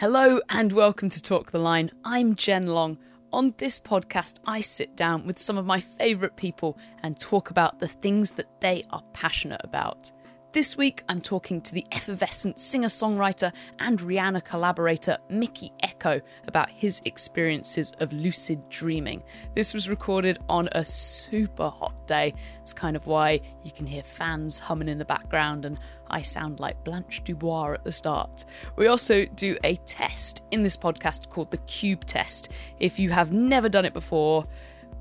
Hello 0.00 0.38
and 0.48 0.72
welcome 0.72 1.10
to 1.10 1.20
Talk 1.20 1.50
the 1.50 1.58
Line. 1.58 1.90
I'm 2.04 2.36
Jen 2.36 2.68
Long. 2.68 2.98
On 3.32 3.52
this 3.58 3.80
podcast, 3.80 4.38
I 4.46 4.60
sit 4.60 4.94
down 4.96 5.26
with 5.26 5.40
some 5.40 5.58
of 5.58 5.66
my 5.66 5.80
favourite 5.80 6.36
people 6.36 6.78
and 7.02 7.18
talk 7.18 7.50
about 7.50 7.80
the 7.80 7.88
things 7.88 8.30
that 8.34 8.60
they 8.60 8.84
are 8.90 9.02
passionate 9.12 9.60
about. 9.64 10.12
This 10.52 10.76
week, 10.76 11.02
I'm 11.08 11.20
talking 11.20 11.60
to 11.60 11.74
the 11.74 11.84
effervescent 11.90 12.58
singer 12.60 12.88
songwriter 12.88 13.52
and 13.80 13.98
Rihanna 13.98 14.44
collaborator 14.44 15.18
Mikky 15.28 15.72
Ekko 15.82 16.22
about 16.46 16.70
his 16.70 17.02
experiences 17.04 17.92
of 18.00 18.12
lucid 18.12 18.68
dreaming. 18.70 19.22
This 19.54 19.74
was 19.74 19.90
recorded 19.90 20.38
on 20.48 20.68
a 20.72 20.84
super 20.84 21.68
hot 21.68 22.06
day. 22.06 22.34
It's 22.62 22.72
kind 22.72 22.96
of 22.96 23.08
why 23.08 23.40
you 23.62 23.72
can 23.72 23.84
hear 23.84 24.02
fans 24.02 24.58
humming 24.58 24.88
in 24.88 24.98
the 24.98 25.04
background 25.04 25.64
and 25.64 25.76
I 26.10 26.22
sound 26.22 26.60
like 26.60 26.82
Blanche 26.84 27.22
Dubois 27.24 27.74
at 27.74 27.84
the 27.84 27.92
start. 27.92 28.44
We 28.76 28.86
also 28.86 29.26
do 29.26 29.56
a 29.64 29.76
test 29.76 30.44
in 30.50 30.62
this 30.62 30.76
podcast 30.76 31.28
called 31.28 31.50
the 31.50 31.58
Cube 31.58 32.04
Test. 32.04 32.52
If 32.80 32.98
you 32.98 33.10
have 33.10 33.32
never 33.32 33.68
done 33.68 33.84
it 33.84 33.92
before, 33.92 34.46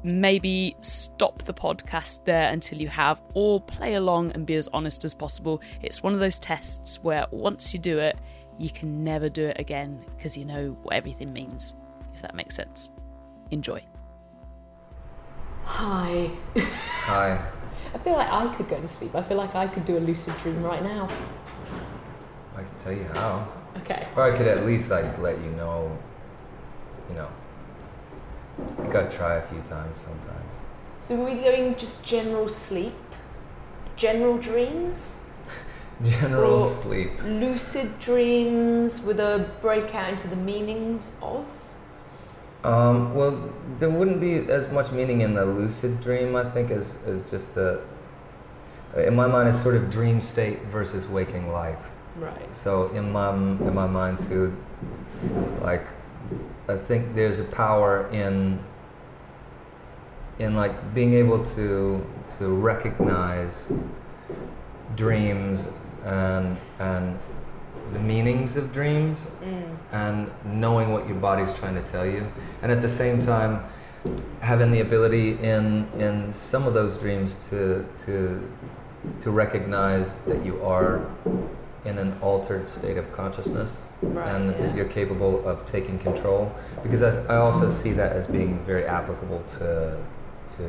maybe 0.04 0.76
stop 0.80 1.44
the 1.44 1.54
podcast 1.54 2.24
there 2.26 2.52
until 2.52 2.80
you 2.80 2.88
have, 2.88 3.22
or 3.34 3.62
play 3.62 3.96
along 3.96 4.32
and 4.32 4.46
be 4.46 4.56
as 4.56 4.68
honest 4.74 5.04
as 5.06 5.14
possible. 5.14 5.62
It's 5.82 6.04
one 6.04 6.14
of 6.14 6.20
those 6.20 6.40
tests 6.40 7.04
where 7.04 7.26
once 7.32 7.74
you 7.74 7.80
do 7.80 8.00
it, 8.00 8.18
you 8.58 8.70
can 8.70 9.04
never 9.04 9.30
do 9.30 9.46
it 9.46 9.60
again 9.60 10.04
because 10.16 10.38
you 10.38 10.46
know 10.46 10.78
what 10.82 10.96
everything 10.96 11.32
means, 11.32 11.76
if 12.14 12.22
that 12.22 12.36
makes 12.36 12.56
sense. 12.56 12.92
Enjoy. 13.52 13.84
Hi. 15.64 16.32
Hi. 16.56 17.52
I 17.94 17.98
feel 17.98 18.14
like 18.14 18.30
I 18.32 18.54
could 18.56 18.70
go 18.70 18.80
to 18.80 18.88
sleep. 18.88 19.16
I 19.16 19.22
feel 19.24 19.38
like 19.38 19.56
I 19.56 19.68
could 19.68 19.86
do 19.86 19.98
a 19.98 20.00
lucid 20.00 20.36
dream 20.38 20.62
right 20.64 20.84
now. 20.84 21.08
I 22.56 22.62
can 22.64 22.76
tell 22.80 22.94
you 22.94 23.04
how. 23.14 23.48
Okay. 23.78 24.04
Or 24.16 24.24
I 24.24 24.36
could 24.36 24.48
at 24.48 24.66
least 24.66 24.90
like 24.90 25.18
let 25.20 25.38
you 25.42 25.52
know, 25.52 25.96
you 27.10 27.16
know. 27.16 27.30
You 28.84 28.92
gotta 28.92 29.10
try 29.10 29.36
a 29.36 29.42
few 29.44 29.62
times 29.62 30.00
sometimes. 30.02 30.56
So 31.00 31.22
are 31.22 31.26
we 31.26 31.36
going 31.42 31.76
just 31.78 32.06
general 32.06 32.50
sleep? 32.50 32.94
General 33.96 34.38
dreams? 34.38 35.34
General 36.04 36.62
Or- 36.64 36.70
sleep. 36.70 37.12
Lucid 37.24 38.00
dreams 38.00 39.06
with 39.06 39.20
a 39.20 39.50
breakout 39.62 40.10
into 40.10 40.28
the 40.28 40.36
meanings 40.36 41.20
of? 41.22 41.46
Um, 42.68 43.14
well, 43.14 43.50
there 43.80 43.90
wouldn't 43.90 44.20
be 44.20 44.40
as 44.52 44.70
much 44.72 44.92
meaning 44.92 45.22
in 45.22 45.36
the 45.36 45.46
lucid 45.46 46.02
dream, 46.02 46.36
I 46.36 46.44
think, 46.44 46.70
as, 46.70 47.02
as 47.06 47.30
just 47.30 47.56
the. 47.56 47.82
In 48.96 49.16
my 49.16 49.28
mind, 49.28 49.48
it's 49.48 49.62
sort 49.62 49.76
of 49.76 49.90
dream 49.90 50.22
state 50.22 50.62
versus 50.64 51.08
waking 51.08 51.52
life. 51.52 51.92
Right. 52.18 52.56
So 52.56 52.90
in 52.90 53.12
my 53.12 53.32
in 53.34 53.74
my 53.74 53.88
mind 53.88 54.20
too, 54.20 54.58
like 55.62 55.86
I 56.68 56.76
think 56.76 57.16
there's 57.16 57.40
a 57.40 57.44
power 57.44 58.10
in 58.12 58.60
in 60.40 60.56
like 60.56 60.94
being 60.94 61.14
able 61.14 61.46
to 61.46 62.06
to 62.40 62.48
recognize 62.50 63.72
dreams 64.96 65.72
and 66.04 66.58
and 66.80 67.20
the 67.94 68.00
meanings 68.00 68.58
of 68.58 68.72
dreams 68.74 69.28
Mm. 69.44 69.64
and 69.92 70.32
knowing 70.46 70.92
what 70.94 71.08
your 71.08 71.18
body's 71.18 71.54
trying 71.54 71.76
to 71.76 71.82
tell 71.82 72.06
you 72.06 72.26
and 72.62 72.72
at 72.72 72.82
the 72.82 72.90
same 72.90 73.22
time 73.22 73.60
having 74.42 74.72
the 74.72 74.82
ability 74.82 75.38
in 75.42 75.88
in 76.00 76.32
some 76.32 76.66
of 76.68 76.74
those 76.74 76.98
dreams 76.98 77.36
to 77.50 77.86
to 78.06 78.42
to 79.20 79.32
recognize 79.32 80.20
that 80.20 80.46
you 80.46 80.62
are 80.64 81.02
in 81.86 81.98
an 81.98 82.14
altered 82.22 82.68
state 82.68 82.98
of 82.98 83.12
consciousness 83.12 83.82
Right. 84.02 84.28
and 84.36 84.52
yeah. 84.52 84.58
that 84.62 84.76
you're 84.76 84.86
capable 85.02 85.48
of 85.48 85.66
taking 85.66 85.98
control 86.00 86.52
because 86.84 87.02
I, 87.02 87.12
I 87.34 87.38
also 87.38 87.70
see 87.70 87.94
that 87.94 88.12
as 88.14 88.28
being 88.28 88.60
very 88.66 88.86
applicable 88.86 89.42
to 89.60 89.98
to 90.58 90.64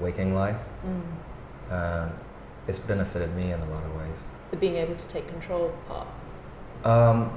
waking 0.00 0.34
life 0.34 0.56
Mm. 0.86 1.02
and 1.70 2.10
it's 2.68 2.78
benefited 2.78 3.34
me 3.36 3.52
in 3.52 3.60
a 3.60 3.68
lot 3.74 3.84
of 3.84 3.92
ways 3.96 4.24
The 4.52 4.56
being 4.58 4.76
able 4.76 4.94
to 4.94 5.08
take 5.08 5.26
control 5.28 5.74
part. 5.88 6.06
um, 6.84 7.32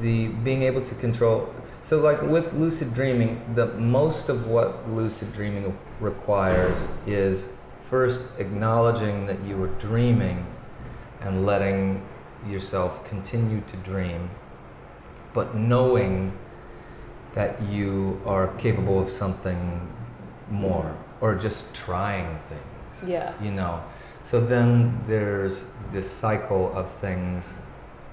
the 0.00 0.28
being 0.28 0.62
able 0.62 0.80
to 0.82 0.94
control 0.94 1.52
so 1.82 1.98
like 2.00 2.20
with 2.22 2.52
lucid 2.54 2.92
dreaming 2.94 3.40
the 3.54 3.66
most 3.98 4.28
of 4.28 4.46
what 4.46 4.88
lucid 4.88 5.32
dreaming 5.32 5.76
requires 6.00 6.86
is 7.06 7.54
first 7.80 8.38
acknowledging 8.38 9.26
that 9.26 9.40
you 9.48 9.56
were 9.56 9.72
dreaming 9.88 10.44
and 11.22 11.44
letting 11.46 12.02
yourself 12.46 13.02
continue 13.08 13.62
to 13.66 13.76
dream 13.78 14.28
but 15.32 15.54
knowing 15.56 16.32
that 17.34 17.60
you 17.62 18.20
are 18.26 18.48
capable 18.58 18.98
of 19.00 19.08
something 19.08 19.60
more 20.50 20.94
or 21.22 21.34
just 21.34 21.74
trying 21.74 22.38
things 22.50 23.08
Yeah. 23.10 23.32
you 23.42 23.50
know 23.50 23.82
so 24.22 24.40
then 24.40 25.00
there's 25.06 25.70
this 25.90 26.10
cycle 26.10 26.72
of 26.76 26.90
things 26.90 27.62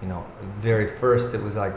you 0.01 0.07
know 0.07 0.25
very 0.59 0.87
first 0.87 1.33
it 1.33 1.41
was 1.41 1.55
like 1.55 1.73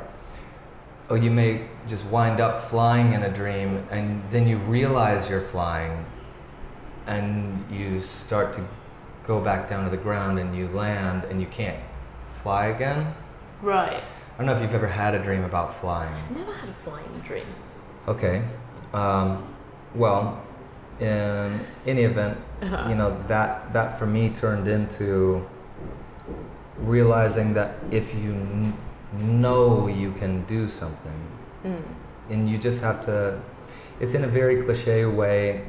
oh 1.10 1.14
you 1.14 1.30
may 1.30 1.66
just 1.88 2.04
wind 2.06 2.40
up 2.40 2.60
flying 2.60 3.12
in 3.12 3.22
a 3.24 3.32
dream 3.32 3.84
and 3.90 4.22
then 4.30 4.46
you 4.46 4.56
realize 4.58 5.28
you're 5.28 5.40
flying 5.40 6.04
and 7.06 7.64
you 7.70 8.00
start 8.00 8.52
to 8.52 8.62
go 9.26 9.40
back 9.40 9.68
down 9.68 9.84
to 9.84 9.90
the 9.90 9.96
ground 9.96 10.38
and 10.38 10.56
you 10.56 10.68
land 10.68 11.24
and 11.24 11.40
you 11.40 11.46
can't 11.48 11.78
fly 12.42 12.66
again 12.66 13.12
Right. 13.62 14.02
i 14.34 14.36
don't 14.38 14.46
know 14.46 14.52
if 14.54 14.62
you've 14.62 14.74
ever 14.74 14.86
had 14.86 15.14
a 15.14 15.22
dream 15.22 15.44
about 15.44 15.74
flying 15.74 16.12
I've 16.14 16.36
never 16.36 16.52
had 16.54 16.68
a 16.68 16.72
flying 16.72 17.20
dream. 17.26 17.46
okay 18.08 18.42
um, 18.94 19.46
well 19.94 20.42
in 21.00 21.60
any 21.86 22.02
event 22.02 22.36
Uh-huh. 22.62 22.88
you 22.90 22.94
know 22.94 23.16
that 23.28 23.72
that 23.72 23.98
for 23.98 24.06
me 24.06 24.28
turned 24.30 24.68
into 24.68 25.42
realizing 26.78 27.54
that 27.54 27.74
if 27.90 28.14
you 28.14 28.32
kn- 28.32 28.72
know 29.40 29.86
you 29.88 30.12
can 30.12 30.44
do 30.46 30.68
something 30.68 31.20
Mm. 31.64 31.82
and 32.30 32.48
you 32.48 32.56
just 32.56 32.82
have 32.82 33.02
to 33.02 33.38
it's 34.00 34.14
in 34.14 34.24
a 34.24 34.26
very 34.40 34.62
cliche 34.62 35.04
way 35.04 35.60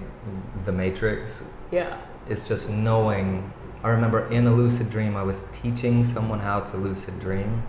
the 0.64 0.72
matrix 0.72 1.50
Yeah. 1.72 1.98
it's 2.30 2.48
just 2.48 2.70
knowing 2.70 3.52
i 3.84 3.90
remember 3.90 4.26
in 4.32 4.48
a 4.48 4.54
lucid 4.54 4.90
dream 4.90 5.18
i 5.18 5.24
was 5.24 5.50
teaching 5.62 6.06
someone 6.06 6.40
how 6.40 6.62
to 6.62 6.78
lucid 6.78 7.20
dream 7.20 7.64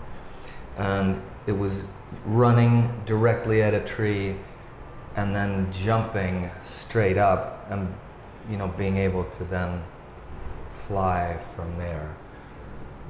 and 0.78 1.20
it 1.48 1.56
was 1.58 1.82
running 2.26 2.74
directly 3.06 3.60
at 3.62 3.74
a 3.74 3.80
tree 3.80 4.36
and 5.16 5.34
then 5.34 5.70
jumping 5.72 6.50
straight 6.62 7.16
up 7.16 7.66
and 7.70 7.94
you 8.50 8.56
know 8.56 8.68
being 8.68 8.96
able 8.96 9.24
to 9.24 9.44
then 9.44 9.82
fly 10.70 11.38
from 11.54 11.78
there. 11.78 12.14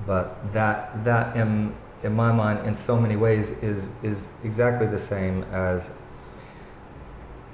But 0.07 0.53
that 0.53 1.05
that 1.05 1.37
in 1.37 1.75
in 2.03 2.15
my 2.15 2.33
mind 2.33 2.67
in 2.67 2.75
so 2.75 3.01
many 3.01 3.17
ways 3.17 3.63
is 3.63 3.91
is 4.03 4.29
exactly 4.43 4.87
the 4.87 4.99
same 4.99 5.45
as 5.45 5.93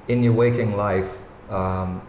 in 0.08 0.22
your 0.22 0.32
waking 0.32 0.76
life 0.76 1.18
um, 1.50 2.02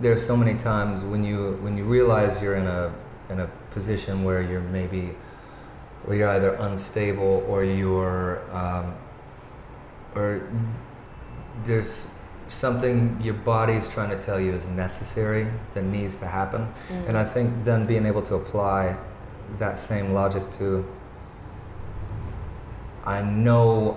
there 0.00 0.12
are 0.12 0.18
so 0.18 0.36
many 0.36 0.58
times 0.58 1.02
when 1.02 1.24
you 1.24 1.58
when 1.62 1.76
you 1.78 1.84
realize 1.84 2.42
you're 2.42 2.56
in 2.56 2.66
a 2.66 2.92
in 3.30 3.40
a 3.40 3.46
position 3.70 4.24
where 4.24 4.42
you're 4.42 4.60
maybe 4.60 5.14
where 6.04 6.16
you're 6.16 6.28
either 6.30 6.54
unstable 6.54 7.44
or 7.48 7.64
you're 7.64 8.42
um, 8.54 8.94
or 10.14 10.48
there's 11.64 12.10
something 12.48 13.18
your 13.22 13.34
body 13.34 13.74
is 13.74 13.88
trying 13.88 14.10
to 14.10 14.20
tell 14.20 14.38
you 14.38 14.52
is 14.52 14.68
necessary 14.68 15.46
that 15.74 15.84
needs 15.84 16.16
to 16.18 16.26
happen 16.26 16.72
Mm. 16.90 17.08
and 17.08 17.18
I 17.18 17.24
think 17.24 17.64
then 17.64 17.86
being 17.86 18.04
able 18.06 18.22
to 18.22 18.34
apply 18.34 18.96
that 19.58 19.78
same 19.78 20.12
logic 20.12 20.50
to 20.58 20.84
I 23.04 23.22
know 23.22 23.96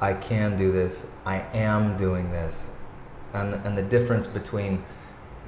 I 0.00 0.12
can 0.14 0.56
do 0.56 0.70
this, 0.70 1.10
I 1.26 1.42
am 1.52 1.96
doing 1.96 2.30
this. 2.30 2.70
And 3.34 3.54
and 3.66 3.76
the 3.76 3.82
difference 3.82 4.26
between 4.26 4.84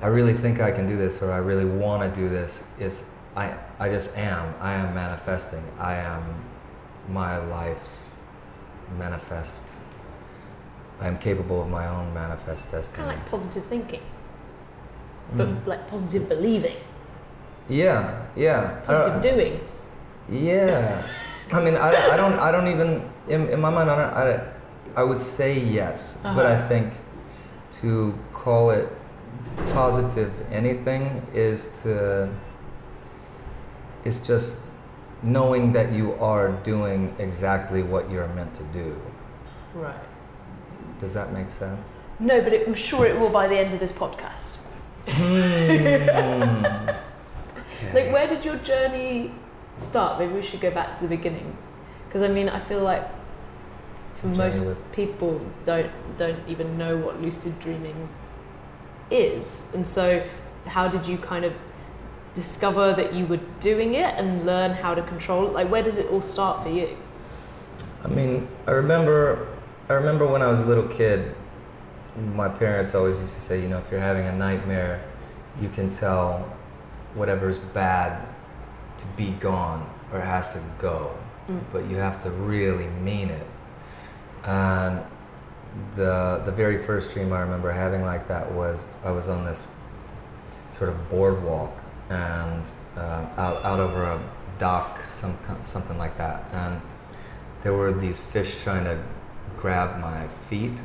I 0.03 0.07
really 0.09 0.33
think 0.35 0.61
I 0.61 0.73
can 0.73 0.89
do 0.89 0.97
this 0.97 1.23
or 1.23 1.31
I 1.31 1.39
really 1.39 1.65
want 1.65 2.03
to 2.03 2.21
do 2.21 2.29
this 2.29 2.69
is 2.81 3.11
I 3.37 3.55
I 3.79 3.89
just 3.89 4.17
am. 4.19 4.55
I 4.61 4.75
am 4.75 4.95
manifesting. 4.95 5.63
I 5.79 5.95
am 5.97 6.23
my 7.09 7.39
life's 7.39 8.09
manifest. 8.99 9.77
I 11.01 11.07
am 11.09 11.19
capable 11.19 11.63
of 11.63 11.69
my 11.69 11.87
own 11.89 12.13
manifest 12.15 12.65
It's 12.67 12.73
destiny. 12.89 13.09
kind 13.09 13.11
of 13.11 13.17
like 13.25 13.31
positive 13.31 13.65
thinking, 13.65 14.03
but 15.37 15.49
Mm. 15.49 15.67
like 15.67 15.87
positive 15.89 16.29
believing, 16.29 16.77
Yeah, 17.69 18.27
yeah. 18.37 18.81
positive 18.87 19.17
Uh, 19.17 19.21
doing. 19.23 19.61
Yeah, 20.29 21.03
I 21.53 21.61
mean, 21.65 21.77
I, 21.77 21.91
I 22.13 22.17
don't, 22.17 22.35
I 22.39 22.51
don't 22.53 22.69
even 22.69 23.03
in, 23.29 23.49
in 23.49 23.61
my 23.61 23.71
mind, 23.71 23.91
I, 23.91 23.97
don't, 23.97 24.15
I, 24.15 25.01
I 25.01 25.05
would 25.05 25.21
say 25.21 25.59
yes, 25.59 26.19
but 26.23 26.45
I 26.47 26.55
Uh-huh. 26.55 26.69
think 26.69 26.93
to 27.81 28.15
call 28.33 28.71
it 28.71 28.89
positive 29.73 30.31
anything 30.53 31.23
is 31.33 31.83
to, 31.83 32.29
is 34.05 34.27
just 34.27 34.61
knowing 35.23 35.73
that 35.73 35.93
you 35.93 36.15
are 36.21 36.49
doing 36.65 37.15
exactly 37.19 37.83
what 37.83 38.11
you're 38.11 38.29
meant 38.29 38.55
to 38.55 38.65
do. 38.73 38.97
Right. 39.75 39.95
Does 41.01 41.15
that 41.15 41.33
make 41.33 41.51
sense? 41.51 41.97
No, 42.19 42.43
but 42.43 42.53
it, 42.53 42.67
I'm 42.69 42.75
sure 42.75 43.07
it 43.07 43.19
will 43.19 43.31
by 43.31 43.49
the 43.49 43.57
end 43.59 43.73
of 43.75 43.81
this 43.81 43.93
podcast. 43.93 44.67
Hmm. 45.09 46.97
Like, 47.95 48.13
where 48.13 48.29
did 48.29 48.45
your 48.45 48.57
journey 48.57 49.33
start? 49.77 50.19
Maybe 50.19 50.35
we 50.35 50.43
should 50.43 50.61
go 50.61 50.71
back 50.71 50.93
to 50.93 51.03
the 51.03 51.17
beginning, 51.17 51.57
because 52.07 52.21
I 52.23 52.29
mean, 52.29 52.49
I 52.49 52.59
feel 52.61 52.83
like 52.83 53.09
for 54.13 54.27
Journey 54.27 54.39
most 54.39 54.67
with- 54.67 54.93
people 54.93 55.41
don't 55.65 55.91
don't 56.19 56.39
even 56.47 56.77
know 56.77 56.99
what 56.99 57.21
lucid 57.23 57.59
dreaming 57.59 58.11
is, 59.11 59.73
and 59.75 59.89
so 59.89 60.23
how 60.67 60.89
did 60.89 61.07
you 61.07 61.17
kind 61.17 61.45
of 61.47 61.55
discover 62.35 62.93
that 62.93 63.15
you 63.15 63.27
were 63.27 63.41
doing 63.61 63.95
it 63.95 64.15
and 64.19 64.45
learn 64.45 64.73
how 64.73 64.95
to 64.95 65.03
control 65.03 65.47
it? 65.47 65.53
Like, 65.55 65.69
where 65.71 65.83
does 65.83 65.97
it 65.97 66.11
all 66.13 66.21
start 66.21 66.63
for 66.63 66.69
you? 66.69 66.97
I 68.05 68.09
mean, 68.09 68.47
I 68.67 68.73
remember, 68.73 69.49
I 69.91 69.95
remember 69.95 70.25
when 70.25 70.41
I 70.41 70.47
was 70.47 70.61
a 70.61 70.67
little 70.67 70.87
kid, 70.87 71.35
my 72.35 72.49
parents 72.49 72.95
always 72.95 73.21
used 73.21 73.35
to 73.35 73.41
say, 73.41 73.61
you 73.61 73.69
know, 73.69 73.79
if 73.79 73.91
you're 73.91 73.99
having 73.99 74.25
a 74.25 74.33
nightmare, 74.33 75.03
you 75.61 75.69
can 75.69 75.91
tell 75.91 76.57
whatever's 77.15 77.59
bad 77.59 78.25
to 78.99 79.07
be 79.17 79.33
gone 79.33 79.91
or 80.13 80.21
it 80.21 80.25
has 80.25 80.53
to 80.53 80.61
go, 80.79 81.13
Mm. 81.49 81.61
but 81.73 81.87
you 81.87 81.97
have 81.97 82.23
to 82.23 82.31
really 82.31 82.87
mean 83.03 83.31
it. 83.31 83.47
And 84.45 85.01
the 85.97 86.41
the 86.45 86.53
very 86.53 86.79
first 86.79 87.13
dream 87.13 87.33
I 87.33 87.41
remember 87.41 87.73
having 87.73 88.05
like 88.05 88.29
that 88.29 88.53
was 88.53 88.87
I 89.05 89.11
was 89.11 89.29
on 89.29 89.45
this 89.45 89.67
sort 90.69 90.91
of 90.91 91.11
boardwalk 91.11 91.73
and 92.11 92.71
uh, 92.97 93.25
out 93.37 93.65
out 93.65 93.81
over 93.81 94.05
a 94.05 94.21
dock, 94.59 95.01
some 95.09 95.37
something 95.63 95.99
like 95.99 96.17
that, 96.19 96.49
and 96.53 96.81
there 97.63 97.73
were 97.73 97.93
these 97.93 98.21
fish 98.21 98.63
trying 98.63 98.85
to 98.85 98.99
grab 99.61 100.01
my 100.01 100.27
feet, 100.49 100.81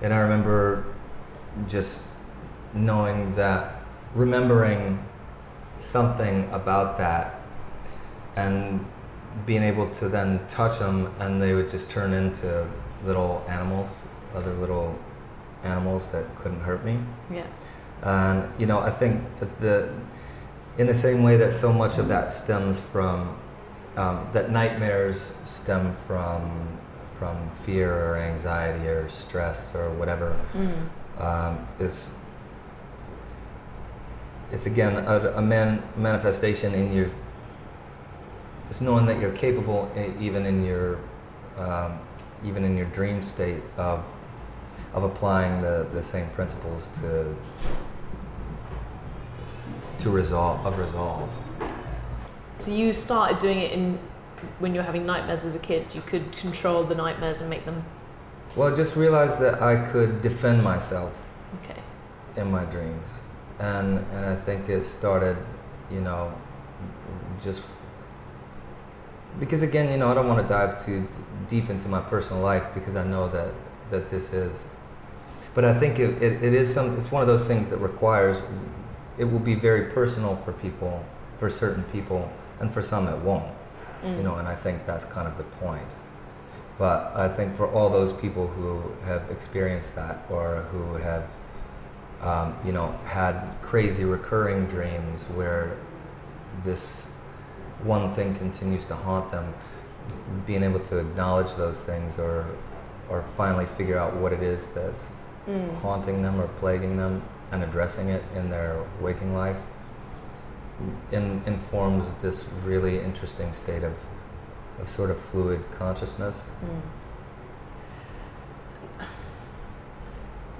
and 0.00 0.12
I 0.12 0.18
remember 0.18 0.84
just 1.68 2.04
knowing 2.74 3.34
that, 3.36 3.76
remembering 4.14 5.04
something 5.76 6.48
about 6.52 6.96
that, 6.98 7.40
and 8.36 8.84
being 9.46 9.62
able 9.62 9.90
to 9.90 10.08
then 10.08 10.40
touch 10.48 10.78
them, 10.78 11.12
and 11.18 11.40
they 11.40 11.54
would 11.54 11.70
just 11.70 11.90
turn 11.90 12.12
into 12.12 12.66
little 13.04 13.44
animals, 13.48 14.02
other 14.34 14.52
little 14.54 14.98
animals 15.64 16.10
that 16.12 16.24
couldn't 16.36 16.60
hurt 16.60 16.84
me. 16.84 16.98
Yeah. 17.30 17.46
And 18.02 18.48
you 18.58 18.66
know, 18.66 18.80
I 18.80 18.90
think 18.90 19.36
that 19.36 19.60
the 19.60 19.92
in 20.78 20.86
the 20.86 20.94
same 20.94 21.22
way 21.22 21.36
that 21.36 21.52
so 21.52 21.72
much 21.72 21.98
of 21.98 22.08
that 22.08 22.32
stems 22.32 22.80
from 22.80 23.36
um, 23.96 24.26
that 24.32 24.50
nightmares 24.50 25.36
stem 25.44 25.94
from 25.94 26.78
from 27.22 27.48
fear 27.64 27.92
or 27.94 28.16
anxiety 28.16 28.84
or 28.88 29.08
stress 29.08 29.76
or 29.76 29.90
whatever 29.90 30.36
Mm. 30.54 30.88
um, 31.28 31.54
is 31.78 32.18
it's 34.50 34.66
again 34.66 34.94
a, 34.96 35.34
a 35.36 35.42
man 35.42 35.80
manifestation 35.96 36.74
in 36.74 36.92
your 36.92 37.08
it's 38.68 38.80
knowing 38.80 39.06
that 39.06 39.20
you're 39.20 39.36
capable 39.46 39.88
even 40.18 40.46
in 40.46 40.64
your 40.64 40.98
um, 41.58 41.92
even 42.44 42.64
in 42.64 42.76
your 42.76 42.86
dream 42.86 43.22
state 43.22 43.62
of 43.76 44.00
of 44.92 45.04
applying 45.04 45.62
the, 45.62 45.86
the 45.92 46.02
same 46.02 46.28
principles 46.30 46.88
to 47.00 47.36
to 49.98 50.10
resolve 50.10 50.66
of 50.66 50.76
resolve 50.76 51.30
So 52.56 52.72
you 52.72 52.92
started 52.92 53.38
doing 53.38 53.58
it 53.66 53.70
in 53.78 53.98
when 54.58 54.74
you're 54.74 54.84
having 54.84 55.06
nightmares 55.06 55.44
as 55.44 55.54
a 55.56 55.58
kid. 55.58 55.94
You 55.94 56.02
could 56.02 56.32
control 56.32 56.84
the 56.84 56.94
nightmares 56.94 57.40
and 57.40 57.50
make 57.50 57.64
them 57.64 57.84
well 58.56 58.70
I 58.70 58.74
just 58.74 58.96
realize 58.96 59.38
that 59.38 59.62
I 59.62 59.76
could 59.76 60.20
defend 60.20 60.62
myself 60.62 61.26
okay. 61.62 61.80
in 62.36 62.50
my 62.50 62.64
dreams 62.64 63.20
and 63.58 63.98
and 64.12 64.26
I 64.26 64.36
think 64.36 64.68
it 64.68 64.84
started 64.84 65.36
you 65.90 66.00
know 66.00 66.32
just 67.40 67.64
because 69.40 69.62
again 69.62 69.90
you 69.90 69.96
know 69.96 70.10
I 70.10 70.14
don't 70.14 70.28
want 70.28 70.46
to 70.46 70.48
dive 70.48 70.84
too 70.84 71.08
deep 71.48 71.70
into 71.70 71.88
my 71.88 72.00
personal 72.00 72.42
life 72.42 72.66
because 72.74 72.96
I 72.96 73.04
know 73.04 73.28
that 73.28 73.54
that 73.90 74.10
this 74.10 74.32
is 74.32 74.68
but 75.54 75.64
I 75.64 75.74
think 75.74 75.98
it, 75.98 76.22
it, 76.22 76.42
it 76.42 76.54
is 76.54 76.72
some 76.72 76.96
it's 76.96 77.10
one 77.10 77.22
of 77.22 77.28
those 77.28 77.46
things 77.46 77.70
that 77.70 77.78
requires 77.78 78.42
it 79.18 79.24
will 79.24 79.38
be 79.38 79.54
very 79.54 79.86
personal 79.92 80.36
for 80.36 80.52
people 80.52 81.04
for 81.38 81.48
certain 81.48 81.84
people 81.84 82.30
and 82.60 82.72
for 82.72 82.82
some 82.82 83.08
it 83.08 83.18
won't 83.18 83.50
Mm. 84.02 84.16
you 84.18 84.22
know 84.22 84.36
and 84.36 84.48
I 84.48 84.54
think 84.56 84.86
that's 84.86 85.04
kind 85.04 85.26
of 85.28 85.36
the 85.36 85.44
point 85.44 85.86
but 86.78 87.12
I 87.14 87.28
think 87.28 87.56
for 87.56 87.66
all 87.70 87.88
those 87.90 88.12
people 88.12 88.48
who 88.48 88.82
have 89.04 89.30
experienced 89.30 89.94
that 89.96 90.18
or 90.30 90.62
who 90.72 90.94
have 90.96 91.28
um, 92.22 92.54
you 92.64 92.72
know 92.72 92.92
had 93.04 93.34
crazy 93.62 94.04
recurring 94.04 94.66
dreams 94.66 95.24
where 95.34 95.76
this 96.64 97.12
one 97.84 98.12
thing 98.12 98.34
continues 98.34 98.84
to 98.86 98.94
haunt 98.94 99.30
them 99.30 99.54
being 100.46 100.62
able 100.62 100.80
to 100.80 100.98
acknowledge 100.98 101.54
those 101.56 101.84
things 101.84 102.18
or 102.18 102.46
or 103.08 103.22
finally 103.22 103.66
figure 103.66 103.98
out 103.98 104.16
what 104.16 104.32
it 104.32 104.42
is 104.42 104.72
that's 104.74 105.12
Mm. 105.48 105.74
haunting 105.80 106.22
them 106.22 106.40
or 106.40 106.46
plaguing 106.46 106.96
them 106.96 107.20
and 107.50 107.64
addressing 107.64 108.08
it 108.10 108.22
in 108.36 108.48
their 108.48 108.80
waking 109.00 109.34
life 109.34 109.56
in, 111.10 111.42
informs 111.46 112.12
this 112.22 112.46
really 112.64 112.98
interesting 112.98 113.52
state 113.52 113.82
of, 113.82 113.94
of 114.78 114.88
sort 114.88 115.10
of 115.10 115.18
fluid 115.18 115.64
consciousness. 115.72 116.54
Mm. 116.64 116.80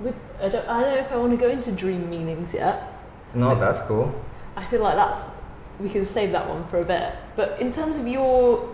With, 0.05 0.17
I, 0.41 0.49
don't, 0.49 0.69
I 0.69 0.81
don't 0.81 0.95
know 0.95 1.01
if 1.01 1.13
I 1.13 1.17
want 1.17 1.33
to 1.33 1.37
go 1.37 1.49
into 1.49 1.73
dream 1.73 2.11
meanings 2.11 2.55
yet. 2.55 2.93
No, 3.35 3.55
that's 3.55 3.81
cool. 3.83 4.15
I 4.57 4.65
feel 4.65 4.83
like 4.83 4.97
that's 4.97 5.43
we 5.81 5.89
can 5.89 6.05
save 6.05 6.33
that 6.33 6.49
one 6.49 6.65
for 6.65 6.81
a 6.81 6.85
bit. 6.85 7.15
But 7.37 7.61
in 7.61 7.71
terms 7.71 7.99
of 7.99 8.07
your, 8.07 8.69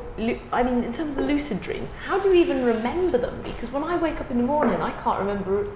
I 0.53 0.63
mean, 0.63 0.85
in 0.85 0.93
terms 0.93 1.17
of 1.17 1.19
lucid 1.19 1.61
dreams, 1.61 1.97
how 1.99 2.19
do 2.19 2.29
you 2.29 2.35
even 2.35 2.65
remember 2.65 3.19
them? 3.19 3.41
Because 3.43 3.71
when 3.73 3.85
I 3.85 3.97
wake 3.97 4.21
up 4.21 4.31
in 4.31 4.39
the 4.39 4.45
morning, 4.45 4.81
I 4.81 4.91
can't 5.03 5.19
remember. 5.19 5.67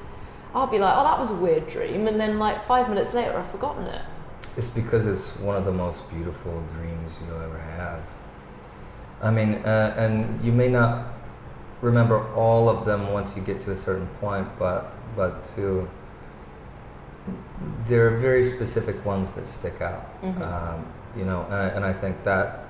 I'll 0.54 0.66
be 0.66 0.78
like, 0.78 0.94
oh, 0.96 1.04
that 1.04 1.18
was 1.18 1.30
a 1.30 1.36
weird 1.36 1.66
dream, 1.66 2.06
and 2.06 2.20
then 2.20 2.38
like 2.38 2.62
five 2.62 2.88
minutes 2.88 3.14
later, 3.14 3.38
I've 3.38 3.50
forgotten 3.50 3.86
it. 3.86 4.02
It's 4.56 4.68
because 4.68 5.06
it's 5.06 5.36
one 5.38 5.56
of 5.56 5.64
the 5.64 5.72
most 5.72 6.08
beautiful 6.10 6.62
dreams 6.74 7.18
you'll 7.26 7.40
ever 7.40 7.58
have. 7.58 8.00
I 9.22 9.30
mean, 9.30 9.54
uh, 9.64 9.94
and 9.96 10.44
you 10.44 10.52
may 10.52 10.68
not 10.68 11.06
remember 11.80 12.28
all 12.34 12.68
of 12.68 12.84
them 12.84 13.12
once 13.12 13.36
you 13.36 13.42
get 13.42 13.60
to 13.62 13.72
a 13.72 13.76
certain 13.76 14.08
point, 14.20 14.48
but 14.58 14.92
but 15.16 15.44
to 15.56 15.88
there 17.86 18.06
are 18.08 18.16
very 18.18 18.44
specific 18.44 19.04
ones 19.06 19.32
that 19.34 19.46
stick 19.46 19.80
out. 19.80 20.20
Mhm. 20.22 20.42
Um, 20.42 20.86
you 21.16 21.24
know, 21.24 21.44
and 21.46 21.54
I, 21.54 21.66
and 21.68 21.84
I 21.84 21.92
think 21.92 22.24
that 22.24 22.64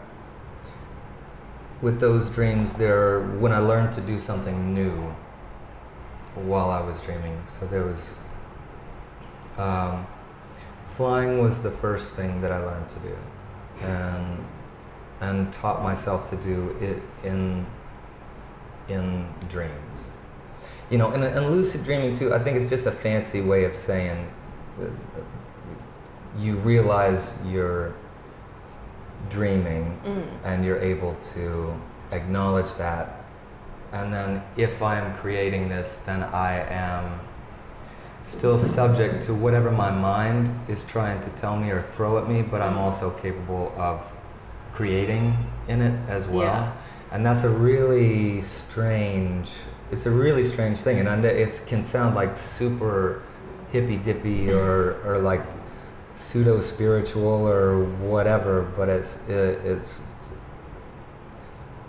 with 1.81 2.01
those 2.01 2.31
dreams, 2.31 2.75
there 2.75 3.21
when 3.21 3.53
I 3.53 3.59
learned 3.59 3.93
to 3.95 4.01
do 4.01 4.19
something 4.19 4.75
new 4.75 5.15
while 6.35 6.71
I 6.71 6.81
was 6.81 7.01
dreaming. 7.01 7.43
So 7.47 7.67
there 7.67 7.83
was 7.85 8.11
um, 9.59 10.07
flying 10.97 11.39
was 11.41 11.63
the 11.63 11.71
first 11.71 12.15
thing 12.15 12.41
that 12.43 12.53
I 12.53 12.59
learned 12.59 12.89
to 12.91 12.99
do, 13.01 13.17
and 13.83 14.45
and 15.21 15.53
taught 15.53 15.83
myself 15.83 16.31
to 16.31 16.37
do 16.37 16.77
it 16.81 17.03
in 17.27 17.67
in 18.89 19.27
dreams. 19.49 20.09
You 20.91 20.99
know, 20.99 21.11
and, 21.13 21.25
and 21.25 21.51
lucid 21.51 21.85
dreaming 21.85 22.15
too. 22.15 22.35
I 22.35 22.39
think 22.39 22.57
it's 22.57 22.69
just 22.69 22.87
a 22.87 22.91
fancy 22.91 23.41
way 23.41 23.65
of 23.65 23.75
saying 23.75 24.29
you 26.39 26.57
realize 26.57 27.39
you're 27.47 27.95
dreaming 29.31 29.99
Mm. 30.05 30.27
and 30.45 30.65
you're 30.65 30.81
able 30.81 31.15
to 31.35 31.75
acknowledge 32.11 32.75
that. 32.77 33.25
And 33.93 34.13
then 34.13 34.43
if 34.57 34.83
I 34.83 34.99
am 34.99 35.15
creating 35.17 35.69
this, 35.69 36.03
then 36.07 36.23
I 36.23 36.61
am 36.69 37.21
still 38.23 38.59
subject 38.59 39.25
to 39.25 39.35
whatever 39.35 39.71
my 39.71 39.91
mind 39.91 40.51
is 40.69 40.85
trying 40.85 41.21
to 41.23 41.31
tell 41.31 41.57
me 41.57 41.71
or 41.71 41.83
throw 41.83 42.19
at 42.19 42.29
me, 42.29 42.43
but 42.43 42.63
I'm 42.63 42.79
also 42.79 43.11
capable 43.11 43.73
of 43.77 44.13
creating 44.73 45.37
in 45.69 45.83
it 45.83 46.09
as 46.09 46.27
well. 46.27 46.45
Yeah. 46.45 46.73
And 47.11 47.27
that's 47.27 47.45
a 47.45 47.51
really 47.51 48.41
strange, 48.43 49.51
it's 49.91 50.07
a 50.07 50.11
really 50.11 50.43
strange 50.43 50.79
thing. 50.79 51.07
And 51.07 51.25
it 51.25 51.65
can 51.67 51.83
sound 51.83 52.15
like 52.15 52.37
super 52.37 53.23
hippy 53.71 53.97
dippy 53.97 54.51
or, 54.51 55.01
or 55.05 55.19
like 55.19 55.43
pseudo 56.15 56.61
spiritual 56.61 57.47
or 57.49 57.85
whatever, 57.85 58.63
but 58.77 58.89
it's 58.89 59.29
it, 59.29 59.61
it's 59.65 60.01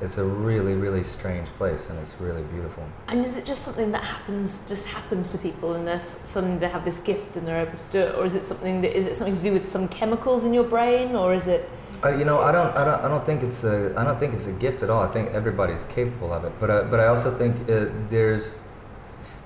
it's 0.02 0.18
a 0.18 0.26
really 0.26 0.74
really 0.74 1.04
strange 1.04 1.48
place 1.60 1.90
and 1.90 2.00
it's 2.00 2.16
really 2.20 2.44
beautiful 2.44 2.84
And 3.08 3.24
is 3.24 3.38
it 3.38 3.46
just 3.46 3.64
something 3.64 3.92
that 3.92 4.04
happens, 4.04 4.68
just 4.68 4.88
happens 4.88 5.32
to 5.34 5.38
people, 5.38 5.74
and 5.74 6.02
suddenly 6.02 6.58
they 6.58 6.70
have 6.70 6.84
this 6.84 7.00
gift 7.02 7.38
and 7.38 7.48
they're 7.48 7.62
able 7.68 7.78
to 7.78 7.92
do 7.92 8.00
it, 8.00 8.16
or 8.16 8.26
is 8.26 8.36
it 8.36 8.44
something 8.44 8.82
that 8.82 8.96
is 8.96 9.08
it 9.08 9.16
something 9.16 9.36
to 9.36 9.44
do 9.44 9.54
with 9.54 9.68
some 9.68 9.88
chemicals 9.88 10.46
in 10.46 10.54
your 10.54 10.64
brain, 10.64 11.16
or 11.16 11.34
is 11.34 11.48
it? 11.48 11.70
Uh, 12.04 12.10
you 12.18 12.26
know, 12.26 12.40
I 12.42 12.52
don't, 12.52 12.76
I 12.76 12.84
don't, 12.84 13.02
I 13.06 13.08
don't 13.08 13.26
think 13.26 13.44
it's 13.44 13.64
a, 13.64 13.94
I 13.98 14.04
don't 14.04 14.20
think 14.20 14.34
it's 14.34 14.48
a 14.48 14.52
gift 14.54 14.84
at 14.84 14.90
all. 14.90 15.02
I 15.04 15.08
think 15.08 15.30
everybody's 15.32 15.86
capable 15.86 16.34
of 16.34 16.44
it. 16.44 16.52
But, 16.60 16.70
uh, 16.70 16.84
but 16.92 17.00
I 17.00 17.08
also 17.08 17.32
think 17.32 17.56
uh, 17.70 17.86
there's, 18.10 18.56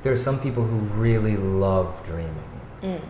there's 0.01 0.24
some 0.24 0.39
people 0.39 0.63
who 0.63 0.80
really 1.00 1.38
love 1.38 2.01
dreaming. 2.04 2.50
Mm. 2.82 3.01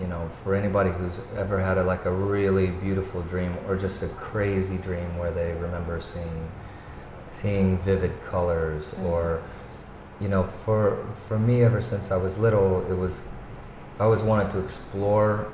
You 0.00 0.06
know, 0.06 0.30
for 0.42 0.54
anybody 0.54 0.90
who's 0.90 1.20
ever 1.36 1.60
had 1.60 1.76
a, 1.76 1.82
like 1.82 2.06
a 2.06 2.10
really 2.10 2.68
beautiful 2.68 3.20
dream 3.22 3.56
or 3.66 3.76
just 3.76 4.02
a 4.02 4.08
crazy 4.08 4.78
dream 4.78 5.18
where 5.18 5.30
they 5.30 5.52
remember 5.54 6.00
seeing, 6.00 6.48
seeing 7.30 7.78
vivid 7.78 8.22
colors, 8.24 8.92
Mm. 8.92 9.06
or, 9.06 9.40
you 10.20 10.28
know, 10.28 10.44
for 10.44 10.98
for 11.28 11.38
me, 11.38 11.62
ever 11.64 11.80
since 11.80 12.10
I 12.10 12.16
was 12.16 12.38
little, 12.38 12.84
it 12.90 12.96
was, 12.96 13.22
I 14.00 14.04
always 14.04 14.22
wanted 14.22 14.50
to 14.52 14.58
explore 14.58 15.46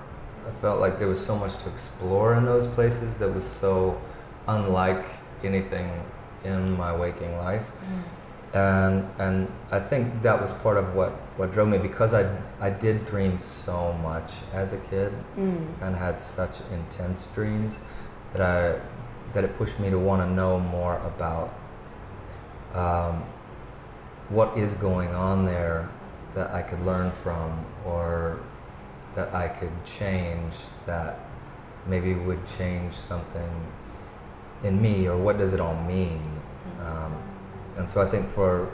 I 0.45 0.51
felt 0.61 0.81
like 0.81 0.99
there 0.99 1.07
was 1.07 1.25
so 1.25 1.37
much 1.37 1.57
to 1.63 1.69
explore 1.71 2.35
in 2.35 2.45
those 2.47 2.67
places 2.67 3.15
that 3.19 3.33
was 3.33 3.47
so 3.47 3.97
unlike 4.49 5.05
anything 5.45 5.89
in 6.45 6.77
my 6.77 6.93
waking 6.97 7.37
life. 7.39 7.71
And 8.55 9.09
and 9.19 9.49
I 9.71 9.79
think 9.79 10.23
that 10.23 10.41
was 10.43 10.53
part 10.53 10.77
of 10.77 10.95
what, 10.95 11.13
what 11.39 11.53
drove 11.53 11.69
me 11.69 11.79
because 11.79 12.13
I 12.13 12.25
I 12.61 12.71
did 12.71 13.07
dream 13.07 13.39
so 13.39 13.93
much 13.95 14.33
as 14.53 14.73
a 14.73 14.79
kid 14.91 15.13
Mm. 15.39 15.67
and 15.81 15.97
had 15.97 16.19
such 16.21 16.61
intense 16.73 17.27
dreams 17.35 17.79
that 18.33 18.43
I 18.43 18.81
that 19.33 19.45
it 19.45 19.55
pushed 19.55 19.79
me 19.81 19.89
to 19.91 19.99
want 19.99 20.21
to 20.23 20.29
know 20.29 20.59
more 20.59 20.97
about 21.07 21.55
um, 22.75 23.25
what 24.29 24.57
is 24.57 24.75
going 24.75 25.15
on 25.15 25.45
there 25.45 25.89
that 26.35 26.51
I 26.53 26.63
could 26.63 26.81
learn 26.87 27.13
from 27.13 27.65
or 27.85 28.41
that 29.15 29.35
I 29.35 29.49
could 29.49 29.85
change 29.85 30.55
that 30.87 31.19
maybe 31.87 32.15
would 32.15 32.47
change 32.47 32.95
something 32.95 33.67
in 34.63 34.81
me 34.81 35.07
or 35.07 35.17
what 35.17 35.39
does 35.39 35.53
it 35.53 35.61
all 35.61 35.81
mean? 35.83 36.41
Um, 36.81 37.15
and 37.77 37.89
so 37.89 38.01
I 38.01 38.07
think 38.07 38.31
for 38.31 38.73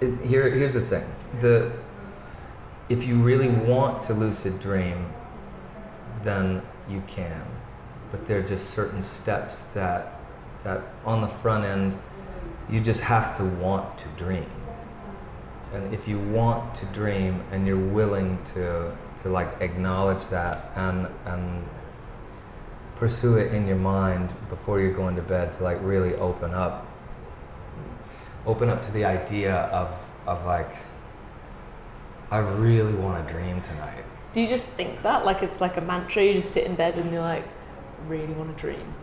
it, 0.00 0.26
here 0.26 0.48
here's 0.50 0.72
the 0.72 0.80
thing. 0.80 1.04
The 1.40 1.70
if 2.88 3.06
you 3.06 3.22
really 3.22 3.48
want 3.48 4.02
to 4.02 4.14
lucid 4.14 4.60
dream 4.60 5.12
then 6.22 6.62
you 6.88 7.02
can. 7.06 7.44
But 8.10 8.26
there 8.26 8.38
are 8.38 8.42
just 8.42 8.70
certain 8.70 9.02
steps 9.02 9.62
that 9.74 10.18
that 10.64 10.82
on 11.04 11.20
the 11.20 11.28
front 11.28 11.64
end 11.64 11.98
you 12.70 12.80
just 12.80 13.00
have 13.02 13.36
to 13.36 13.44
want 13.44 13.98
to 13.98 14.08
dream 14.16 14.50
and 15.72 15.92
if 15.92 16.06
you 16.06 16.18
want 16.18 16.74
to 16.74 16.86
dream 16.86 17.42
and 17.50 17.66
you're 17.66 17.76
willing 17.76 18.42
to 18.44 18.96
to 19.16 19.28
like 19.28 19.60
acknowledge 19.60 20.26
that 20.28 20.70
and 20.76 21.06
and 21.26 21.64
pursue 22.94 23.36
it 23.36 23.52
in 23.52 23.66
your 23.66 23.76
mind 23.76 24.32
before 24.48 24.80
you're 24.80 24.92
going 24.92 25.16
to 25.16 25.22
bed 25.22 25.52
to 25.52 25.64
like 25.64 25.78
really 25.82 26.14
open 26.16 26.54
up 26.54 26.86
open 28.46 28.68
up 28.68 28.82
to 28.82 28.92
the 28.92 29.04
idea 29.04 29.54
of 29.54 29.88
of 30.26 30.44
like 30.46 30.74
I 32.32 32.38
really 32.38 32.94
want 32.94 33.28
to 33.28 33.34
dream 33.34 33.60
tonight. 33.60 34.04
Do 34.32 34.40
you 34.40 34.48
just 34.48 34.68
think 34.68 35.02
that 35.02 35.26
like 35.26 35.42
it's 35.42 35.60
like 35.60 35.76
a 35.76 35.82
mantra? 35.82 36.24
You 36.24 36.32
just 36.32 36.50
sit 36.50 36.64
in 36.64 36.74
bed 36.74 36.96
and 36.96 37.12
you're 37.12 37.20
like, 37.20 37.46
really 38.08 38.32
want 38.32 38.56
to 38.56 38.58
dream. 38.58 38.94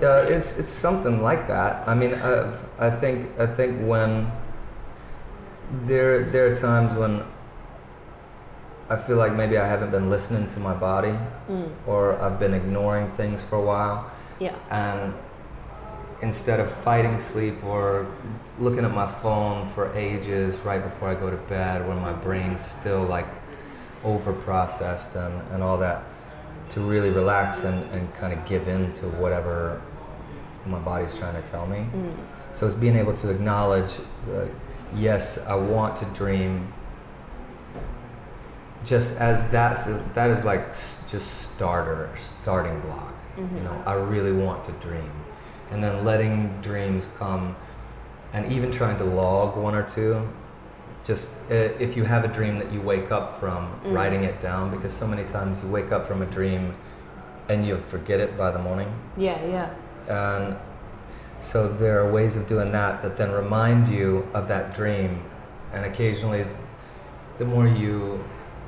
Uh, 0.00 0.24
it's 0.28 0.58
it's 0.58 0.70
something 0.70 1.22
like 1.22 1.46
that. 1.48 1.86
I 1.88 1.94
mean, 1.94 2.14
I, 2.14 2.52
I 2.78 2.90
think 2.90 3.28
I 3.38 3.46
think 3.46 3.80
when 3.86 4.30
there 5.84 6.24
there 6.24 6.46
are 6.52 6.56
times 6.56 6.94
when 6.94 7.22
I 8.90 8.96
feel 8.96 9.16
like 9.16 9.34
maybe 9.34 9.56
I 9.58 9.66
haven't 9.66 9.90
been 9.90 10.10
listening 10.10 10.48
to 10.48 10.60
my 10.60 10.74
body, 10.74 11.14
Mm. 11.48 11.70
or 11.86 12.20
I've 12.20 12.38
been 12.38 12.54
ignoring 12.54 13.10
things 13.12 13.42
for 13.42 13.56
a 13.56 13.62
while, 13.62 14.10
Yeah. 14.38 14.54
and 14.70 15.14
instead 16.20 16.60
of 16.60 16.70
fighting 16.70 17.18
sleep 17.18 17.64
or 17.64 18.06
looking 18.58 18.84
at 18.84 18.92
my 18.94 19.06
phone 19.06 19.66
for 19.68 19.90
ages 19.96 20.58
right 20.64 20.82
before 20.82 21.08
I 21.08 21.14
go 21.14 21.30
to 21.30 21.36
bed 21.48 21.86
when 21.88 21.98
my 22.00 22.12
brain's 22.12 22.60
still 22.64 23.02
like 23.02 23.26
over 24.04 24.32
processed 24.32 25.16
and, 25.16 25.42
and 25.52 25.62
all 25.62 25.78
that 25.78 26.02
to 26.70 26.80
really 26.80 27.10
relax 27.10 27.64
and, 27.64 27.88
and 27.92 28.12
kind 28.14 28.32
of 28.32 28.44
give 28.46 28.68
in 28.68 28.92
to 28.94 29.06
whatever 29.06 29.80
my 30.66 30.78
body's 30.78 31.18
trying 31.18 31.34
to 31.42 31.48
tell 31.50 31.66
me 31.66 31.78
Mm. 31.94 32.12
so 32.52 32.66
it's 32.66 32.74
being 32.74 32.96
able 32.96 33.12
to 33.14 33.30
acknowledge 33.30 33.98
uh, 34.32 34.44
yes 34.94 35.44
I 35.46 35.54
want 35.56 35.96
to 35.96 36.04
dream 36.06 36.72
just 38.84 39.20
as 39.20 39.50
that's 39.50 39.84
that 40.14 40.30
is 40.30 40.44
like 40.44 40.66
just 40.68 41.52
starter 41.54 42.10
starting 42.16 42.80
block 42.80 43.14
Mhm. 43.36 43.56
you 43.56 43.62
know 43.62 43.82
i 43.86 43.94
really 43.94 44.32
want 44.32 44.64
to 44.64 44.72
dream 44.86 45.10
and 45.70 45.82
then 45.82 46.04
letting 46.04 46.60
dreams 46.60 47.08
come 47.18 47.56
and 48.34 48.50
even 48.52 48.70
trying 48.70 48.98
to 48.98 49.04
log 49.04 49.56
one 49.56 49.74
or 49.74 49.82
two 49.84 50.28
just 51.04 51.40
uh, 51.50 51.54
if 51.54 51.96
you 51.96 52.04
have 52.04 52.24
a 52.24 52.28
dream 52.28 52.58
that 52.58 52.72
you 52.72 52.80
wake 52.80 53.10
up 53.10 53.38
from 53.40 53.68
Mm. 53.84 53.94
writing 53.94 54.24
it 54.24 54.40
down 54.40 54.70
because 54.70 54.92
so 54.92 55.06
many 55.06 55.24
times 55.24 55.62
you 55.62 55.68
wake 55.70 55.90
up 55.92 56.06
from 56.06 56.22
a 56.22 56.26
dream 56.26 56.72
and 57.48 57.66
you 57.66 57.76
forget 57.76 58.20
it 58.20 58.38
by 58.38 58.50
the 58.52 58.58
morning 58.58 58.88
Yeah, 59.16 59.38
yeah. 59.46 59.68
and 60.08 60.56
so 61.40 61.66
there 61.68 62.00
are 62.00 62.10
ways 62.12 62.36
of 62.36 62.46
doing 62.46 62.70
that 62.72 63.02
that 63.02 63.16
then 63.16 63.32
remind 63.32 63.88
you 63.88 64.26
of 64.32 64.46
that 64.48 64.74
dream 64.76 65.22
and 65.72 65.84
occasionally 65.84 66.46
the 67.38 67.44
more 67.44 67.66
you 67.66 68.22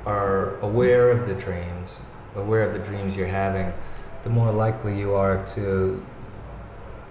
are 0.05 0.57
aware 0.59 1.09
of 1.09 1.25
the 1.25 1.35
dreams 1.35 1.95
aware 2.35 2.63
of 2.67 2.73
the 2.73 2.79
dreams 2.79 3.15
you're 3.15 3.27
having 3.45 3.71
the 4.23 4.29
more 4.29 4.51
likely 4.51 4.99
you 4.99 5.13
are 5.15 5.37
to 5.55 6.03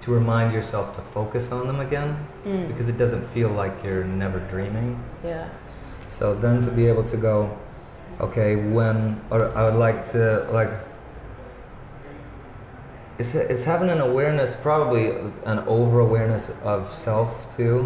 to 0.03 0.13
remind 0.13 0.53
yourself 0.53 0.95
to 0.95 1.01
focus 1.01 1.51
on 1.51 1.67
them 1.67 1.81
again 1.81 2.11
Mm. 2.47 2.69
because 2.69 2.91
it 2.91 2.99
doesn't 2.99 3.25
feel 3.25 3.49
like 3.49 3.73
you're 3.83 4.05
never 4.05 4.39
dreaming 4.39 4.99
Yeah. 5.25 5.49
so 6.07 6.35
then 6.35 6.61
to 6.63 6.71
be 6.71 6.87
able 6.87 7.05
to 7.05 7.17
go, 7.17 7.57
okay, 8.21 8.57
when 8.57 9.21
or 9.31 9.57
I 9.57 9.65
would 9.65 9.79
like 9.79 10.07
to 10.13 10.47
like. 10.53 10.71
It's, 13.19 13.35
it's 13.35 13.63
having 13.65 13.91
an 13.91 14.01
awareness, 14.01 14.55
probably 14.61 15.11
an 15.47 15.61
over 15.67 16.01
awareness 16.01 16.61
of 16.63 16.93
self 16.93 17.57
too, 17.57 17.83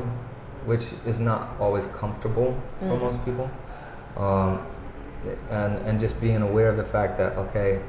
which 0.64 0.86
is 1.06 1.20
not 1.20 1.50
always 1.60 1.86
comfortable 1.86 2.56
for 2.80 2.96
Mm. 2.96 3.00
most 3.00 3.24
people. 3.24 3.50
Um, 4.16 4.66
and 5.50 5.76
and 5.86 6.00
just 6.00 6.20
being 6.20 6.42
aware 6.42 6.68
of 6.70 6.76
the 6.76 6.84
fact 6.84 7.18
that 7.18 7.36
okay, 7.36 7.80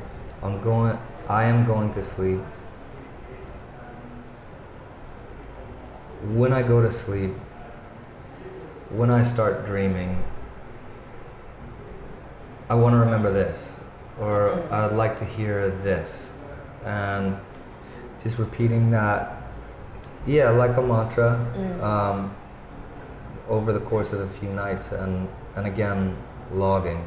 I'm 0.44 0.60
going, 0.62 0.98
I 1.30 1.44
am 1.46 1.66
going 1.66 1.92
to 1.94 2.04
sleep. 2.04 2.40
When 6.34 6.52
I 6.52 6.62
go 6.64 6.82
to 6.82 6.92
sleep, 6.92 7.34
when 8.90 9.10
I 9.12 9.24
start 9.24 9.66
dreaming, 9.66 10.24
I 12.70 12.76
want 12.76 12.94
to 12.94 12.98
remember 13.00 13.32
this, 13.32 13.80
or 14.20 14.50
Mm. 14.50 14.72
I'd 14.72 14.92
like 14.96 15.18
to 15.18 15.26
hear 15.26 15.70
this, 15.70 16.38
and 16.86 17.38
just 18.22 18.38
repeating 18.38 18.92
that, 18.92 19.32
yeah, 20.26 20.50
like 20.50 20.76
a 20.78 20.82
mantra, 20.82 21.40
Mm. 21.58 21.84
um, 21.84 22.32
over 23.50 23.74
the 23.74 23.80
course 23.80 24.14
of 24.14 24.20
a 24.22 24.28
few 24.28 24.50
nights, 24.50 24.92
and 24.92 25.28
and 25.56 25.66
again, 25.68 26.16
logging, 26.54 27.04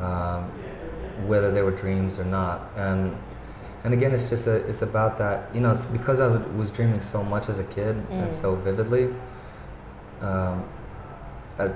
um, 0.00 0.44
whether 1.26 1.50
they 1.50 1.60
were 1.62 1.72
dreams 1.72 2.18
or 2.20 2.24
not, 2.24 2.70
and 2.76 3.16
and 3.84 3.94
again, 3.94 4.12
it's 4.12 4.28
just 4.30 4.46
a, 4.48 4.56
it's 4.68 4.82
about 4.82 5.16
that, 5.18 5.48
you 5.54 5.60
know, 5.60 5.70
it's 5.70 5.84
because 5.84 6.18
I 6.20 6.26
was 6.56 6.70
dreaming 6.72 7.00
so 7.00 7.22
much 7.22 7.48
as 7.48 7.58
a 7.60 7.64
kid 7.64 7.94
Mm. 8.10 8.22
and 8.24 8.32
so 8.32 8.54
vividly. 8.56 9.14
Um, 10.20 10.68
I, 11.58 11.70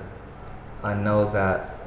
I 0.83 0.93
know 0.93 1.31
that 1.31 1.77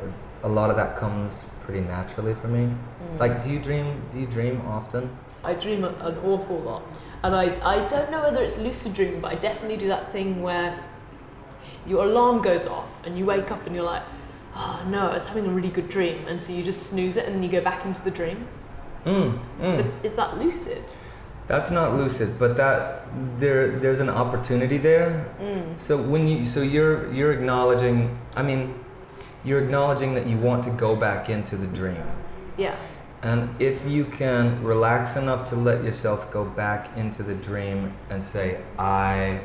a 0.42 0.49
lot 0.49 0.70
of 0.70 0.76
that 0.76 0.96
comes 0.96 1.44
pretty 1.61 1.80
naturally 1.80 2.34
for 2.34 2.49
me. 2.49 2.66
Mm. 2.66 3.18
Like, 3.18 3.42
do 3.42 3.50
you 3.50 3.58
dream? 3.58 4.02
Do 4.12 4.20
you 4.20 4.26
dream 4.26 4.61
often? 4.66 5.11
I 5.42 5.54
dream 5.54 5.84
an 5.84 5.94
awful 6.25 6.58
lot. 6.58 6.82
And 7.23 7.34
I, 7.34 7.44
I 7.64 7.87
don't 7.88 8.11
know 8.11 8.23
whether 8.23 8.42
it's 8.42 8.58
lucid 8.58 8.94
dreaming, 8.94 9.20
but 9.20 9.32
I 9.32 9.37
definitely 9.37 9.76
do 9.76 9.88
that 9.88 10.12
thing 10.12 10.42
where 10.42 10.78
your 11.87 12.04
alarm 12.04 12.42
goes 12.42 12.66
off 12.66 13.04
and 13.06 13.18
you 13.18 13.25
wake 13.25 13.50
up 13.50 13.66
and 13.66 13.75
you're 13.75 13.84
like, 13.84 14.02
oh 14.54 14.84
no, 14.88 15.08
I 15.08 15.14
was 15.14 15.26
having 15.26 15.46
a 15.46 15.50
really 15.50 15.70
good 15.70 15.88
dream. 15.88 16.26
And 16.28 16.40
so 16.40 16.52
you 16.52 16.62
just 16.62 16.87
snooze 16.90 17.16
it 17.16 17.26
and 17.26 17.34
then 17.34 17.42
you 17.42 17.49
go 17.49 17.61
back 17.61 17.84
into 17.84 18.02
the 18.02 18.11
dream. 18.11 18.46
Mm, 19.04 19.38
mm. 19.61 19.76
But 19.76 19.87
is 20.02 20.14
that 20.14 20.38
lucid? 20.38 20.82
That's 21.46 21.70
not 21.70 21.94
lucid, 21.94 22.38
but 22.38 22.56
that 22.56 23.06
there 23.38 23.78
there's 23.78 24.00
an 24.00 24.08
opportunity 24.08 24.78
there. 24.78 25.26
Mm. 25.40 25.78
So 25.78 26.00
when 26.00 26.26
you 26.26 26.44
so 26.44 26.62
you're 26.62 27.12
you're 27.12 27.32
acknowledging. 27.32 28.18
I 28.34 28.42
mean, 28.42 28.74
you're 29.44 29.62
acknowledging 29.62 30.14
that 30.14 30.26
you 30.26 30.38
want 30.38 30.64
to 30.64 30.70
go 30.70 30.96
back 30.96 31.28
into 31.28 31.56
the 31.56 31.66
dream, 31.66 32.02
Yeah. 32.56 32.76
And 33.22 33.48
if 33.58 33.86
you 33.86 34.04
can 34.04 34.62
relax 34.62 35.16
enough 35.16 35.48
to 35.48 35.56
let 35.56 35.82
yourself 35.82 36.30
go 36.30 36.44
back 36.44 36.94
into 36.94 37.22
the 37.22 37.34
dream 37.34 37.94
and 38.10 38.22
say, 38.22 38.60
I 38.78 39.40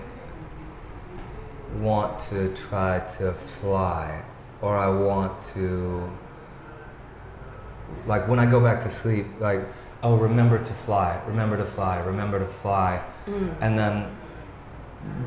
want 1.78 2.20
to 2.30 2.54
try 2.56 3.00
to 3.00 3.32
fly, 3.32 4.22
or 4.62 4.78
I 4.78 4.90
want 4.90 5.42
to, 5.54 6.12
like 8.06 8.28
when 8.28 8.38
I 8.38 8.46
go 8.46 8.60
back 8.60 8.82
to 8.82 8.90
sleep, 8.90 9.26
like, 9.40 9.62
oh, 10.04 10.16
remember 10.18 10.58
to 10.58 10.74
fly, 10.74 11.20
remember 11.28 11.58
to 11.58 11.66
fly, 11.66 11.98
remember 12.00 12.40
to 12.40 12.46
fly. 12.46 13.02
Mm. 13.28 13.54
And 13.62 13.78
then 13.78 14.06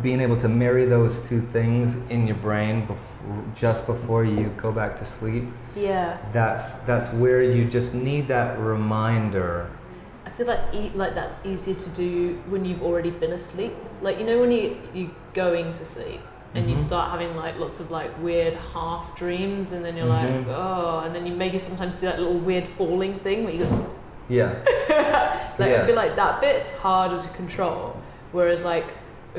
being 0.02 0.20
able 0.20 0.36
to 0.36 0.48
marry 0.48 0.84
those 0.84 1.28
two 1.28 1.40
things 1.40 1.96
in 2.10 2.26
your 2.26 2.36
brain 2.36 2.84
before, 2.86 3.42
just 3.54 3.86
before 3.86 4.24
you 4.24 4.52
go 4.56 4.70
back 4.70 4.96
to 4.98 5.04
sleep 5.06 5.44
Yeah. 5.74 6.18
that's 6.30 6.80
that's 6.80 7.10
where 7.14 7.42
you 7.42 7.64
just 7.64 7.94
need 7.94 8.28
that 8.28 8.58
reminder 8.58 9.70
I 10.26 10.30
feel 10.30 10.46
that's 10.46 10.72
e- 10.74 10.92
like 10.94 11.14
that's 11.14 11.44
easier 11.46 11.74
to 11.74 11.90
do 11.90 12.38
when 12.48 12.64
you've 12.66 12.82
already 12.82 13.10
been 13.10 13.32
asleep. 13.32 13.72
Like 14.02 14.18
you 14.18 14.26
know 14.26 14.40
when 14.40 14.50
you 14.52 14.76
you 14.94 15.10
going 15.34 15.72
to 15.74 15.84
sleep 15.86 16.20
and 16.54 16.68
you 16.68 16.76
Mhm. 16.76 16.88
start 16.88 17.10
having 17.10 17.34
like 17.36 17.58
lots 17.58 17.80
of 17.80 17.90
like 17.90 18.10
weird 18.22 18.54
half 18.74 19.16
dreams 19.16 19.72
and 19.72 19.82
then 19.84 19.96
you're 19.96 20.06
like 20.20 20.28
Mhm. 20.28 20.46
oh 20.48 21.00
and 21.04 21.14
then 21.14 21.26
you 21.26 21.34
maybe 21.34 21.58
sometimes 21.58 21.98
do 22.00 22.06
that 22.06 22.18
little 22.18 22.38
weird 22.38 22.66
falling 22.66 23.14
thing 23.24 23.44
where 23.44 23.54
you 23.54 23.64
go 23.64 23.86
yeah 24.38 24.48
like 25.60 25.70
Yeah. 25.70 25.82
I 25.82 25.86
feel 25.88 25.96
like 26.04 26.14
that 26.22 26.34
bit's 26.44 26.72
harder 26.84 27.18
to 27.26 27.28
control. 27.40 27.82
Whereas 28.36 28.64
like 28.64 28.88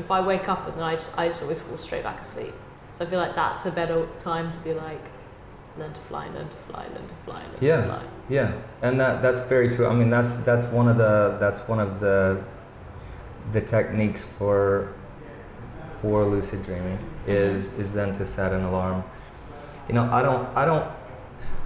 if 0.02 0.08
I 0.10 0.20
wake 0.32 0.46
up 0.54 0.62
and 0.68 0.74
then 0.78 0.84
I 0.92 0.94
just, 1.02 1.10
I 1.18 1.24
just 1.28 1.42
always 1.42 1.60
fall 1.60 1.78
straight 1.78 2.04
back 2.08 2.18
asleep. 2.26 2.54
So 2.92 2.98
I 3.04 3.06
feel 3.10 3.20
like 3.24 3.34
that's 3.42 3.62
a 3.66 3.72
better 3.80 3.98
time 4.28 4.46
to 4.54 4.58
be 4.66 4.72
like 4.86 5.04
learn 5.78 5.92
to 5.92 6.00
fly, 6.08 6.24
learn 6.36 6.48
to 6.48 6.56
fly, 6.68 6.84
learn 6.94 7.06
to 7.14 7.14
fly, 7.24 7.40
learn 7.52 7.58
Yeah. 7.70 7.76
to 7.82 7.86
fly. 7.92 8.02
yeah 8.38 8.50
and 8.86 8.94
that 9.00 9.14
that's 9.24 9.40
very 9.54 9.68
true 9.74 9.86
i 9.92 9.94
mean 10.00 10.10
that's 10.16 10.32
that's 10.48 10.66
one 10.78 10.88
of 10.92 10.96
the 11.04 11.14
that's 11.42 11.60
one 11.72 11.80
of 11.86 11.90
the 12.04 12.42
the 13.56 13.60
techniques 13.74 14.22
for 14.36 14.62
for 16.00 16.24
lucid 16.32 16.60
dreaming 16.68 16.98
is 17.26 17.60
is 17.82 17.88
then 17.98 18.10
to 18.20 18.24
set 18.36 18.50
an 18.58 18.62
alarm 18.70 18.98
you 19.88 19.94
know 19.96 20.04
i 20.18 20.20
don't 20.26 20.44
i 20.56 20.64
don't 20.70 20.86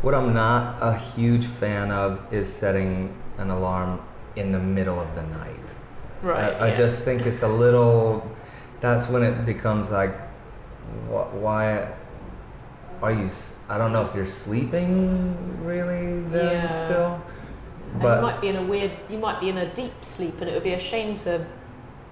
what 0.02 0.14
i'm 0.14 0.32
not 0.34 0.76
a 0.80 0.96
huge 0.96 1.44
fan 1.46 1.90
of 1.90 2.20
is 2.32 2.52
setting 2.52 3.14
an 3.38 3.50
alarm 3.50 4.00
in 4.36 4.52
the 4.52 4.58
middle 4.58 5.00
of 5.00 5.14
the 5.14 5.22
night 5.22 5.74
Right. 6.20 6.52
I, 6.60 6.70
I 6.72 6.74
just 6.74 7.04
think 7.04 7.26
it's 7.26 7.42
a 7.44 7.48
little. 7.48 8.28
That's 8.80 9.08
when 9.08 9.22
it 9.22 9.46
becomes 9.46 9.92
like, 9.92 10.18
wh- 11.06 11.30
why 11.32 11.92
are 13.00 13.12
you? 13.12 13.30
I 13.68 13.78
don't 13.78 13.92
know 13.92 14.02
if 14.02 14.16
you're 14.16 14.26
sleeping 14.26 15.36
really 15.64 16.22
then 16.22 16.64
Yeah. 16.64 16.66
still, 16.66 17.22
And 17.92 18.02
but 18.02 18.16
you 18.16 18.22
might 18.22 18.40
be 18.40 18.48
in 18.48 18.56
a 18.56 18.64
weird, 18.64 18.90
you 19.08 19.18
might 19.18 19.38
be 19.40 19.48
in 19.48 19.58
a 19.58 19.72
deep 19.74 20.04
sleep, 20.04 20.40
and 20.40 20.50
it 20.50 20.54
would 20.54 20.64
be 20.64 20.72
a 20.74 20.80
shame 20.80 21.14
to. 21.22 21.46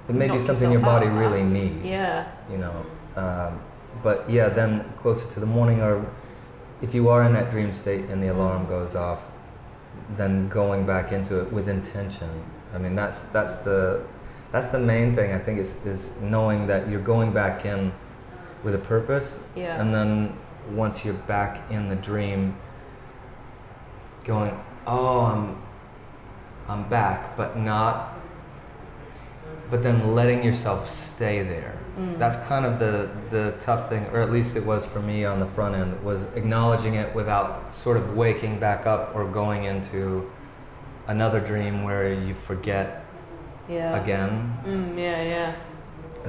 it 0.09 0.15
may 0.15 0.29
be 0.29 0.39
something 0.39 0.71
your 0.71 0.83
body 0.83 1.09
really 1.09 1.43
needs. 1.43 1.83
Yeah. 1.83 2.27
You 2.49 2.59
know, 2.59 2.87
um, 3.17 3.59
but 4.05 4.31
yeah, 4.31 4.49
then 4.49 4.85
closer 5.03 5.29
to 5.35 5.41
the 5.41 5.47
morning, 5.47 5.83
or 5.83 6.07
if 6.83 6.95
you 6.95 7.09
are 7.09 7.23
in 7.25 7.33
that 7.33 7.51
dream 7.51 7.73
state 7.73 8.05
and 8.11 8.23
the 8.23 8.29
alarm 8.29 8.67
goes 8.67 8.95
off, 8.95 9.29
then 10.17 10.49
going 10.49 10.87
back 10.87 11.13
into 11.13 11.41
it 11.41 11.53
with 11.53 11.69
intention. 11.69 12.29
I 12.75 12.79
mean, 12.79 12.95
that's 12.95 13.23
that's 13.25 13.57
the 13.59 14.05
that's 14.53 14.69
the 14.69 14.79
main 14.79 15.15
thing. 15.15 15.33
I 15.33 15.39
think 15.39 15.59
is 15.59 15.85
is 15.87 16.21
knowing 16.21 16.67
that 16.67 16.89
you're 16.89 17.01
going 17.01 17.33
back 17.33 17.65
in 17.65 17.93
with 18.63 18.75
a 18.75 18.79
purpose, 18.79 19.47
Yeah. 19.55 19.81
and 19.81 19.95
then 19.95 20.37
once 20.73 21.05
you're 21.05 21.15
back 21.15 21.71
in 21.71 21.89
the 21.89 21.97
dream, 21.97 22.57
going, 24.25 24.59
oh, 24.87 25.21
I'm 25.27 25.63
I'm 26.69 26.89
back, 26.89 27.37
but 27.37 27.57
not. 27.57 28.13
But 29.71 29.83
then 29.83 30.15
letting 30.15 30.45
yourself 30.45 30.89
stay 30.89 31.43
there. 31.43 31.77
Mm. 31.99 32.19
That's 32.19 32.37
kind 32.47 32.65
of 32.65 32.79
the 32.79 33.11
the 33.31 33.57
tough 33.59 33.89
thing, 33.89 34.05
or 34.13 34.21
at 34.21 34.31
least 34.31 34.57
it 34.57 34.65
was 34.65 34.87
for 34.87 35.01
me 35.01 35.25
on 35.25 35.41
the 35.41 35.47
front 35.47 35.75
end, 35.75 36.05
was 36.05 36.25
acknowledging 36.35 36.95
it 36.95 37.15
without 37.15 37.75
sort 37.75 37.97
of 37.97 38.17
waking 38.17 38.61
back 38.61 38.87
up 38.87 39.15
or 39.15 39.25
going 39.27 39.65
into 39.65 40.31
another 41.09 41.41
dream 41.41 41.83
where 41.83 42.13
you 42.13 42.35
forget 42.35 43.05
yeah. 43.69 44.01
again. 44.01 44.57
Mm, 44.65 44.97
yeah, 44.99 45.23
yeah. 45.23 45.55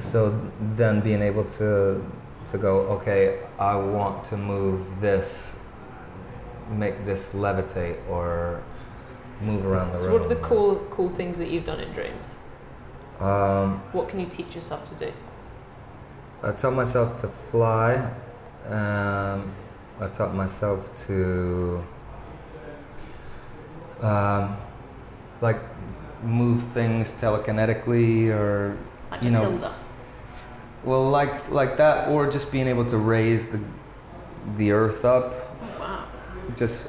So 0.00 0.50
then 0.76 1.00
being 1.00 1.22
able 1.22 1.44
to 1.44 2.04
to 2.46 2.58
go, 2.58 2.78
okay, 2.96 3.40
I 3.58 3.76
want 3.76 4.24
to 4.26 4.36
move 4.36 5.00
this, 5.00 5.58
make 6.70 7.04
this 7.04 7.34
levitate 7.34 7.98
or 8.08 8.62
move 9.42 9.66
around 9.66 9.92
the 9.92 9.98
So 9.98 10.04
room. 10.04 10.12
what 10.14 10.22
are 10.22 10.28
the 10.34 10.40
cool, 10.40 10.76
cool 10.90 11.10
things 11.10 11.38
that 11.38 11.50
you've 11.50 11.64
done 11.64 11.80
in 11.80 11.92
dreams? 11.92 12.38
Um, 13.20 13.80
What 13.92 14.08
can 14.08 14.20
you 14.20 14.26
teach 14.26 14.54
yourself 14.54 14.86
to 14.88 15.06
do? 15.06 15.12
I 16.42 16.52
taught 16.52 16.74
myself 16.74 17.20
to 17.22 17.28
fly. 17.28 17.94
Um, 18.68 19.52
I 20.00 20.06
taught 20.12 20.34
myself 20.34 20.94
to 21.06 21.82
um, 24.02 24.56
like 25.40 25.58
move 26.22 26.62
things 26.62 27.12
telekinetically 27.20 28.28
or 28.30 28.76
Like 29.10 29.22
You 29.22 29.30
know- 29.30 29.42
Matilda. 29.50 29.74
well 30.84 31.08
like 31.10 31.50
like 31.50 31.76
that 31.78 32.08
or 32.08 32.30
just 32.30 32.52
being 32.52 32.68
able 32.68 32.84
to 32.84 32.96
raise 32.98 33.48
the 33.48 33.60
the 34.56 34.70
earth 34.72 35.04
up 35.04 35.34
Oh, 35.34 35.80
wow. 35.80 36.04
just 36.56 36.88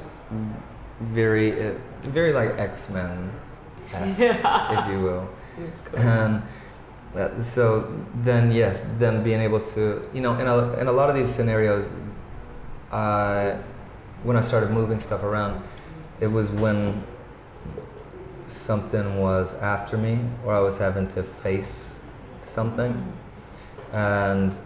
very 1.00 1.50
uh, 1.70 1.74
very 2.02 2.32
like 2.32 2.50
X-Men 2.58 3.32
Yeah. 3.92 4.78
if 4.78 4.92
you 4.92 5.00
will 5.00 5.28
And 5.96 6.42
uh, 7.14 7.42
so 7.42 7.92
then 8.22 8.52
yes 8.52 8.80
then 8.98 9.22
being 9.24 9.40
able 9.40 9.60
to 9.60 10.08
you 10.14 10.20
know 10.20 10.34
in 10.34 10.46
a, 10.46 10.72
in 10.74 10.86
a 10.86 10.92
lot 10.92 11.10
of 11.10 11.16
these 11.16 11.28
scenarios 11.28 11.90
uh, 12.92 13.56
when 14.22 14.36
i 14.36 14.40
started 14.40 14.70
moving 14.70 15.00
stuff 15.00 15.24
around 15.24 15.60
it 16.20 16.28
was 16.28 16.52
when 16.52 17.02
something 18.46 19.18
was 19.18 19.54
after 19.54 19.98
me 19.98 20.20
or 20.44 20.54
i 20.54 20.60
was 20.60 20.78
having 20.78 21.08
to 21.08 21.20
face 21.24 22.00
something. 22.50 23.12
And 23.92 24.56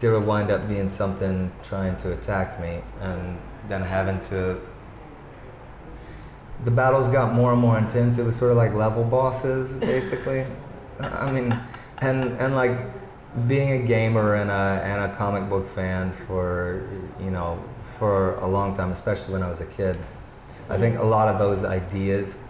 there 0.00 0.12
would 0.12 0.26
wind 0.26 0.50
up 0.50 0.68
being 0.68 0.88
something 0.88 1.50
trying 1.62 1.96
to 1.98 2.12
attack 2.12 2.60
me 2.60 2.82
and 3.00 3.38
then 3.68 3.82
having 3.82 4.20
to 4.20 4.60
the 6.64 6.70
battles 6.70 7.08
got 7.08 7.32
more 7.34 7.52
and 7.52 7.60
more 7.60 7.78
intense 7.78 8.18
it 8.18 8.24
was 8.24 8.36
sort 8.36 8.50
of 8.50 8.56
like 8.56 8.74
level 8.74 9.04
bosses 9.04 9.74
basically 9.92 10.44
i 11.00 11.30
mean 11.30 11.58
and 11.98 12.24
and 12.40 12.54
like 12.54 12.76
being 13.46 13.82
a 13.82 13.86
gamer 13.86 14.34
and 14.34 14.50
a 14.50 14.82
and 14.84 15.10
a 15.12 15.14
comic 15.16 15.48
book 15.48 15.68
fan 15.68 16.12
for 16.12 16.88
you 17.20 17.30
know 17.30 17.62
for 17.98 18.34
a 18.36 18.46
long 18.48 18.74
time 18.74 18.90
especially 18.90 19.32
when 19.32 19.42
i 19.42 19.48
was 19.48 19.60
a 19.60 19.66
kid 19.66 19.96
i 20.68 20.76
think 20.76 20.98
a 20.98 21.04
lot 21.04 21.28
of 21.28 21.38
those 21.38 21.64
ideas 21.64 22.42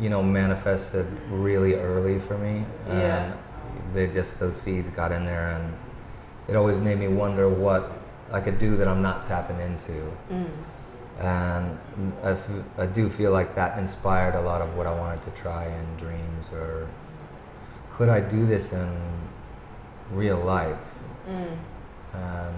you 0.00 0.08
know 0.10 0.22
manifested 0.22 1.06
really 1.30 1.74
early 1.74 2.18
for 2.18 2.36
me 2.38 2.64
and 2.88 2.98
Yeah. 2.98 3.32
they 3.92 4.06
just 4.08 4.40
those 4.40 4.56
seeds 4.60 4.88
got 4.90 5.12
in 5.12 5.24
there 5.24 5.50
and 5.56 5.74
it 6.48 6.56
always 6.56 6.78
made 6.78 6.98
me 6.98 7.08
wonder 7.08 7.48
what 7.48 7.92
i 8.32 8.40
could 8.40 8.58
do 8.58 8.76
that 8.78 8.88
i'm 8.88 9.02
not 9.02 9.22
tapping 9.22 9.60
into 9.60 9.92
Mm. 10.32 10.46
And 11.18 11.78
I, 12.22 12.30
f- 12.30 12.48
I 12.78 12.86
do 12.86 13.08
feel 13.08 13.32
like 13.32 13.54
that 13.56 13.76
inspired 13.78 14.34
a 14.34 14.40
lot 14.40 14.60
of 14.62 14.76
what 14.76 14.86
I 14.86 14.94
wanted 14.94 15.22
to 15.22 15.30
try 15.30 15.66
in 15.66 15.96
dreams 15.96 16.50
or 16.52 16.86
could 17.92 18.08
I 18.08 18.20
do 18.20 18.46
this 18.46 18.72
in 18.72 18.96
real 20.12 20.38
life 20.38 20.78
Mm. 21.28 21.56
and 22.14 22.54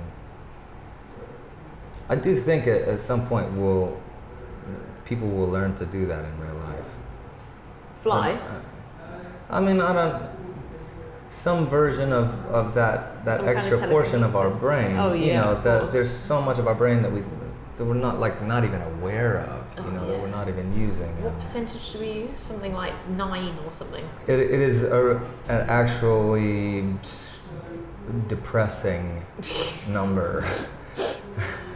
I 2.08 2.14
do 2.14 2.36
think 2.36 2.66
at, 2.68 2.82
at 2.82 2.98
some 3.00 3.26
point 3.26 3.52
will 3.56 4.00
people 5.04 5.28
will 5.28 5.48
learn 5.48 5.74
to 5.76 5.86
do 5.86 6.06
that 6.06 6.24
in 6.24 6.40
real 6.40 6.54
life 6.54 6.88
Fly. 8.00 8.32
Uh, 8.32 8.60
I 9.50 9.60
mean 9.60 9.80
I 9.80 9.92
don't 9.92 10.22
some 11.28 11.66
version 11.66 12.12
of, 12.12 12.28
of 12.46 12.74
that 12.74 13.24
that 13.24 13.38
Some 13.38 13.46
kind 13.46 13.58
of 13.58 13.64
extra 13.64 13.88
portion 13.88 14.22
of 14.22 14.34
our 14.36 14.50
brain 14.50 14.96
Oh, 14.96 15.14
yeah, 15.14 15.24
you 15.26 15.32
know 15.34 15.60
that 15.62 15.92
there's 15.92 16.10
so 16.10 16.40
much 16.42 16.58
of 16.58 16.66
our 16.68 16.74
brain 16.74 17.02
that 17.02 17.10
we 17.10 17.22
that 17.76 17.84
we're 17.84 17.94
not 17.94 18.18
like 18.20 18.42
not 18.42 18.64
even 18.64 18.80
aware 18.82 19.38
of 19.38 19.64
you 19.78 19.84
Oh, 19.90 19.90
know 19.96 20.06
that 20.10 20.20
we're 20.20 20.28
not 20.28 20.48
even 20.48 20.78
using 20.78 21.10
What 21.22 21.32
uh, 21.32 21.36
percentage 21.36 21.92
do 21.92 22.00
we 22.00 22.12
use? 22.28 22.38
Something 22.38 22.74
like 22.74 22.92
nine 23.08 23.56
or 23.64 23.72
something. 23.72 24.04
it, 24.26 24.38
it 24.38 24.60
is 24.60 24.82
a, 24.84 25.16
an 25.48 25.60
actually 25.68 26.84
depressing 28.28 29.22
number 29.88 30.42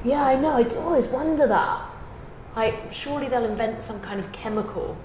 Yeah, 0.04 0.22
I 0.24 0.35
know. 0.38 0.50
I 0.50 0.64
always 0.78 1.09
wonder 1.09 1.46
that. 1.46 1.80
Like, 2.54 2.92
surely 2.92 3.28
they'll 3.28 3.44
invent 3.46 3.83
some 3.83 4.00
kind 4.02 4.20
of 4.20 4.30
chemical 4.33 4.96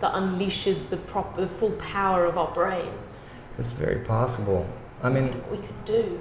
that 0.00 0.12
unleashes 0.14 0.90
the 0.90 0.96
proper, 0.96 1.40
the 1.42 1.46
full 1.48 1.72
power 1.72 2.24
of 2.24 2.36
our 2.36 2.52
brains. 2.52 3.32
it's 3.58 3.72
very 3.72 4.00
possible 4.04 4.66
I 5.02 5.08
mean 5.10 5.28
What 5.32 5.50
we 5.52 5.58
could 5.58 5.84
do. 5.84 6.20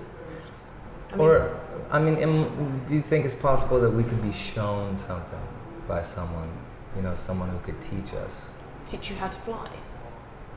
I 1.11 1.15
mean, 1.15 1.21
or 1.21 1.59
I 1.91 1.99
mean 1.99 2.17
am, 2.17 2.85
do 2.85 2.95
you 2.95 3.01
think 3.01 3.25
it's 3.25 3.35
possible 3.35 3.79
that 3.81 3.91
we 3.91 4.03
could 4.03 4.21
be 4.21 4.31
shown 4.31 4.95
something 4.95 5.39
by 5.87 6.01
someone 6.03 6.49
you 6.97 7.03
know, 7.03 7.15
someone 7.15 7.49
who 7.49 7.59
could 7.59 7.79
teach 7.81 8.13
us. 8.13 8.49
Teach 8.85 9.11
you 9.11 9.15
how 9.17 9.27
to 9.27 9.37
fly. 9.37 9.69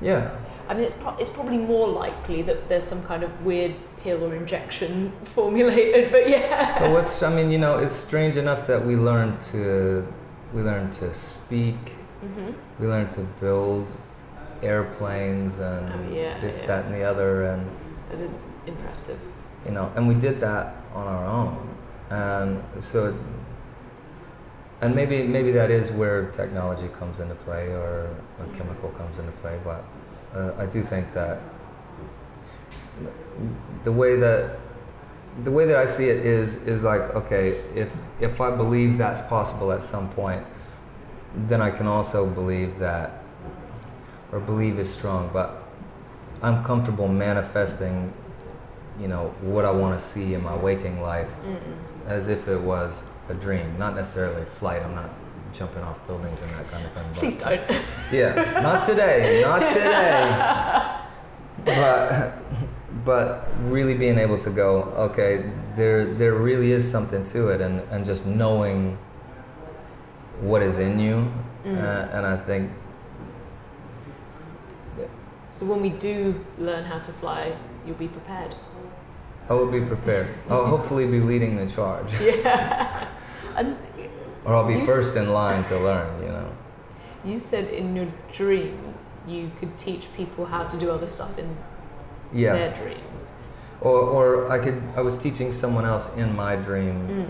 Yeah. 0.00 0.30
I 0.68 0.74
mean, 0.74 0.84
it's 0.84 0.94
pro- 0.94 1.16
it's 1.18 1.28
probably 1.28 1.58
more 1.58 1.86
likely 1.86 2.42
that 2.42 2.68
there's 2.68 2.84
some 2.84 3.02
kind 3.04 3.22
of 3.22 3.44
weird 3.44 3.74
pill 4.02 4.24
or 4.24 4.34
injection 4.34 5.12
formulated, 5.24 6.10
but 6.10 6.28
yeah. 6.28 6.78
But 6.78 6.92
what's 6.92 7.22
I 7.22 7.34
mean, 7.34 7.50
you 7.50 7.58
know, 7.58 7.78
it's 7.78 7.92
strange 7.94 8.36
enough 8.38 8.66
that 8.66 8.84
we 8.84 8.96
learn 8.96 9.38
to 9.52 10.06
we 10.54 10.62
learn 10.62 10.90
to 10.92 11.12
speak, 11.12 11.90
hmm 12.20 12.52
we 12.78 12.86
learn 12.86 13.10
to 13.10 13.20
build 13.40 13.94
airplanes 14.62 15.58
and 15.58 15.92
Oh, 15.92 16.14
yeah, 16.14 16.38
this, 16.38 16.60
yeah. 16.60 16.66
that, 16.68 16.84
and 16.86 16.94
the 16.94 17.02
other, 17.02 17.44
and 17.44 17.70
That 18.10 18.20
is 18.20 18.42
impressive. 18.66 19.20
You 19.64 19.72
know, 19.72 19.92
and 19.96 20.08
we 20.08 20.14
did 20.14 20.40
that 20.40 20.74
on 20.94 21.06
our 21.06 21.26
own, 21.26 21.68
and 22.10 22.62
so. 22.82 23.16
And 24.82 24.94
maybe 24.94 25.22
maybe 25.22 25.52
that 25.52 25.70
is 25.70 25.90
where 25.90 26.30
technology 26.30 26.88
comes 26.88 27.20
into 27.20 27.34
play 27.34 27.66
or 27.68 28.16
a 28.40 28.56
chemical 28.56 28.88
comes 28.90 29.18
into 29.18 29.32
play, 29.32 29.60
but 29.62 29.84
uh, 30.34 30.52
I 30.56 30.64
do 30.64 30.80
think 30.80 31.12
that 31.12 31.38
the 33.84 33.92
way 33.92 34.16
that 34.16 34.58
the 35.44 35.50
way 35.50 35.64
that 35.64 35.76
I 35.76 35.84
see 35.84 36.08
it 36.08 36.24
is 36.24 36.66
is 36.66 36.82
like 36.82 37.02
okay 37.14 37.48
if 37.74 37.94
if 38.20 38.40
I 38.40 38.54
believe 38.54 38.98
that's 38.98 39.20
possible 39.22 39.72
at 39.72 39.82
some 39.82 40.10
point 40.10 40.44
then 41.34 41.62
I 41.62 41.70
can 41.70 41.86
also 41.86 42.26
believe 42.26 42.78
that 42.78 43.22
or 44.32 44.40
believe 44.40 44.78
is 44.78 44.92
strong 44.92 45.30
but 45.32 45.62
I'm 46.42 46.64
comfortable 46.64 47.08
manifesting 47.08 48.12
you 49.00 49.08
know 49.08 49.34
what 49.40 49.64
I 49.64 49.70
want 49.70 49.98
to 49.98 50.04
see 50.04 50.34
in 50.34 50.42
my 50.42 50.54
waking 50.56 51.00
life 51.00 51.30
Mm. 51.44 51.56
as 52.06 52.28
if 52.28 52.48
it 52.48 52.60
was 52.60 53.02
a 53.28 53.34
dream 53.34 53.66
not 53.78 53.94
necessarily 53.94 54.44
flight 54.44 54.82
I'm 54.82 54.94
not 54.94 55.10
jumping 55.52 55.82
off 55.82 55.98
buildings 56.06 56.40
and 56.42 56.50
that 56.52 56.70
kind 56.70 56.84
of 56.86 56.92
thing 56.92 57.04
Please 57.14 57.36
don't. 57.36 57.60
yeah, 58.12 58.60
not 58.62 58.84
today, 58.86 59.42
not 59.44 59.60
today. 59.76 60.96
But 61.64 62.32
but 63.04 63.48
really 63.64 63.94
being 63.96 64.18
able 64.18 64.38
to 64.38 64.50
go, 64.50 64.82
okay, 65.08 65.50
there 65.74 66.04
there 66.20 66.34
really 66.34 66.70
is 66.72 66.88
something 66.90 67.24
to 67.34 67.48
it, 67.48 67.60
and 67.60 67.80
and 67.90 68.06
just 68.06 68.26
knowing 68.26 68.96
what 70.40 70.62
is 70.62 70.78
in 70.78 70.98
you, 71.00 71.16
Mm. 71.64 71.76
uh, 71.76 72.16
and 72.16 72.26
I 72.26 72.36
think 72.36 72.70
So 75.50 75.66
when 75.66 75.82
we 75.82 75.90
do 75.90 76.40
learn 76.58 76.84
how 76.84 76.98
to 77.00 77.12
fly, 77.12 77.52
you'll 77.84 77.96
be 77.96 78.08
prepared. 78.08 78.54
I 79.50 79.54
will 79.54 79.66
be 79.70 79.80
prepared. 79.80 80.28
I'll 80.48 80.64
hopefully 80.66 81.06
be 81.06 81.18
leading 81.20 81.56
the 81.56 81.66
charge, 81.66 82.12
Yeah. 82.20 83.06
and 83.56 83.76
or 84.44 84.54
I'll 84.54 84.66
be 84.68 84.80
first 84.86 85.16
in 85.16 85.28
line 85.32 85.64
to 85.64 85.76
learn. 85.78 86.22
You 86.22 86.28
know. 86.28 86.48
you 87.24 87.38
said 87.38 87.68
in 87.68 87.94
your 87.96 88.06
dream 88.32 88.94
you 89.26 89.50
could 89.58 89.76
teach 89.76 90.04
people 90.16 90.46
how 90.46 90.64
to 90.64 90.76
do 90.78 90.90
other 90.90 91.06
stuff 91.06 91.36
in 91.38 91.48
Yeah. 92.32 92.52
their 92.54 92.72
dreams. 92.72 93.34
Or 93.80 93.98
or 94.16 94.50
I 94.52 94.58
could 94.64 94.80
I 94.96 95.00
was 95.02 95.16
teaching 95.22 95.52
someone 95.52 95.84
else 95.84 96.16
in 96.16 96.34
my 96.36 96.54
dream 96.56 96.96
Mm. 97.08 97.28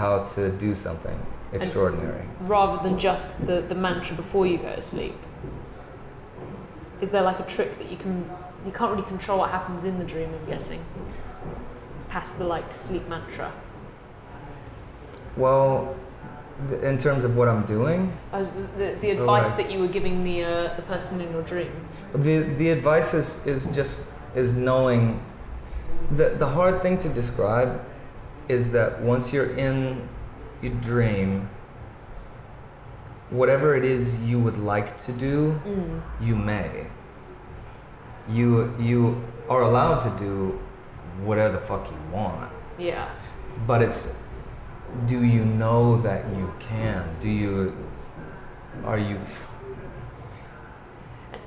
how 0.00 0.24
to 0.34 0.50
do 0.50 0.74
something 0.74 1.18
extraordinary. 1.52 2.24
Rather 2.40 2.82
than 2.82 2.98
just 2.98 3.46
the, 3.46 3.60
the 3.60 3.74
mantra 3.74 4.16
before 4.16 4.46
you 4.46 4.58
go 4.58 4.74
to 4.74 4.82
sleep. 4.82 5.14
Is 7.00 7.10
there 7.10 7.22
like 7.22 7.38
a 7.38 7.46
trick 7.56 7.72
that 7.78 7.90
you 7.90 7.96
can 7.96 8.16
you 8.66 8.72
can't 8.72 8.90
really 8.92 9.06
control 9.14 9.38
what 9.40 9.50
happens 9.50 9.84
in 9.84 9.98
the 9.98 10.04
dream, 10.04 10.30
I'm 10.34 10.46
guessing. 10.46 10.80
Past 12.14 12.38
the 12.38 12.44
like 12.46 12.72
sleep 12.72 13.08
mantra. 13.08 13.50
Well, 15.36 15.96
th- 16.68 16.80
in 16.82 16.96
terms 16.96 17.24
of 17.24 17.36
what 17.36 17.48
I'm 17.48 17.64
doing, 17.66 18.12
I 18.32 18.38
was, 18.38 18.52
the, 18.78 18.96
the 19.00 19.08
Oh, 19.10 19.18
advice 19.18 19.48
right. 19.50 19.56
that 19.64 19.72
you 19.72 19.80
were 19.80 19.88
giving 19.98 20.22
the 20.22 20.44
uh, 20.44 20.74
the 20.76 20.82
person 20.82 21.20
in 21.20 21.32
your 21.32 21.42
dream. 21.42 21.72
the 22.14 22.36
the 22.60 22.70
advice 22.70 23.14
is, 23.14 23.44
is 23.46 23.66
just 23.74 24.06
is 24.36 24.52
knowing 24.54 25.18
the 26.18 26.26
the 26.42 26.46
hard 26.46 26.82
thing 26.82 26.98
to 26.98 27.08
describe 27.08 27.80
is 28.48 28.70
that 28.76 29.00
once 29.02 29.32
you're 29.32 29.50
in 29.68 30.06
your 30.62 30.74
dream, 30.90 31.48
whatever 33.30 33.74
it 33.74 33.84
is 33.84 34.22
you 34.22 34.38
would 34.38 34.58
like 34.58 34.98
to 35.06 35.12
do, 35.12 35.60
Mm. 35.66 36.00
you 36.28 36.36
may. 36.36 36.86
You 38.28 38.72
you 38.78 39.00
are 39.50 39.62
allowed 39.62 40.00
to 40.06 40.10
do 40.26 40.58
whatever 41.22 41.52
the 41.54 41.60
fuck 41.60 41.90
you 41.90 41.96
want, 42.12 42.50
Yeah. 42.78 43.08
but 43.66 43.82
it's 43.82 44.20
do 45.06 45.24
you 45.24 45.44
know 45.44 45.96
that 46.02 46.24
you 46.36 46.52
can? 46.60 47.16
Do 47.20 47.28
you 47.28 47.76
are 48.84 48.98
you 48.98 49.18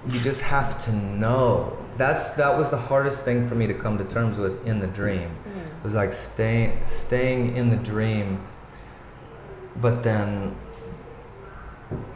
you 0.09 0.19
just 0.21 0.41
have 0.41 0.83
to 0.85 0.91
know. 0.95 1.77
That's 1.97 2.31
that 2.35 2.57
was 2.57 2.69
the 2.69 2.77
hardest 2.77 3.25
thing 3.25 3.47
for 3.47 3.55
me 3.55 3.67
to 3.67 3.73
come 3.73 3.97
to 3.97 4.03
terms 4.03 4.37
with 4.37 4.65
in 4.65 4.79
the 4.79 4.87
dream. 4.87 5.29
Mm. 5.29 5.77
It 5.79 5.83
was 5.83 5.95
like 5.95 6.13
staying 6.13 6.85
staying 6.85 7.55
in 7.57 7.69
the 7.69 7.77
dream 7.77 8.39
but 9.81 10.03
then 10.03 10.55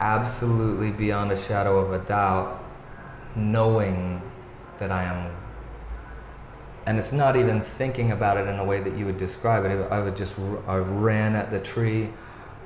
absolutely 0.00 0.90
beyond 0.90 1.32
a 1.32 1.36
shadow 1.36 1.78
of 1.78 1.92
a 1.92 1.98
doubt 2.06 2.62
knowing 3.34 4.20
that 4.78 4.90
I 4.90 5.04
am 5.04 5.30
and 6.86 6.98
it's 6.98 7.12
not 7.12 7.36
even 7.36 7.60
thinking 7.62 8.10
about 8.12 8.36
it 8.36 8.46
in 8.48 8.58
a 8.58 8.64
way 8.64 8.80
that 8.80 8.96
you 8.96 9.06
would 9.06 9.18
describe 9.18 9.64
it. 9.64 9.70
I 9.90 10.00
would 10.02 10.16
just 10.16 10.34
I 10.66 10.76
ran 10.76 11.36
at 11.36 11.50
the 11.50 11.60
tree 11.60 12.10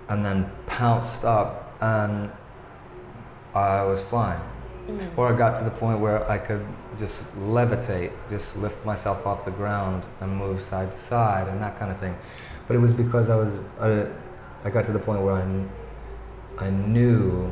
and 0.08 0.24
then 0.24 0.50
pounced 0.66 1.24
up 1.24 1.74
and 1.80 2.30
I 3.54 3.82
was 3.84 4.02
flying. 4.02 4.40
Mm. 4.88 5.18
Or 5.18 5.32
I 5.32 5.36
got 5.36 5.56
to 5.56 5.64
the 5.64 5.70
point 5.70 5.98
where 6.00 6.28
I 6.30 6.38
could 6.38 6.64
just 6.96 7.34
levitate, 7.36 8.12
just 8.30 8.56
lift 8.56 8.84
myself 8.86 9.26
off 9.26 9.44
the 9.44 9.50
ground 9.50 10.06
and 10.20 10.36
move 10.36 10.60
side 10.60 10.92
to 10.92 10.98
side 10.98 11.48
and 11.48 11.60
that 11.62 11.78
kind 11.78 11.90
of 11.90 11.98
thing. 11.98 12.16
But 12.66 12.76
it 12.76 12.80
was 12.80 12.92
because 12.92 13.28
I 13.28 13.36
was, 13.36 13.62
I, 13.80 14.06
I 14.64 14.70
got 14.70 14.84
to 14.86 14.92
the 14.92 14.98
point 14.98 15.22
where 15.22 15.34
I, 15.34 16.66
I 16.66 16.70
knew, 16.70 17.50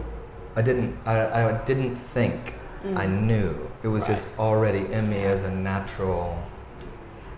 I 0.57 0.63
didn't, 0.63 0.97
I, 1.05 1.49
I 1.51 1.65
didn't 1.65 1.97
think, 1.97 2.55
Mm. 2.85 2.99
I 2.99 3.07
knew. 3.07 3.67
It 3.83 3.89
was 3.89 4.03
Right. 4.07 4.15
just 4.17 4.29
already 4.39 4.93
in 4.93 5.09
me 5.09 5.25
as 5.25 5.43
a 5.43 5.51
natural. 5.51 6.37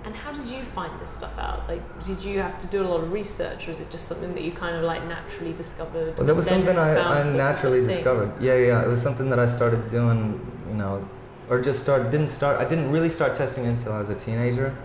And 0.06 0.14
how 0.14 0.32
did 0.32 0.48
you 0.48 0.62
find 0.62 1.00
this 1.00 1.10
stuff 1.10 1.36
out? 1.36 1.68
Like, 1.68 1.82
did 2.04 2.22
you 2.22 2.38
have 2.38 2.60
to 2.60 2.68
do 2.68 2.80
a 2.80 2.86
lot 2.86 3.02
of 3.02 3.12
research, 3.12 3.66
or 3.66 3.72
is 3.72 3.80
it 3.80 3.90
just 3.90 4.06
something 4.06 4.34
that 4.34 4.44
you 4.44 4.52
kind 4.52 4.76
of 4.76 4.84
like 4.84 5.04
naturally 5.08 5.52
discovered? 5.52 6.16
Well, 6.16 6.28
that 6.28 6.36
was 6.36 6.46
something 6.46 6.78
I, 6.78 6.92
I 6.92 6.94
that 6.94 7.26
was 7.26 7.34
a 7.34 7.36
naturally 7.36 7.84
discovered. 7.84 8.32
Yeah, 8.40 8.54
yeah. 8.54 8.84
It 8.84 8.88
was 8.88 9.02
something 9.02 9.28
that 9.30 9.40
I 9.40 9.46
started 9.46 9.90
doing, 9.90 10.40
you 10.68 10.74
know, 10.74 11.06
or 11.50 11.60
just 11.60 11.82
start 11.82 12.12
didn't 12.12 12.28
start. 12.28 12.60
I 12.60 12.68
didn't 12.68 12.92
really 12.92 13.10
start 13.10 13.34
testing 13.34 13.66
until 13.66 13.92
I 13.94 13.98
was 13.98 14.08
a 14.08 14.14
teenager, 14.14 14.76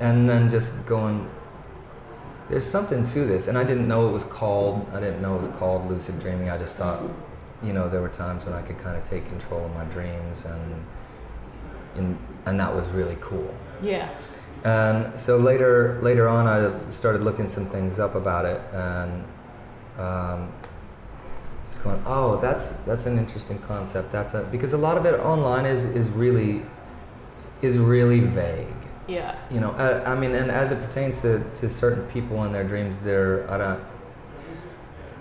and 0.00 0.28
then 0.28 0.48
just 0.48 0.86
going. 0.86 1.28
There's 2.48 2.64
something 2.66 3.04
to 3.04 3.26
this, 3.26 3.48
and 3.48 3.58
I 3.58 3.64
didn't 3.64 3.86
know 3.86 4.08
it 4.08 4.12
was 4.12 4.24
called. 4.24 4.88
I 4.94 5.00
didn't 5.00 5.20
know 5.20 5.36
it 5.36 5.40
was 5.40 5.56
called 5.58 5.90
lucid 5.90 6.20
dreaming. 6.20 6.48
I 6.48 6.56
just 6.56 6.78
thought, 6.78 7.02
you 7.62 7.74
know, 7.74 7.90
there 7.90 8.00
were 8.00 8.08
times 8.08 8.46
when 8.46 8.54
I 8.54 8.62
could 8.62 8.78
kind 8.78 8.96
of 8.96 9.04
take 9.04 9.28
control 9.28 9.66
of 9.66 9.74
my 9.74 9.84
dreams, 9.84 10.46
and 10.46 10.86
and 11.96 12.18
and 12.46 12.58
that 12.58 12.74
was 12.74 12.88
really 12.88 13.18
cool. 13.20 13.54
Yeah. 13.82 14.08
And 14.64 15.18
so 15.18 15.36
later, 15.36 15.98
later 16.02 16.28
on, 16.28 16.46
I 16.46 16.90
started 16.90 17.22
looking 17.22 17.46
some 17.48 17.66
things 17.66 17.98
up 17.98 18.14
about 18.14 18.44
it, 18.44 18.60
and 18.72 19.24
um, 19.98 20.52
just 21.66 21.84
going, 21.84 22.02
"Oh, 22.06 22.40
that's 22.40 22.70
that's 22.78 23.06
an 23.06 23.18
interesting 23.18 23.58
concept." 23.60 24.10
That's 24.10 24.34
a 24.34 24.42
because 24.50 24.72
a 24.72 24.78
lot 24.78 24.96
of 24.98 25.06
it 25.06 25.14
online 25.20 25.64
is 25.64 25.84
is 25.84 26.08
really 26.08 26.62
is 27.62 27.78
really 27.78 28.20
vague. 28.20 28.66
Yeah. 29.06 29.36
You 29.50 29.60
know, 29.60 29.70
I, 29.72 30.12
I 30.12 30.14
mean, 30.18 30.34
and 30.34 30.50
as 30.50 30.70
it 30.70 30.84
pertains 30.84 31.22
to, 31.22 31.42
to 31.54 31.70
certain 31.70 32.04
people 32.08 32.42
and 32.42 32.54
their 32.54 32.64
dreams, 32.64 32.98
they're 32.98 33.50
I 33.50 33.58
don't. 33.58 33.80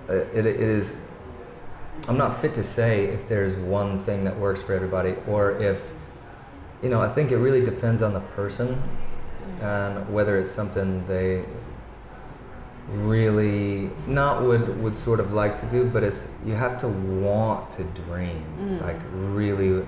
uh, 0.09 0.13
It, 0.33 0.45
it 0.45 0.59
is. 0.59 0.99
I'm 2.07 2.17
not 2.17 2.39
fit 2.41 2.53
to 2.55 2.63
say 2.63 3.05
if 3.05 3.27
there's 3.27 3.55
one 3.55 3.99
thing 3.99 4.23
that 4.25 4.37
works 4.37 4.61
for 4.61 4.73
everybody, 4.73 5.15
or 5.27 5.51
if, 5.59 5.91
you 6.83 6.89
know, 6.89 7.01
I 7.01 7.09
think 7.09 7.31
it 7.31 7.37
really 7.37 7.63
depends 7.63 8.01
on 8.01 8.13
the 8.13 8.19
person 8.19 8.81
and 9.61 10.13
whether 10.13 10.37
it's 10.37 10.51
something 10.51 11.05
they 11.07 11.43
really 12.89 13.89
not 14.07 14.41
would 14.41 14.81
would 14.81 14.95
sort 14.95 15.19
of 15.19 15.33
like 15.33 15.59
to 15.59 15.65
do 15.69 15.83
but 15.85 16.03
it's 16.03 16.33
you 16.45 16.53
have 16.53 16.77
to 16.77 16.87
want 16.87 17.69
to 17.71 17.83
dream. 17.83 18.45
Mm. 18.59 18.81
like 18.81 18.99
really 19.11 19.85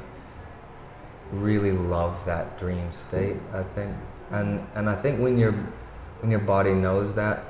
really 1.32 1.72
love 1.72 2.26
that 2.26 2.58
dream 2.58 2.92
state 2.92 3.38
i 3.54 3.64
think. 3.64 3.96
And 4.32 4.68
and 4.76 4.90
i 4.90 4.96
think 4.96 5.20
when 5.20 5.38
your 5.38 5.54
when 6.22 6.32
your 6.32 6.42
body 6.42 6.74
knows 6.74 7.16
that 7.16 7.46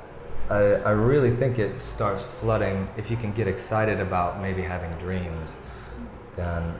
I, 0.48 0.74
I 0.74 0.90
really 0.90 1.30
think 1.30 1.60
it 1.60 1.78
starts 1.78 2.24
flooding. 2.24 2.88
If 2.96 3.08
you 3.08 3.16
can 3.16 3.30
get 3.30 3.46
excited 3.46 4.00
about 4.00 4.40
maybe 4.40 4.62
having 4.62 4.90
dreams 4.98 5.58
then 6.34 6.74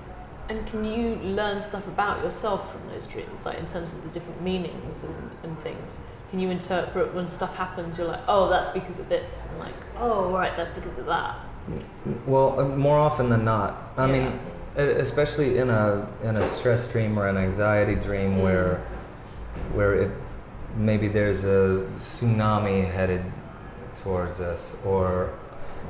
And 0.50 0.66
can 0.66 0.84
you 0.84 1.14
learn 1.22 1.60
stuff 1.60 1.86
about 1.86 2.24
yourself 2.24 2.72
from 2.72 2.88
those 2.88 3.06
dreams, 3.06 3.46
like 3.46 3.56
in 3.60 3.66
terms 3.66 3.94
of 3.96 4.02
the 4.02 4.10
different 4.10 4.42
meanings 4.42 5.04
and, 5.04 5.30
and 5.44 5.56
things? 5.60 6.04
Can 6.30 6.40
you 6.40 6.50
interpret 6.50 7.14
when 7.14 7.28
stuff 7.28 7.56
happens? 7.56 7.96
You're 7.98 8.08
like, 8.08 8.24
oh, 8.26 8.50
that's 8.50 8.70
because 8.70 8.98
of 8.98 9.08
this, 9.08 9.50
and 9.52 9.60
like, 9.60 9.74
oh, 9.96 10.28
right, 10.32 10.56
that's 10.56 10.72
because 10.72 10.98
of 10.98 11.06
that. 11.06 11.36
Well, 12.26 12.58
uh, 12.58 12.64
more 12.64 12.98
often 12.98 13.30
than 13.30 13.44
not. 13.44 13.92
I 13.96 14.06
Yeah. 14.06 14.12
mean, 14.12 14.40
especially 14.76 15.58
in 15.58 15.70
a 15.70 16.08
in 16.24 16.34
a 16.36 16.44
stress 16.44 16.90
dream 16.90 17.16
or 17.16 17.28
an 17.28 17.36
anxiety 17.36 17.94
dream 17.94 18.38
Mm. 18.38 18.42
where 18.42 18.80
where 19.72 19.94
it 19.94 20.10
maybe 20.76 21.06
there's 21.08 21.44
a 21.44 21.84
tsunami 21.98 22.90
headed 22.90 23.22
towards 24.02 24.40
us 24.40 24.76
or 24.84 25.30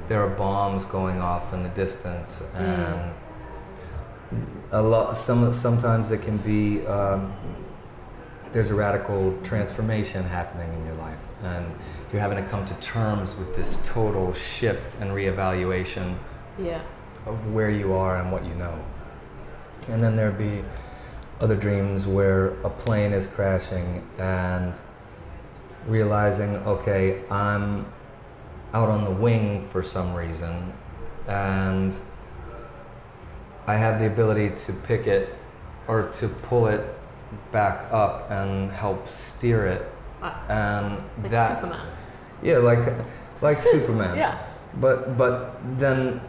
there 0.08 0.20
are 0.22 0.30
bombs 0.30 0.84
going 0.84 1.20
off 1.20 1.54
in 1.54 1.62
the 1.62 1.68
distance 1.70 2.42
Mm. 2.58 3.10
A 4.72 4.80
lot 4.82 5.16
some 5.16 5.52
sometimes 5.52 6.10
it 6.10 6.22
can 6.22 6.36
be 6.38 6.86
um, 6.86 7.32
there's 8.52 8.70
a 8.70 8.74
radical 8.74 9.36
transformation 9.42 10.24
happening 10.24 10.72
in 10.72 10.84
your 10.86 10.94
life 10.96 11.18
and 11.44 11.64
you're 12.12 12.20
having 12.20 12.42
to 12.42 12.50
come 12.50 12.64
to 12.64 12.74
terms 12.80 13.36
with 13.36 13.54
this 13.56 13.80
total 13.88 14.32
shift 14.32 14.96
and 15.00 15.10
reevaluation 15.12 16.16
Yeah. 16.58 16.80
of 17.26 17.52
where 17.54 17.70
you 17.70 17.92
are 17.92 18.20
and 18.20 18.32
what 18.32 18.44
you 18.44 18.54
know. 18.54 18.74
And 19.88 20.02
then 20.02 20.16
there'd 20.16 20.36
be 20.38 20.62
other 21.40 21.54
dreams 21.56 22.06
where 22.06 22.48
a 22.64 22.70
plane 22.70 23.12
is 23.12 23.26
crashing 23.26 24.04
and 24.18 24.76
realizing, 25.86 26.56
okay, 26.66 27.22
I'm 27.30 27.86
out 28.74 28.88
on 28.88 29.04
the 29.04 29.10
wing 29.12 29.62
for 29.62 29.82
some 29.82 30.14
reason 30.14 30.72
and 31.28 31.96
I 33.66 33.76
have 33.76 33.98
the 34.00 34.06
ability 34.06 34.50
to 34.66 34.72
pick 34.72 35.06
it 35.06 35.34
or 35.86 36.08
to 36.14 36.28
pull 36.28 36.66
it 36.66 36.82
back 37.52 37.86
up 37.92 38.30
and 38.30 38.70
help 38.70 39.08
steer 39.08 39.66
it. 39.66 39.82
Ah, 40.22 40.42
And 40.48 40.98
Like 41.22 41.32
that 41.32 41.54
Superman. 41.60 41.86
yeah, 42.42 42.58
like 42.58 42.92
like 43.40 43.60
Superman. 43.74 44.16
Yeah. 44.16 44.38
But 44.80 45.16
but 45.16 45.56
then 45.78 46.20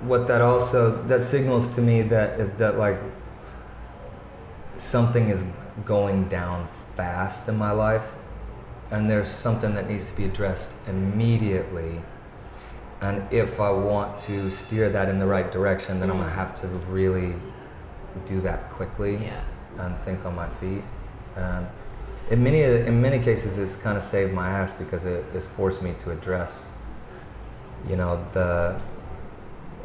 what 0.00 0.26
that 0.26 0.40
also 0.42 1.02
that 1.08 1.22
signals 1.22 1.74
to 1.76 1.80
me 1.80 2.02
that 2.02 2.58
that 2.58 2.76
like 2.78 2.98
something 4.76 5.28
is 5.30 5.44
going 5.84 6.28
down 6.28 6.68
fast 6.96 7.48
in 7.48 7.56
my 7.56 7.70
life 7.70 8.12
and 8.90 9.08
there's 9.10 9.28
something 9.28 9.74
that 9.74 9.88
needs 9.88 10.10
to 10.10 10.16
be 10.16 10.24
addressed 10.24 10.74
immediately 10.88 12.00
and 13.04 13.16
if 13.32 13.52
I 13.60 13.70
want 13.90 14.10
to 14.28 14.50
steer 14.50 14.86
that 14.96 15.06
in 15.12 15.16
the 15.18 15.26
right 15.36 15.48
direction 15.58 15.92
then 16.00 16.08
I'm 16.10 16.16
Mm. 16.18 16.24
gonna 16.24 16.40
have 16.44 16.54
to 16.62 16.66
really 16.98 17.30
do 18.32 18.40
that 18.48 18.60
quickly 18.78 19.14
Yeah. 19.16 19.84
and 19.84 19.98
think 20.06 20.24
on 20.28 20.34
my 20.42 20.48
feet. 20.60 20.84
And 21.36 21.66
in 22.30 22.38
many 22.46 22.60
in 22.90 22.96
many 23.06 23.18
cases, 23.30 23.58
it's 23.58 23.76
kind 23.86 23.96
of 24.00 24.02
saved 24.14 24.32
my 24.32 24.48
ass 24.60 24.72
because 24.82 25.04
it, 25.14 25.24
it's 25.36 25.46
forced 25.58 25.80
me 25.86 25.92
to 26.02 26.06
address, 26.16 26.52
you 27.90 27.96
know, 28.00 28.12
the 28.32 28.80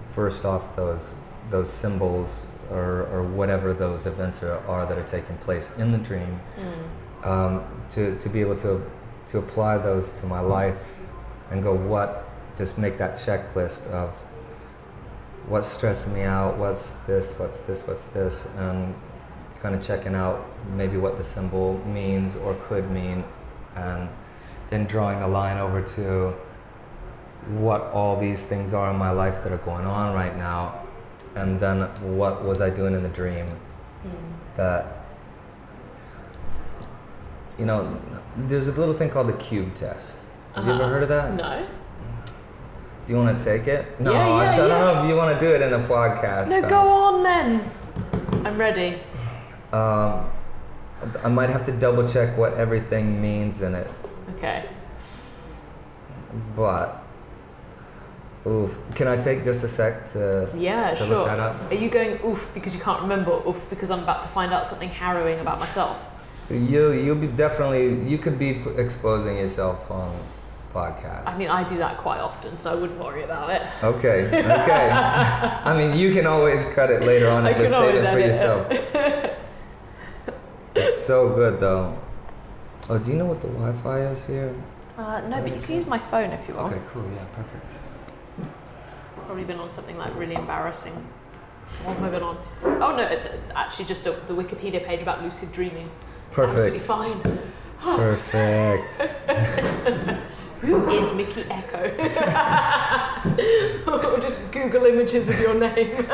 first 0.09 0.45
off 0.45 0.75
those 0.75 1.15
those 1.49 1.69
symbols 1.83 2.45
or, 2.69 3.07
or 3.11 3.23
whatever 3.23 3.73
those 3.73 4.05
events 4.05 4.43
are, 4.43 4.59
are 4.67 4.85
that 4.85 4.97
are 4.97 5.03
taking 5.17 5.35
place 5.37 5.75
in 5.79 5.91
the 5.91 5.97
dream. 5.97 6.39
Mm. 6.57 7.27
Um, 7.27 7.63
to, 7.89 8.15
to 8.19 8.29
be 8.29 8.39
able 8.41 8.55
to 8.57 8.81
to 9.27 9.37
apply 9.39 9.77
those 9.79 10.09
to 10.21 10.25
my 10.27 10.39
life 10.39 10.81
and 11.51 11.61
go 11.63 11.73
what 11.73 12.28
just 12.59 12.77
make 12.77 12.97
that 12.99 13.13
checklist 13.13 13.89
of 13.89 14.09
what's 15.47 15.67
stressing 15.67 16.13
me 16.13 16.21
out 16.23 16.57
what's 16.57 16.91
this 17.07 17.39
what's 17.39 17.61
this 17.61 17.87
what's 17.87 18.05
this 18.07 18.47
and 18.57 18.93
kind 19.61 19.73
of 19.73 19.81
checking 19.81 20.13
out 20.13 20.45
maybe 20.75 20.97
what 20.97 21.17
the 21.17 21.23
symbol 21.23 21.77
means 21.87 22.35
or 22.35 22.53
could 22.67 22.91
mean 22.91 23.23
and 23.75 24.07
then 24.69 24.85
drawing 24.85 25.21
a 25.23 25.27
line 25.27 25.57
over 25.57 25.81
to 25.81 26.35
what 27.63 27.81
all 27.93 28.19
these 28.19 28.45
things 28.47 28.73
are 28.73 28.91
in 28.91 28.97
my 28.97 29.09
life 29.09 29.41
that 29.43 29.51
are 29.51 29.57
going 29.71 29.85
on 29.85 30.13
right 30.13 30.37
now 30.37 30.61
and 31.35 31.59
then 31.59 31.81
what 32.17 32.43
was 32.43 32.61
i 32.61 32.69
doing 32.69 32.93
in 32.93 33.01
the 33.03 33.09
dream 33.09 33.47
Mm. 34.05 34.11
that 34.55 34.85
you 37.57 37.65
know 37.65 37.99
there's 38.37 38.67
a 38.69 38.71
little 38.79 38.93
thing 38.93 39.09
called 39.09 39.27
the 39.27 39.33
cube 39.33 39.73
test 39.75 40.25
have 40.55 40.65
you 40.65 40.71
ever 40.73 40.83
Uh-huh. 40.83 40.91
heard 40.93 41.03
of 41.03 41.09
that 41.09 41.33
No. 41.33 41.67
Do 43.09 43.15
you 43.15 43.21
want 43.23 43.39
to 43.39 43.43
take 43.43 43.65
it 43.67 43.99
no 43.99 44.11
Yeah, 44.13 44.19
I 44.19 44.45
yeah, 44.45 44.51
I 44.51 44.57
don't 44.57 44.69
yeah. 44.69 44.77
know 44.93 45.01
if 45.01 45.09
you 45.09 45.15
want 45.15 45.33
to 45.33 45.39
do 45.43 45.51
it 45.55 45.61
in 45.63 45.73
a 45.73 45.79
podcast 45.79 46.47
No, 46.49 46.61
though. 46.61 46.69
go 46.69 46.81
on 47.05 47.23
then. 47.23 47.61
I'm 48.45 48.55
ready. 48.57 48.99
um, 49.73 50.29
i 51.25 51.27
might 51.27 51.49
have 51.49 51.65
to 51.65 51.71
double 51.71 52.05
check 52.07 52.37
what 52.37 52.53
everything 52.53 53.19
means 53.19 53.61
in 53.63 53.73
it 53.73 53.87
Okay. 54.35 54.65
but 56.55 57.03
oof 58.45 58.77
can 58.95 59.07
i 59.07 59.17
take 59.17 59.43
just 59.43 59.63
a 59.63 59.67
sec 59.67 60.07
to 60.13 60.49
Yeah, 60.55 60.91
to 60.91 60.95
sure. 60.95 61.07
look 61.07 61.25
that 61.27 61.39
up 61.39 61.55
Are 61.71 61.79
you 61.83 61.89
going 61.89 62.19
oof 62.23 62.51
because 62.53 62.75
you 62.75 62.81
can't 62.81 63.01
remember, 63.01 63.31
oof 63.47 63.67
because 63.69 63.89
I'm 63.91 64.03
about 64.03 64.21
to 64.23 64.29
find 64.29 64.53
out 64.53 64.65
something 64.65 64.89
harrowing 64.89 65.39
about 65.39 65.59
myself? 65.59 65.97
you 66.49 66.91
you'll 66.91 67.15
be 67.27 67.31
definitely 67.45 67.85
you 68.11 68.17
could 68.17 68.37
be 68.39 68.53
p- 68.63 68.69
exposing 68.77 69.37
yourself 69.37 69.89
on 69.91 70.11
podcast 70.73 71.27
I 71.27 71.37
mean, 71.37 71.49
I 71.49 71.63
do 71.63 71.77
that 71.77 71.97
quite 71.97 72.19
often, 72.19 72.57
so 72.57 72.71
I 72.71 72.75
wouldn't 72.75 72.99
worry 72.99 73.23
about 73.23 73.49
it. 73.49 73.61
Okay, 73.83 74.27
okay. 74.27 74.89
I 74.91 75.73
mean, 75.75 75.97
you 75.97 76.13
can 76.13 76.27
always 76.27 76.65
cut 76.65 76.91
it 76.91 77.03
later 77.03 77.29
on 77.29 77.45
and 77.45 77.55
just 77.55 77.73
save 77.73 77.95
it 77.95 78.11
for 78.11 78.19
it. 78.19 78.25
yourself. 78.25 78.71
it's 80.75 80.95
so 80.95 81.33
good 81.33 81.59
though. 81.59 81.99
Oh, 82.89 82.97
do 82.97 83.11
you 83.11 83.17
know 83.17 83.25
what 83.25 83.41
the 83.41 83.47
Wi-Fi 83.47 83.99
is 84.11 84.25
here? 84.25 84.53
Uh, 84.97 85.21
no, 85.27 85.41
but 85.41 85.55
you 85.55 85.61
can 85.61 85.75
use 85.75 85.87
my 85.87 85.99
phone 85.99 86.31
if 86.31 86.47
you 86.47 86.55
want. 86.55 86.73
Okay, 86.73 86.81
cool. 86.91 87.03
Yeah, 87.13 87.25
perfect. 87.33 87.79
Probably 89.25 89.43
been 89.43 89.59
on 89.59 89.69
something 89.69 89.97
like 89.97 90.15
really 90.15 90.35
embarrassing. 90.35 90.93
What 91.83 91.97
have 91.97 92.03
I 92.03 92.09
been 92.09 92.23
on? 92.23 92.37
Oh 92.63 92.95
no, 92.95 93.03
it's 93.03 93.29
actually 93.55 93.85
just 93.85 94.07
a, 94.07 94.11
the 94.11 94.33
Wikipedia 94.33 94.83
page 94.83 95.01
about 95.01 95.23
lucid 95.23 95.51
dreaming. 95.51 95.89
Perfect. 96.31 96.75
It's 96.75 96.89
absolutely 96.89 97.19
fine. 97.23 97.39
Perfect. 97.79 99.01
Who 100.61 100.89
is 100.89 101.13
Mikky 101.15 101.43
Ekko? 101.43 101.97
or 104.15 104.19
just 104.19 104.51
Google 104.51 104.85
images 104.85 105.29
of 105.29 105.39
your 105.39 105.53
name. 105.55 106.05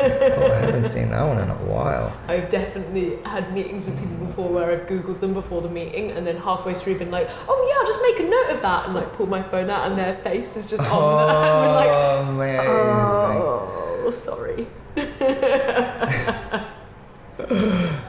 Oh, 0.00 0.50
I 0.52 0.58
haven't 0.60 0.82
seen 0.84 1.10
that 1.10 1.26
one 1.26 1.38
in 1.38 1.48
a 1.50 1.56
while. 1.56 2.16
I've 2.28 2.48
definitely 2.48 3.16
had 3.24 3.52
meetings 3.52 3.86
with 3.86 3.98
people 3.98 4.26
before 4.26 4.50
where 4.52 4.70
I've 4.70 4.86
Googled 4.86 5.20
them 5.20 5.34
before 5.34 5.60
the 5.60 5.68
meeting 5.68 6.12
and 6.12 6.26
then 6.26 6.36
halfway 6.38 6.74
through 6.74 6.98
been 6.98 7.10
like, 7.10 7.28
oh 7.48 7.66
yeah, 7.68 7.76
I'll 7.80 7.86
just 7.86 8.00
make 8.02 8.20
a 8.20 8.30
note 8.30 8.56
of 8.56 8.62
that 8.62 8.86
and 8.86 8.94
like 8.94 9.12
pull 9.14 9.26
my 9.26 9.42
phone 9.42 9.68
out 9.70 9.86
and 9.88 9.98
their 9.98 10.14
face 10.14 10.56
is 10.56 10.68
just 10.70 10.82
on 10.90 11.26
there. 11.26 11.36
And 12.22 12.38
we're 12.38 12.56
like, 12.56 12.68
Oh, 12.68 14.06
amazing. 14.06 14.06
oh, 14.06 14.10
sorry. 14.10 14.66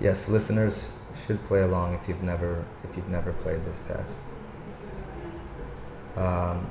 Yes, 0.00 0.28
listeners 0.28 0.92
should 1.14 1.42
play 1.44 1.62
along 1.62 1.94
if 1.94 2.08
you've 2.08 2.22
never 2.22 2.64
if 2.84 2.96
you've 2.96 3.08
never 3.08 3.32
played 3.32 3.64
this 3.64 3.86
test. 3.86 4.22
Um, 6.16 6.70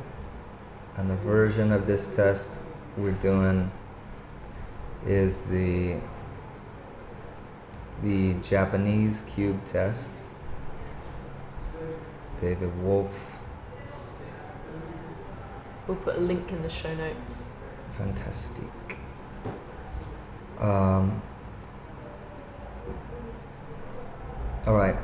and 0.97 1.09
the 1.09 1.15
version 1.17 1.71
of 1.71 1.88
this 1.88 2.15
test 2.15 2.59
we're 2.97 3.11
doing 3.11 3.71
is 5.05 5.39
the 5.41 5.97
the 8.01 8.33
Japanese 8.35 9.21
cube 9.21 9.63
test. 9.65 10.19
David 12.39 12.77
Wolf, 12.83 13.41
We'll 15.88 15.97
put 15.97 16.17
a 16.17 16.19
link 16.19 16.51
in 16.51 16.61
the 16.63 16.69
show 16.69 16.93
notes. 16.95 17.61
fantastic. 17.91 18.65
Um, 20.59 21.21
all 24.67 24.75
right. 24.75 24.95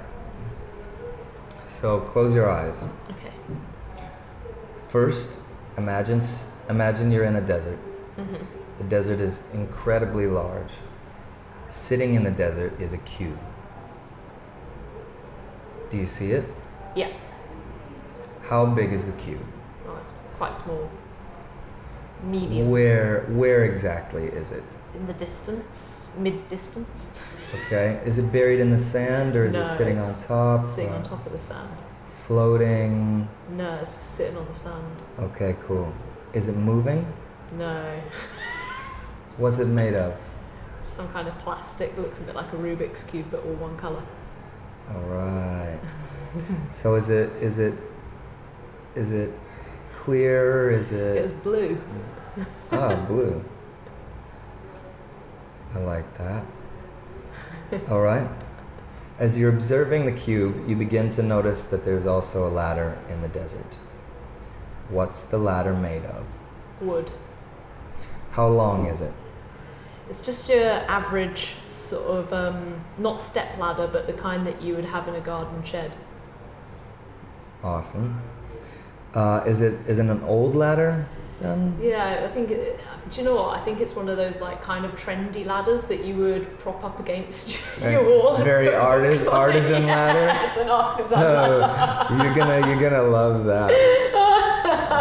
So 1.68 2.00
close 2.02 2.36
your 2.36 2.50
eyes. 2.50 2.84
Okay. 3.12 3.32
First, 4.88 5.40
imagine 5.78 6.22
imagine 6.70 7.12
you're 7.12 7.24
in 7.24 7.36
a 7.36 7.42
desert. 7.42 7.78
hmm 8.16 8.36
The 8.78 8.84
desert 8.84 9.20
is 9.22 9.44
incredibly 9.54 10.28
large. 10.28 10.74
Sitting 11.70 12.16
in 12.16 12.24
the 12.24 12.32
desert 12.32 12.80
is 12.80 12.92
a 12.94 12.98
cube. 12.98 13.40
Do 15.90 15.98
you 15.98 16.06
see 16.06 16.32
it? 16.32 16.46
Yeah. 16.96 17.12
How 18.44 18.66
big 18.66 18.92
is 18.92 19.06
the 19.12 19.18
cube? 19.22 19.46
Oh, 19.88 19.96
it's 19.98 20.14
quite 20.38 20.54
small. 20.54 20.90
Medium. 22.24 22.70
Where 22.70 23.26
where 23.30 23.64
exactly 23.66 24.26
is 24.26 24.52
it? 24.52 24.64
In 24.94 25.08
the 25.08 25.14
distance, 25.14 26.18
mid 26.20 26.48
distance, 26.48 27.24
Okay. 27.54 28.02
Is 28.06 28.18
it 28.18 28.32
buried 28.32 28.60
in 28.60 28.70
the 28.72 28.80
sand 28.80 29.36
or 29.36 29.46
is 29.46 29.54
No, 29.54 29.62
it 29.62 29.66
sitting 29.66 30.00
on 30.00 30.14
top? 30.28 30.66
sitting 30.66 30.94
on 30.94 31.04
top 31.04 31.26
of 31.26 31.32
the 31.34 31.40
sand. 31.40 31.70
Floating. 32.06 33.28
No, 33.50 33.80
it's 33.82 33.92
sitting 33.92 34.38
on 34.38 34.48
the 34.48 34.56
sand. 34.56 34.96
Okay, 35.20 35.56
cool. 35.68 35.94
Is 36.34 36.48
it 36.48 36.56
moving? 36.56 37.06
No, 37.58 38.02
What's 39.38 39.60
it 39.60 39.68
made 39.68 39.96
of? 39.96 40.14
some 40.84 41.08
kind 41.10 41.28
of 41.28 41.38
plastic 41.40 41.96
that 41.96 42.02
looks 42.02 42.22
a 42.22 42.24
bit 42.26 42.36
like 42.36 42.52
a 42.54 42.56
Rubik's 42.56 43.04
cube, 43.04 43.26
but 43.32 43.40
all 43.46 43.54
one 43.56 43.78
color. 43.78 44.04
All 44.94 45.02
right. 45.04 45.80
so 46.70 46.96
is 46.96 47.10
it 47.10 47.30
is 47.42 47.60
it 47.60 47.74
is 48.96 49.12
it 49.12 49.32
clear? 49.94 50.70
Is 50.72 50.92
It 50.92 51.18
It's 51.18 51.32
blue. 51.32 51.82
ah 52.72 52.96
blue? 53.08 53.44
I 55.76 55.80
like 55.80 56.14
that. 56.18 56.46
All 57.90 58.02
right. 58.02 58.28
As 59.18 59.38
you're 59.38 59.50
observing 59.50 60.06
the 60.06 60.12
cube, 60.12 60.68
you 60.68 60.76
begin 60.76 61.10
to 61.12 61.24
notice 61.24 61.64
that 61.64 61.86
there's 61.86 62.06
also 62.06 62.48
a 62.48 62.50
ladder 62.50 62.98
in 63.10 63.22
the 63.22 63.28
desert. 63.28 63.78
What's 64.90 65.24
the 65.24 65.38
ladder 65.38 65.74
made 65.74 66.04
of? 66.06 66.26
Wood. 66.82 67.12
How 68.32 68.48
long 68.48 68.88
is 68.88 69.00
it? 69.00 69.14
It's 70.10 70.26
just 70.26 70.50
your 70.50 70.66
average 70.90 71.54
sort 71.68 72.18
of 72.18 72.34
um, 72.34 72.84
not 72.98 73.20
step 73.20 73.58
ladder, 73.58 73.88
but 73.88 74.08
the 74.08 74.14
kind 74.14 74.46
that 74.46 74.62
you 74.62 74.76
would 74.76 74.86
have 74.86 75.08
in 75.08 75.16
a 75.16 75.22
garden 75.22 75.64
shed. 75.64 75.94
Awesome. 77.64 78.22
Uh, 79.14 79.44
is 79.46 79.62
it 79.62 79.80
is 79.88 80.00
it 80.00 80.08
an 80.08 80.24
old 80.24 80.56
ladder 80.56 81.08
then? 81.42 81.78
Yeah, 81.82 82.22
I 82.24 82.28
think. 82.28 82.50
Do 82.50 83.20
you 83.20 83.24
know 83.26 83.36
what? 83.36 83.58
I 83.58 83.60
think 83.60 83.82
it's 83.82 83.96
one 83.96 84.08
of 84.08 84.16
those 84.18 84.40
like 84.42 84.62
kind 84.62 84.86
of 84.86 84.92
trendy 84.96 85.46
ladders 85.46 85.84
that 85.86 86.06
you 86.06 86.16
would 86.16 86.58
prop 86.60 86.84
up 86.84 87.00
against 87.00 87.58
Very- 87.80 87.94
your 87.94 88.04
wall. 88.10 88.38
very 88.38 88.68
put 88.68 88.76
artis- 88.76 89.24
books 89.26 89.34
on 89.34 89.40
it. 89.42 89.44
artisan 89.56 89.84
Yeah, 89.88 89.96
ladder? 89.96 90.32
It's 90.46 90.58
an 90.58 90.70
artisan 90.70 91.20
ladder. 91.20 92.08
Oh, 92.10 92.24
you're 92.24 92.34
gonna 92.34 92.68
you're 92.68 92.80
gonna 92.90 93.04
love 93.04 93.46
that. 93.46 93.72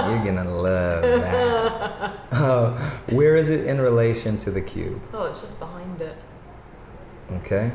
You're 0.09 0.25
gonna 0.25 0.51
love 0.51 1.03
that. 1.03 2.13
Uh, 2.33 2.73
where 3.11 3.37
is 3.37 3.51
it 3.51 3.67
in 3.67 3.81
relation 3.81 4.39
to 4.39 4.51
the 4.51 4.61
cube? 4.61 5.01
Oh, 5.13 5.25
it's 5.25 5.43
just 5.43 5.59
behind 5.61 6.01
it. 6.01 6.17
Okay. 7.33 7.71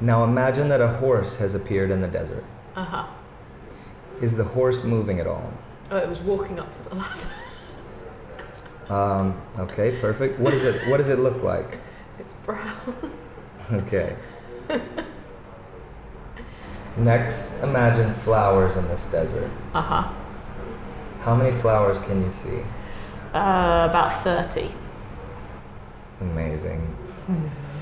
Now 0.00 0.24
imagine 0.24 0.68
that 0.70 0.80
a 0.80 0.88
horse 0.88 1.36
has 1.36 1.54
appeared 1.54 1.90
in 1.90 2.00
the 2.00 2.08
desert. 2.08 2.44
Uh 2.74 2.84
huh. 2.84 3.06
Is 4.20 4.36
the 4.36 4.44
horse 4.44 4.82
moving 4.82 5.20
at 5.20 5.26
all? 5.26 5.52
Oh, 5.90 5.96
it 5.98 6.08
was 6.08 6.20
walking 6.20 6.58
up 6.58 6.72
to 6.72 6.88
the 6.88 6.94
ladder. 6.96 7.26
Um, 8.88 9.40
okay, 9.58 9.96
perfect. 10.00 10.38
What 10.38 10.54
is 10.54 10.64
it? 10.64 10.88
What 10.88 10.98
does 10.98 11.08
it 11.08 11.18
look 11.18 11.42
like? 11.42 11.78
It's 12.18 12.34
brown. 12.34 12.76
Okay. 13.72 14.16
Next, 16.96 17.62
imagine 17.62 18.12
flowers 18.12 18.76
in 18.76 18.86
this 18.88 19.10
desert. 19.10 19.50
Uh 19.74 19.82
huh. 19.82 20.12
How 21.20 21.34
many 21.34 21.52
flowers 21.52 21.98
can 22.00 22.22
you 22.22 22.30
see? 22.30 22.62
Uh, 23.34 23.88
about 23.90 24.22
thirty. 24.22 24.70
Amazing. 26.20 26.80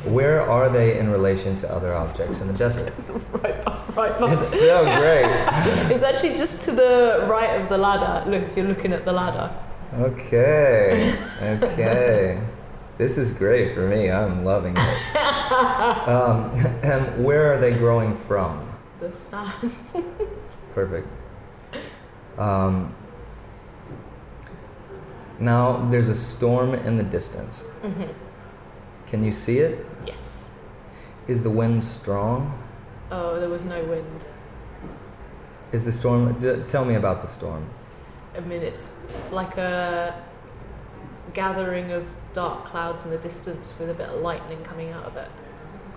Where 0.04 0.40
are 0.40 0.68
they 0.68 0.98
in 0.98 1.10
relation 1.10 1.54
to 1.56 1.70
other 1.72 1.94
objects 1.94 2.40
in 2.40 2.48
the 2.48 2.54
desert? 2.54 2.92
right, 3.32 3.66
right. 3.96 4.16
above 4.16 4.32
It's 4.32 4.60
so 4.60 4.84
great. 4.84 5.26
It's 5.92 6.02
actually 6.02 6.36
just 6.36 6.64
to 6.68 6.72
the 6.72 7.26
right 7.28 7.60
of 7.60 7.68
the 7.68 7.78
ladder. 7.78 8.28
Look, 8.28 8.42
if 8.42 8.56
you're 8.56 8.66
looking 8.66 8.92
at 8.92 9.04
the 9.04 9.12
ladder. 9.12 9.50
Okay. 9.98 11.16
Okay. 11.40 12.40
This 12.98 13.18
is 13.18 13.32
great 13.32 13.74
for 13.74 13.88
me. 13.88 14.10
I'm 14.10 14.44
loving 14.44 14.76
it. 14.76 14.98
Um, 15.44 16.50
and 16.82 17.24
where 17.24 17.52
are 17.52 17.58
they 17.58 17.72
growing 17.72 18.14
from? 18.14 18.68
The 18.98 19.12
sun. 19.14 19.52
Perfect. 20.74 21.06
Um, 22.38 22.94
now 25.38 25.88
there's 25.90 26.08
a 26.08 26.14
storm 26.14 26.74
in 26.74 26.96
the 26.96 27.04
distance. 27.04 27.62
hmm 27.82 28.04
Can 29.06 29.22
you 29.22 29.32
see 29.32 29.58
it? 29.58 29.86
Yes. 30.06 30.68
Is 31.28 31.42
the 31.42 31.50
wind 31.50 31.84
strong? 31.84 32.58
Oh, 33.10 33.38
there 33.38 33.48
was 33.50 33.64
no 33.64 33.84
wind. 33.84 34.26
Is 35.72 35.84
the 35.84 35.92
storm? 35.92 36.38
D- 36.38 36.62
tell 36.66 36.84
me 36.84 36.94
about 36.94 37.20
the 37.20 37.28
storm. 37.28 37.68
I 38.36 38.40
mean, 38.40 38.62
it's 38.62 39.06
like 39.30 39.56
a 39.56 40.14
gathering 41.32 41.92
of 41.92 42.06
dark 42.32 42.64
clouds 42.64 43.04
in 43.04 43.10
the 43.10 43.18
distance 43.18 43.76
with 43.78 43.90
a 43.90 43.94
bit 43.94 44.08
of 44.08 44.20
lightning 44.20 44.62
coming 44.64 44.90
out 44.90 45.04
of 45.04 45.16
it. 45.16 45.28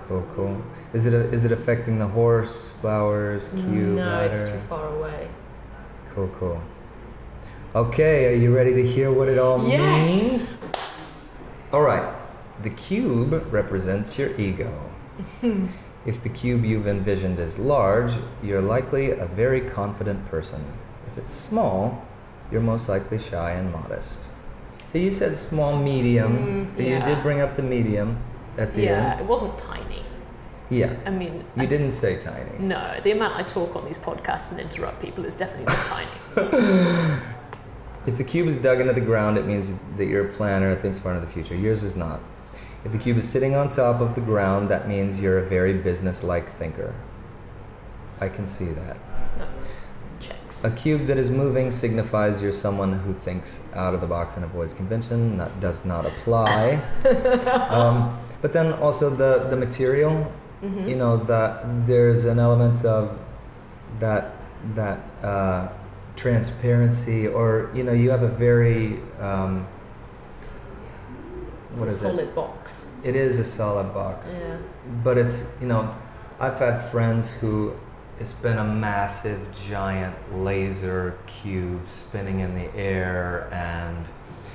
Cool, 0.07 0.25
cool. 0.33 0.61
Is 0.93 1.05
it 1.05 1.13
is 1.13 1.43
it 1.43 1.51
affecting 1.51 1.99
the 1.99 2.07
horse, 2.07 2.71
flowers, 2.71 3.49
cube, 3.49 3.95
no, 3.97 4.21
it's 4.21 4.51
too 4.51 4.57
far 4.59 4.87
away. 4.95 5.27
Cool, 6.13 6.29
cool. 6.29 6.61
Okay, 7.75 8.33
are 8.33 8.35
you 8.37 8.55
ready 8.55 8.73
to 8.73 8.85
hear 8.85 9.11
what 9.11 9.27
it 9.27 9.37
all 9.37 9.67
Yes. 9.67 10.09
means? 10.09 10.71
All 11.73 11.81
right. 11.81 12.15
The 12.63 12.69
cube 12.71 13.33
represents 13.51 14.17
your 14.17 14.29
ego. 14.39 14.73
if 16.05 16.21
the 16.23 16.29
cube 16.29 16.63
you've 16.63 16.87
envisioned 16.87 17.37
is 17.39 17.59
large, 17.59 18.13
you're 18.41 18.61
likely 18.61 19.11
a 19.11 19.25
very 19.27 19.61
confident 19.61 20.25
person. 20.25 20.63
If 21.05 21.17
it's 21.17 21.29
small, 21.29 22.06
you're 22.51 22.61
most 22.61 22.87
likely 22.89 23.19
shy 23.19 23.51
and 23.51 23.71
modest. 23.71 24.31
So 24.87 24.97
you 24.97 25.11
said 25.11 25.35
small, 25.37 25.77
medium, 25.81 26.37
Mm, 26.37 26.75
but 26.75 26.85
you 26.85 26.99
did 27.01 27.21
bring 27.21 27.41
up 27.41 27.55
the 27.55 27.63
medium 27.63 28.17
at 28.57 28.73
the 28.73 28.83
yeah, 28.83 29.11
end. 29.11 29.19
it 29.21 29.25
wasn't 29.25 29.57
tiny. 29.57 30.03
Yeah. 30.69 30.93
I 31.05 31.09
mean, 31.11 31.43
You 31.55 31.63
I- 31.63 31.65
didn't 31.65 31.91
say 31.91 32.17
tiny. 32.19 32.57
No, 32.59 32.99
the 33.03 33.11
amount 33.11 33.35
I 33.35 33.43
talk 33.43 33.75
on 33.75 33.85
these 33.85 33.97
podcasts 33.97 34.51
and 34.51 34.59
interrupt 34.61 34.99
people 35.01 35.25
is 35.25 35.35
definitely 35.35 35.65
not 35.65 35.85
tiny. 35.85 37.21
If 38.05 38.15
the 38.15 38.23
cube 38.23 38.47
is 38.47 38.57
dug 38.57 38.79
into 38.79 38.93
the 38.93 39.01
ground, 39.01 39.37
it 39.37 39.45
means 39.45 39.75
that 39.97 40.05
you're 40.05 40.25
a 40.25 40.31
planner, 40.31 40.73
thinks 40.75 40.97
far 40.97 41.13
into 41.13 41.25
the 41.25 41.31
future. 41.31 41.55
Yours 41.55 41.83
is 41.83 41.93
not. 41.93 42.21
If 42.85 42.93
the 42.93 42.97
cube 42.97 43.17
is 43.17 43.27
sitting 43.27 43.53
on 43.53 43.69
top 43.69 43.99
of 43.99 44.15
the 44.15 44.21
ground, 44.21 44.69
that 44.69 44.87
means 44.87 45.21
you're 45.21 45.37
a 45.37 45.45
very 45.45 45.73
business-like 45.73 46.47
thinker. 46.47 46.95
I 48.21 48.29
can 48.29 48.47
see 48.47 48.67
that. 48.67 48.95
Checks. 50.47 50.63
A 50.63 50.71
cube 50.75 51.05
that 51.07 51.17
is 51.17 51.29
moving 51.29 51.71
signifies 51.71 52.41
you're 52.41 52.51
someone 52.51 52.93
who 52.93 53.13
thinks 53.13 53.67
out 53.75 53.93
of 53.93 54.01
the 54.01 54.07
box 54.07 54.35
and 54.35 54.45
avoids 54.45 54.73
convention. 54.73 55.37
That 55.37 55.59
does 55.59 55.83
not 55.85 56.05
apply. 56.05 56.75
um, 57.69 58.17
but 58.41 58.53
then 58.53 58.73
also 58.73 59.09
the, 59.09 59.47
the 59.49 59.55
material, 59.57 60.31
Mhm. 60.63 60.87
you 60.89 60.95
know, 60.95 61.17
that 61.17 61.85
there's 61.85 62.25
an 62.25 62.39
element 62.39 62.83
of 62.85 63.17
that 63.99 64.33
that 64.73 64.97
uh, 65.21 65.67
transparency, 66.15 67.27
or 67.27 67.69
you 67.75 67.83
know, 67.83 67.93
you 67.93 68.09
have 68.09 68.23
a 68.23 68.27
very 68.27 68.99
um, 69.21 69.67
it's 71.69 71.81
a 71.81 71.85
is 71.85 71.91
it? 71.91 71.95
solid 72.09 72.33
box. 72.33 72.99
It 73.03 73.15
is 73.15 73.37
a 73.37 73.43
solid 73.43 73.93
box 73.93 74.35
Yeah. 74.39 74.57
but 75.03 75.17
it's 75.17 75.45
you 75.61 75.67
know 75.67 75.93
i've 76.39 76.57
had 76.59 76.79
friends 76.81 77.33
who 77.41 77.73
it's 78.19 78.33
been 78.33 78.57
a 78.57 78.63
massive 78.63 79.39
giant 79.67 80.15
laser 80.43 81.17
cube 81.27 81.87
spinning 81.87 82.39
in 82.39 82.53
the 82.55 82.73
air 82.75 83.47
and 83.51 84.05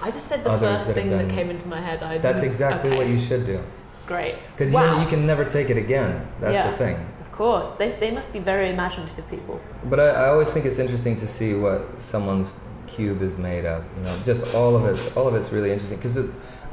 I 0.02 0.10
just 0.10 0.26
said 0.26 0.40
the 0.42 0.58
first 0.58 0.88
that 0.88 0.94
thing 0.94 1.10
that 1.10 1.30
came 1.30 1.48
into 1.48 1.68
my 1.68 1.80
head. 1.80 2.02
I 2.02 2.18
that's 2.18 2.42
exactly 2.42 2.96
what 2.96 3.08
you 3.08 3.18
should 3.18 3.46
do 3.46 3.62
Great. 4.06 4.34
because 4.56 4.72
Wow. 4.72 4.96
you, 4.96 5.02
you 5.02 5.08
can 5.08 5.26
never 5.26 5.44
take 5.44 5.70
it 5.70 5.76
again 5.76 6.26
that's 6.40 6.56
Yeah. 6.56 6.70
the 6.70 6.76
thing 6.76 6.96
Of 7.20 7.30
course, 7.32 7.68
they, 7.70 7.88
they 7.88 8.10
must 8.10 8.32
be 8.32 8.40
very 8.40 8.68
imaginative 8.70 9.26
people. 9.30 9.60
but 9.88 9.98
I, 10.00 10.08
I 10.08 10.28
always 10.28 10.52
think 10.52 10.66
it's 10.66 10.78
interesting 10.78 11.16
to 11.16 11.26
see 11.26 11.54
what 11.54 11.80
someone's 12.02 12.52
cube 12.88 13.22
is 13.22 13.32
made 13.38 13.64
of 13.64 13.84
you 13.96 14.02
know 14.04 14.14
just 14.24 14.54
all 14.54 14.76
of 14.76 14.84
it 14.84 15.16
all 15.16 15.26
of 15.28 15.34
it's 15.34 15.50
really 15.50 15.70
interesting 15.72 15.96
because 15.98 16.18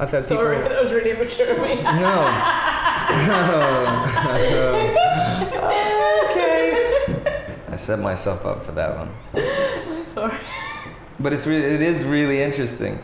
i've 0.00 0.10
had 0.10 0.22
Sorry, 0.22 0.56
people 0.56 0.68
that 0.68 0.80
was 0.82 0.92
really 0.92 1.12
immature 1.12 1.48
of 1.54 1.58
me. 1.62 1.76
no 1.82 2.16
okay 4.36 4.94
i 4.96 4.99
set 7.80 7.98
myself 7.98 8.44
up 8.44 8.64
for 8.64 8.72
that 8.72 8.96
one 8.96 9.10
Sorry. 10.04 10.36
But 11.18 11.32
it's 11.32 11.46
really, 11.46 11.64
it 11.64 11.82
is 11.82 12.02
really 12.02 12.40
interesting 12.40 12.98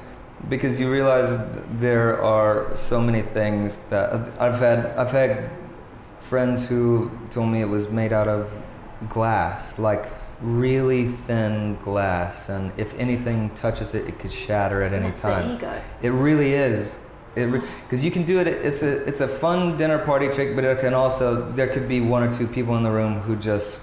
because 0.48 0.80
you 0.80 0.90
realize 0.90 1.36
there 1.70 2.22
are 2.22 2.74
so 2.76 3.00
many 3.00 3.22
things 3.22 3.80
that 3.90 4.12
I've 4.40 4.58
had. 4.58 4.86
I've 4.96 5.12
had 5.12 5.50
friends 6.20 6.68
who 6.68 7.10
told 7.30 7.50
me 7.50 7.60
it 7.60 7.68
was 7.68 7.88
made 7.88 8.12
out 8.12 8.26
of 8.26 8.50
glass, 9.08 9.78
like 9.78 10.06
really 10.40 11.06
thin 11.06 11.76
glass, 11.76 12.48
and 12.48 12.72
if 12.78 12.98
anything 12.98 13.50
touches 13.50 13.94
it, 13.94 14.08
it 14.08 14.18
could 14.18 14.32
shatter 14.32 14.82
at 14.82 14.92
any 14.92 15.12
time. 15.12 15.48
the 15.48 15.54
ego. 15.56 15.82
It 16.02 16.10
really 16.10 16.54
is. 16.54 17.04
It 17.34 17.50
because 17.50 18.02
you 18.02 18.10
can 18.10 18.24
do 18.24 18.38
it. 18.38 18.46
It's 18.46 18.82
a 18.82 19.04
it's 19.04 19.20
a 19.20 19.28
fun 19.28 19.76
dinner 19.76 19.98
party 19.98 20.28
trick, 20.28 20.56
but 20.56 20.64
it 20.64 20.78
can 20.78 20.94
also 20.94 21.52
there 21.52 21.68
could 21.68 21.86
be 21.86 22.00
one 22.00 22.22
or 22.22 22.32
two 22.32 22.46
people 22.46 22.76
in 22.76 22.82
the 22.82 22.90
room 22.90 23.20
who 23.20 23.36
just 23.36 23.80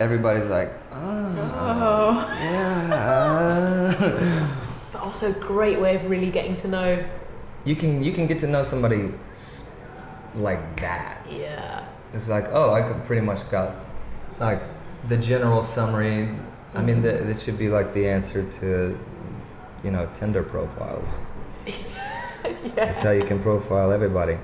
everybody's 0.00 0.48
like, 0.48 0.70
oh, 0.92 1.34
Oh. 1.70 2.36
yeah. 2.40 4.54
But 4.92 5.02
also, 5.02 5.32
great 5.32 5.80
way 5.80 5.96
of 5.96 6.08
really 6.08 6.30
getting 6.30 6.54
to 6.56 6.68
know. 6.68 7.04
you 7.64 7.76
can 7.76 8.02
you 8.02 8.12
can 8.12 8.26
get 8.26 8.38
to 8.40 8.46
know 8.46 8.62
somebody 8.62 9.12
like 10.34 10.80
that. 10.80 11.26
Yeah. 11.30 11.84
It's 12.14 12.28
like 12.28 12.46
oh, 12.52 12.72
I 12.72 12.82
could 12.82 13.04
pretty 13.04 13.22
much 13.22 13.48
got 13.50 13.74
like 14.38 14.62
the 15.04 15.16
general 15.18 15.62
summary. 15.62 16.28
I 16.74 16.82
mean, 16.82 17.02
that 17.02 17.28
it 17.28 17.40
should 17.40 17.58
be 17.58 17.68
like 17.68 17.92
the 17.92 18.08
answer 18.08 18.42
to 18.60 18.98
you 19.84 19.90
know 19.90 20.08
Tinder 20.14 20.42
profiles. 20.42 21.18
yeah. 21.66 21.74
That's 22.74 23.02
how 23.02 23.10
you 23.10 23.24
can 23.24 23.38
profile 23.40 23.92
everybody. 23.92 24.38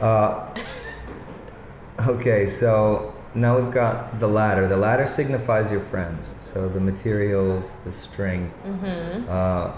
Uh, 0.00 0.46
Okay, 2.08 2.46
so 2.46 3.12
now 3.34 3.60
we've 3.60 3.72
got 3.72 4.18
the 4.18 4.26
ladder. 4.26 4.66
The 4.66 4.76
ladder 4.76 5.06
signifies 5.06 5.70
your 5.70 5.80
friends. 5.80 6.34
So 6.38 6.68
the 6.68 6.80
materials, 6.80 7.76
the 7.84 7.92
string. 7.92 8.52
Mm-hmm. 8.64 9.30
Uh, 9.30 9.72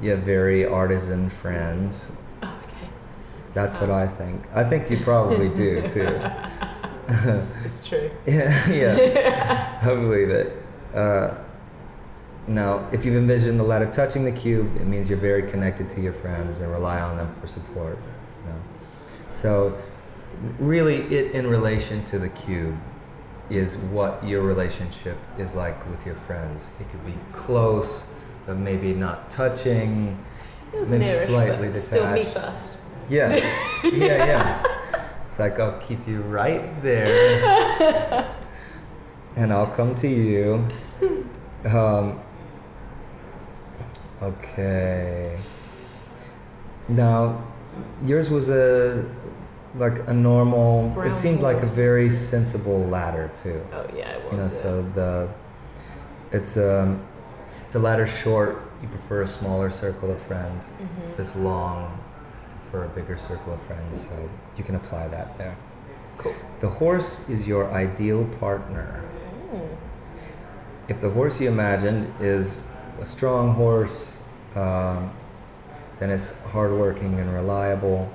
you 0.00 0.10
have 0.10 0.20
very 0.20 0.66
artisan 0.66 1.28
friends. 1.28 2.16
Oh, 2.42 2.58
okay. 2.64 2.88
That's 3.54 3.80
what 3.80 3.90
I 3.90 4.06
think. 4.06 4.44
I 4.54 4.64
think 4.64 4.90
you 4.90 4.98
probably 4.98 5.48
do 5.48 5.86
too. 5.88 6.20
It's 7.64 7.86
true. 7.86 8.10
yeah, 8.26 8.68
yeah. 8.70 9.78
I 9.82 9.86
believe 9.86 10.30
it. 10.30 10.62
Uh, 10.94 11.38
now, 12.48 12.86
if 12.92 13.04
you've 13.04 13.16
envisioned 13.16 13.58
the 13.58 13.64
ladder 13.64 13.90
touching 13.90 14.24
the 14.24 14.32
cube, 14.32 14.76
it 14.76 14.86
means 14.86 15.10
you're 15.10 15.18
very 15.18 15.48
connected 15.50 15.88
to 15.90 16.00
your 16.00 16.12
friends 16.12 16.60
and 16.60 16.70
rely 16.70 17.00
on 17.00 17.16
them 17.16 17.34
for 17.34 17.46
support. 17.46 17.98
You 18.44 18.52
know, 18.52 18.60
so 19.28 19.76
really, 20.58 20.96
it 21.14 21.32
in 21.32 21.48
relation 21.48 22.04
to 22.06 22.18
the 22.18 22.28
cube 22.28 22.76
is 23.48 23.76
what 23.76 24.24
your 24.24 24.42
relationship 24.42 25.16
is 25.38 25.54
like 25.54 25.88
with 25.90 26.04
your 26.04 26.16
friends. 26.16 26.70
It 26.80 26.90
could 26.90 27.04
be 27.06 27.14
close, 27.32 28.12
but 28.46 28.56
maybe 28.56 28.92
not 28.92 29.30
touching. 29.30 30.18
It 30.72 30.78
was 30.80 30.90
Maybe 30.90 31.04
nearish, 31.04 31.26
slightly 31.26 31.68
but 31.68 31.78
still 31.78 32.10
me 32.12 32.20
detached. 32.24 32.36
first. 32.36 32.82
Yeah, 33.08 33.34
yeah, 33.84 34.26
yeah. 34.26 34.64
It's 35.24 35.38
like 35.38 35.60
I'll 35.60 35.78
keep 35.78 36.06
you 36.08 36.22
right 36.22 36.82
there, 36.82 38.26
and 39.36 39.52
I'll 39.52 39.68
come 39.68 39.94
to 39.96 40.08
you. 40.08 40.68
Um, 41.64 42.20
okay. 44.22 45.38
Now, 46.88 47.44
yours 48.04 48.30
was 48.30 48.48
a 48.48 49.08
like 49.76 50.06
a 50.08 50.14
normal. 50.14 50.88
Brown 50.90 51.10
it 51.10 51.16
seemed 51.16 51.40
like 51.40 51.62
a 51.62 51.66
very 51.66 52.10
sensible 52.10 52.84
ladder 52.86 53.30
too. 53.34 53.64
Oh 53.72 53.86
yeah, 53.94 54.10
it 54.10 54.24
was. 54.24 54.32
You 54.32 54.38
know, 54.38 54.44
yeah. 54.44 54.62
so 54.62 54.82
the 54.82 55.28
it's 56.32 56.56
um 56.56 57.02
the 57.70 57.78
ladder's 57.78 58.16
short. 58.16 58.62
You 58.82 58.88
prefer 58.88 59.22
a 59.22 59.28
smaller 59.28 59.70
circle 59.70 60.10
of 60.10 60.20
friends. 60.20 60.70
Mhm. 60.78 61.12
If 61.12 61.20
it's 61.20 61.36
long, 61.36 61.98
for 62.70 62.84
a 62.84 62.88
bigger 62.88 63.16
circle 63.16 63.54
of 63.54 63.62
friends, 63.62 64.08
so 64.08 64.28
you 64.56 64.64
can 64.64 64.74
apply 64.74 65.08
that 65.08 65.38
there. 65.38 65.56
Cool. 66.18 66.34
The 66.60 66.68
horse 66.68 67.28
is 67.28 67.46
your 67.46 67.70
ideal 67.72 68.24
partner. 68.40 69.04
Mm. 69.54 69.76
If 70.88 71.00
the 71.00 71.10
horse 71.10 71.40
you 71.40 71.48
imagined 71.48 72.12
is 72.20 72.62
a 73.00 73.04
strong 73.04 73.54
horse, 73.54 74.18
um, 74.54 75.10
then 75.98 76.10
it's 76.10 76.38
hardworking 76.52 77.18
and 77.18 77.32
reliable. 77.32 78.10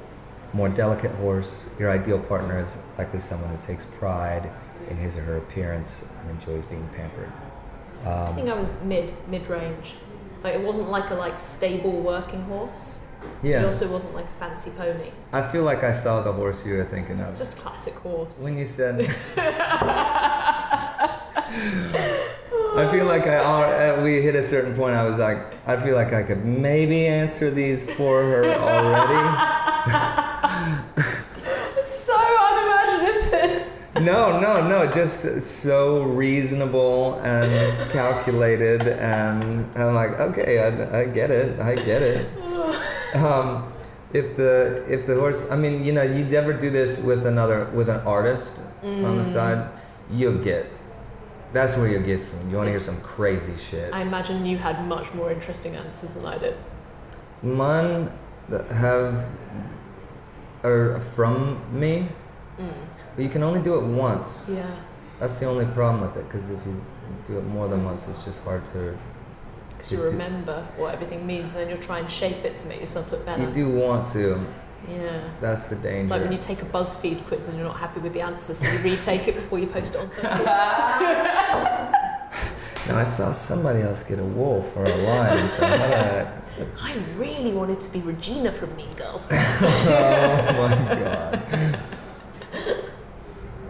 More 0.53 0.67
delicate 0.69 1.11
horse, 1.11 1.69
your 1.79 1.89
ideal 1.89 2.19
partner 2.19 2.59
is 2.59 2.77
likely 2.97 3.19
someone 3.19 3.49
who 3.55 3.61
takes 3.61 3.85
pride 3.85 4.51
in 4.89 4.97
his 4.97 5.15
or 5.15 5.21
her 5.21 5.37
appearance 5.37 6.05
and 6.21 6.29
enjoys 6.31 6.65
being 6.65 6.87
pampered. 6.95 7.31
I 8.05 8.09
Um, 8.09 8.35
think 8.35 8.49
I 8.49 8.53
was 8.55 8.81
mid 8.83 9.13
mid 9.27 9.47
range. 9.47 9.95
Like 10.43 10.55
it 10.55 10.61
wasn't 10.61 10.89
like 10.89 11.09
a 11.11 11.15
like 11.15 11.39
stable 11.39 12.01
working 12.01 12.41
horse. 12.43 13.07
Yeah. 13.43 13.61
It 13.61 13.65
also 13.65 13.87
wasn't 13.91 14.15
like 14.15 14.25
a 14.25 14.39
fancy 14.39 14.71
pony. 14.71 15.11
I 15.31 15.41
feel 15.43 15.63
like 15.63 15.83
I 15.83 15.91
saw 15.93 16.21
the 16.23 16.31
horse 16.33 16.65
you 16.65 16.75
were 16.77 16.83
thinking 16.85 17.21
of. 17.21 17.35
Just 17.37 17.59
classic 17.59 17.93
horse. 18.01 18.43
When 18.43 18.57
you 18.57 18.65
said, 18.65 19.15
I 22.73 22.87
feel 22.91 23.05
like 23.05 23.27
I 23.27 23.37
uh, 23.37 24.01
we 24.03 24.21
hit 24.21 24.35
a 24.35 24.41
certain 24.43 24.73
point. 24.75 24.95
I 24.95 25.03
was 25.03 25.19
like, 25.19 25.37
I 25.67 25.77
feel 25.77 25.95
like 25.95 26.13
I 26.13 26.23
could 26.23 26.43
maybe 26.43 27.05
answer 27.05 27.51
these 27.51 27.85
for 27.85 28.21
her 28.23 28.43
already. 28.45 30.17
No, 33.95 34.39
no, 34.39 34.67
no. 34.67 34.89
Just 34.91 35.41
so 35.41 36.03
reasonable 36.03 37.19
and 37.23 37.51
calculated, 37.91 38.87
and 38.87 39.69
I'm 39.77 39.93
like, 39.93 40.17
okay, 40.19 40.59
I, 40.59 41.01
I 41.01 41.05
get 41.05 41.29
it, 41.29 41.59
I 41.59 41.75
get 41.75 42.01
it. 42.01 42.27
Um, 43.15 43.71
if 44.13 44.37
the 44.37 44.85
if 44.87 45.07
the 45.07 45.15
horse, 45.15 45.51
I 45.51 45.57
mean, 45.57 45.83
you 45.83 45.91
know, 45.91 46.03
you 46.03 46.23
never 46.23 46.53
do 46.53 46.69
this 46.69 47.01
with 47.03 47.25
another 47.25 47.65
with 47.73 47.89
an 47.89 47.99
artist 48.07 48.61
on 48.83 49.17
the 49.17 49.25
side, 49.25 49.69
you'll 50.09 50.41
get. 50.41 50.67
That's 51.53 51.75
where 51.75 51.89
you'll 51.89 52.03
get 52.03 52.19
some. 52.19 52.49
You 52.49 52.55
want 52.55 52.67
to 52.67 52.71
hear 52.71 52.79
some 52.79 52.99
crazy 53.01 53.57
shit. 53.57 53.93
I 53.93 54.01
imagine 54.01 54.45
you 54.45 54.57
had 54.57 54.85
much 54.87 55.13
more 55.13 55.31
interesting 55.31 55.75
answers 55.75 56.11
than 56.11 56.25
I 56.25 56.37
did. 56.37 56.55
Mine 57.43 58.09
that 58.47 58.71
have 58.71 59.37
are 60.63 60.99
from 60.99 61.59
me, 61.77 62.07
Mm. 62.59 62.73
But 63.16 63.24
you 63.24 63.30
can 63.30 63.43
only 63.43 63.62
do 63.62 63.76
it 63.78 63.84
once. 63.84 64.49
Yeah. 64.49 64.66
That's 65.20 65.39
the 65.39 65.45
only 65.45 65.66
problem 65.66 66.01
with 66.01 66.18
it, 66.18 66.26
because 66.28 66.49
if 66.49 66.66
you 66.66 66.82
do 67.26 67.38
it 67.38 67.45
more 67.45 67.68
than 67.68 67.86
once, 67.86 68.07
it's 68.07 68.26
just 68.26 68.43
hard 68.43 68.66
to. 68.68 68.97
Because 69.70 69.91
you 69.91 69.97
do- 69.97 70.03
remember 70.03 70.66
what 70.78 70.93
everything 70.93 71.26
means, 71.26 71.51
and 71.51 71.59
then 71.62 71.70
you'll 71.70 71.80
try 71.80 71.99
and 71.99 72.09
shape 72.09 72.43
it 72.43 72.55
to 72.57 72.68
make 72.68 72.80
yourself 72.82 73.12
look 73.12 73.26
better. 73.26 73.41
You 73.41 73.51
do 73.51 73.70
want 73.70 74.07
to. 74.09 74.43
Yeah. 74.89 75.22
That's 75.39 75.68
the 75.68 75.76
danger. 75.76 76.16
Like 76.16 76.24
when 76.24 76.32
you 76.32 76.39
take 76.39 76.62
a 76.62 76.66
BuzzFeed 76.66 77.26
quiz 77.28 77.49
and 77.49 77.57
you're 77.57 77.68
not 77.68 77.78
happy 77.78 77.99
with 77.99 78.14
the 78.14 78.22
answer, 78.22 78.53
so 78.55 78.72
you 78.72 78.80
retake 78.80 79.28
it 79.28 79.36
before 79.36 79.59
you 79.59 79.68
post 79.68 79.93
it 79.93 80.01
on 80.01 80.07
socials. 80.09 80.47
Now 82.88 82.97
I 82.97 83.03
saw 83.03 83.32
somebody 83.32 83.82
else 83.82 84.03
get 84.03 84.20
a 84.20 84.24
wolf 84.24 84.76
or 84.76 84.86
a 84.86 84.95
lion, 84.95 85.47
so 85.49 85.64
I'm 85.64 85.80
gonna. 85.80 86.43
I 86.82 86.95
really 87.16 87.51
wanted 87.53 87.80
to 87.80 87.93
be 87.93 87.99
Regina 88.01 88.51
from 88.51 88.76
Mean 88.76 88.93
Girls. 88.95 89.30
oh 89.34 89.38
my 90.57 90.95
god. 90.95 91.70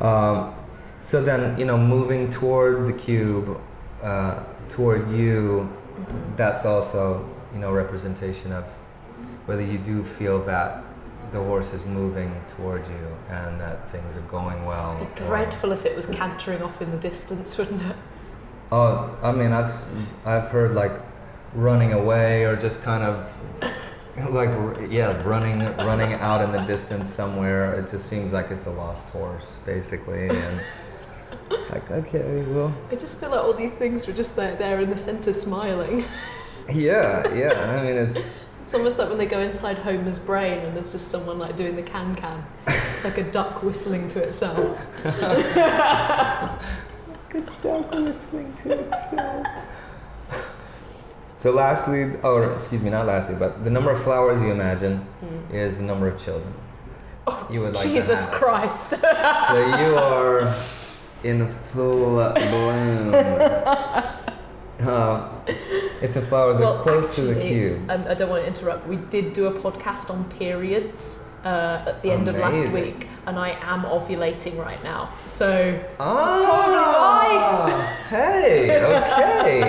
Um, 0.02 0.54
so 0.99 1.22
then, 1.24 1.58
you 1.58 1.66
know, 1.66 1.78
moving 1.78 2.30
toward 2.30 2.88
the 2.88 2.93
cube, 2.93 3.60
uh, 4.04 4.43
toward 4.70 5.10
you, 5.10 5.72
that's 6.36 6.66
also, 6.66 7.28
you 7.54 7.60
know, 7.60 7.72
representation 7.72 8.52
of 8.52 8.66
whether 9.45 9.64
you 9.64 9.78
do 9.78 10.04
feel 10.04 10.43
that 10.45 10.84
the 11.32 11.39
horse 11.39 11.74
is 11.74 11.86
moving 11.86 12.34
toward 12.56 12.86
you 12.88 13.18
and 13.30 13.60
that 13.60 13.89
things 13.91 14.18
are 14.18 14.22
going 14.22 14.66
well. 14.66 14.97
It'd 14.97 15.16
Be 15.16 15.22
dreadful 15.22 15.72
if 15.72 15.86
it 15.86 15.95
was 15.95 16.08
cantering 16.08 16.62
off 16.62 16.82
in 16.82 16.91
the 16.91 16.97
distance, 16.97 17.58
wouldn't 17.58 17.82
it? 17.82 17.95
Oh, 18.72 19.18
I 19.22 19.32
mean, 19.32 19.52
I've 19.52 19.82
I've 20.26 20.47
heard 20.49 20.74
like 20.74 20.93
running 21.54 21.93
away 21.93 22.45
or 22.45 22.56
just 22.56 22.84
kind 22.84 23.04
of 23.04 23.38
like 24.30 24.49
yeah, 24.91 25.22
running 25.24 25.59
running 25.78 26.14
out 26.14 26.41
in 26.41 26.51
the 26.51 26.62
distance 26.62 27.09
somewhere. 27.14 27.74
It 27.76 27.89
just 27.89 28.07
seems 28.07 28.34
like 28.34 28.51
it's 28.51 28.66
a 28.66 28.72
lost 28.72 29.09
horse, 29.12 29.59
basically, 29.66 30.28
and 30.28 30.62
it's 31.49 31.72
like 31.72 31.89
okay, 31.89 32.43
well, 32.49 32.74
I 32.91 32.95
just 32.95 33.20
feel 33.20 33.32
like 33.32 33.43
all 33.43 33.53
these 33.53 33.72
things 33.74 34.07
were 34.07 34.14
just 34.14 34.36
there, 34.36 34.55
there 34.55 34.82
in 34.82 34.89
the 34.89 34.97
centre 34.97 35.34
smiling. 35.34 36.05
yeah, 36.74 37.34
yeah. 37.34 37.80
I 37.80 37.84
mean, 37.86 37.95
it's 37.95 38.30
It's 38.72 38.78
almost 38.78 38.99
like 38.99 39.09
when 39.09 39.18
they 39.18 39.26
go 39.26 39.41
inside 39.41 39.76
Homer's 39.80 40.18
brain 40.18 40.59
and 40.59 40.74
there's 40.74 40.93
just 40.93 41.09
someone 41.09 41.39
like 41.39 41.57
doing 41.57 41.76
the 41.76 41.84
can 41.84 42.16
can, 42.16 42.45
like 43.03 43.18
a 43.18 43.24
duck 43.24 43.64
whistling 43.64 44.07
to 44.07 44.24
itself. 44.24 44.80
good 47.28 47.49
duck 47.62 47.91
whistling 47.91 48.53
to 48.64 48.80
itself. 48.80 49.45
So 51.42 51.50
lastly, 51.52 52.02
or 52.22 52.52
excuse 52.54 52.82
me, 52.84 52.92
not 52.92 53.08
lastly, 53.08 53.36
but 53.39 53.64
the 53.64 53.72
number 53.72 53.89
of 53.89 54.00
flowers 54.00 54.38
you 54.44 54.52
imagine 54.52 54.96
Mm. 55.26 55.52
is 55.64 55.80
the 55.80 55.86
number 55.92 56.08
of 56.08 56.16
children 56.26 56.54
Oh, 57.26 57.48
you 57.50 57.62
would 57.62 57.74
like 57.74 57.88
Jesus. 57.89 58.30
Christ. 58.39 58.89
So 59.50 59.58
you 59.82 59.92
are 59.98 60.38
in 61.24 61.39
full 61.74 62.16
bloom. 62.34 63.14
Uh, 64.82 65.30
if 66.02 66.12
the 66.18 66.22
flowers 66.22 66.60
Well, 66.60 66.74
are 66.78 66.82
close 66.82 67.14
to 67.16 67.22
the 67.22 67.32
actually, 67.38 67.50
cube. 67.50 67.89
Um, 67.92 68.02
I 68.10 68.14
don't 68.16 68.30
want 68.34 68.42
to 68.44 68.48
interrupt. 68.54 68.88
We 68.88 68.98
did 69.16 69.34
do 69.34 69.46
a 69.46 69.52
podcast 69.66 70.10
on 70.10 70.20
periods 70.42 71.02
uh, 71.46 71.86
at 71.89 72.02
the 72.02 72.10
end 72.12 72.28
of 72.30 72.36
last 72.46 72.74
week, 72.74 73.08
and 73.28 73.38
I 73.38 73.50
am 73.74 73.82
ovulating 73.98 74.56
right 74.68 74.82
now. 74.84 75.10
So 75.26 75.50
Ah, 76.00 77.96
hey, 78.10 78.78
okay. 78.98 79.62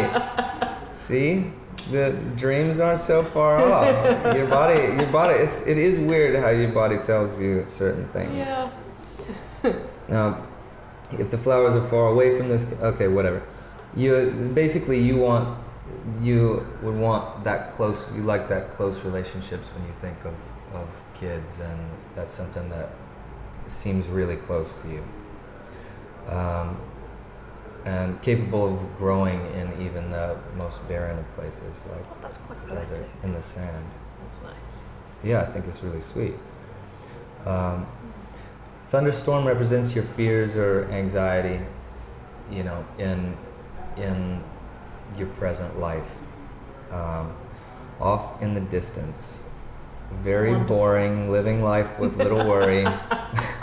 See, 0.94 1.52
the 1.90 2.12
dreams 2.36 2.80
aren't 2.80 2.98
so 2.98 3.22
far 3.22 3.56
off. 3.72 4.36
Your 4.36 4.46
body, 4.46 4.80
your 4.80 5.06
body. 5.06 5.34
It's 5.34 5.66
it 5.66 5.78
is 5.78 5.98
weird 5.98 6.36
how 6.36 6.50
your 6.50 6.70
body 6.70 6.98
tells 6.98 7.40
you 7.40 7.64
certain 7.68 8.06
things. 8.08 8.48
yeah, 8.48 8.70
Now, 10.08 10.46
if 11.12 11.30
the 11.30 11.38
flowers 11.38 11.74
are 11.74 11.82
far 11.82 12.08
away 12.08 12.36
from 12.36 12.48
this, 12.48 12.72
okay, 12.80 13.08
whatever. 13.08 13.42
You 13.94 14.50
basically 14.54 15.00
you 15.00 15.16
want 15.18 15.58
you 16.22 16.66
would 16.82 16.96
want 16.96 17.44
that 17.44 17.72
close. 17.74 18.10
You 18.14 18.22
like 18.22 18.48
that 18.48 18.70
close 18.70 19.04
relationships 19.04 19.68
when 19.74 19.86
you 19.86 19.92
think 20.00 20.24
of 20.24 20.34
of 20.74 21.02
kids, 21.14 21.60
and 21.60 21.80
that's 22.14 22.32
something 22.32 22.68
that 22.70 22.90
seems 23.66 24.06
really 24.08 24.36
close 24.36 24.80
to 24.82 24.88
you. 24.88 25.04
Um, 26.28 26.76
and 27.84 28.20
capable 28.22 28.72
of 28.74 28.96
growing 28.96 29.40
in 29.54 29.72
even 29.84 30.10
the 30.10 30.36
most 30.56 30.86
barren 30.88 31.18
of 31.18 31.30
places, 31.32 31.86
like 31.90 32.04
Oh, 32.10 32.16
that's 32.22 32.38
quite 32.38 32.68
desert, 32.68 33.08
in 33.22 33.32
the 33.32 33.42
sand. 33.42 33.86
That's 34.22 34.44
nice. 34.44 35.04
Yeah, 35.24 35.42
I 35.42 35.46
think 35.46 35.66
it's 35.66 35.82
really 35.82 36.00
sweet. 36.00 36.34
Um, 37.46 37.86
thunderstorm 38.88 39.46
represents 39.46 39.94
your 39.94 40.04
fears 40.04 40.56
or 40.56 40.84
anxiety, 40.90 41.60
you 42.50 42.62
know, 42.62 42.84
in 42.98 43.36
in 43.96 44.42
your 45.18 45.28
present 45.28 45.78
life. 45.78 46.18
Um, 46.90 47.32
off 48.00 48.42
in 48.42 48.54
the 48.54 48.60
distance, 48.60 49.48
very 50.22 50.50
Wonderful. 50.52 50.76
boring, 50.76 51.30
living 51.32 51.62
life 51.62 51.98
with 51.98 52.16
little 52.16 52.46
worry. 52.46 52.84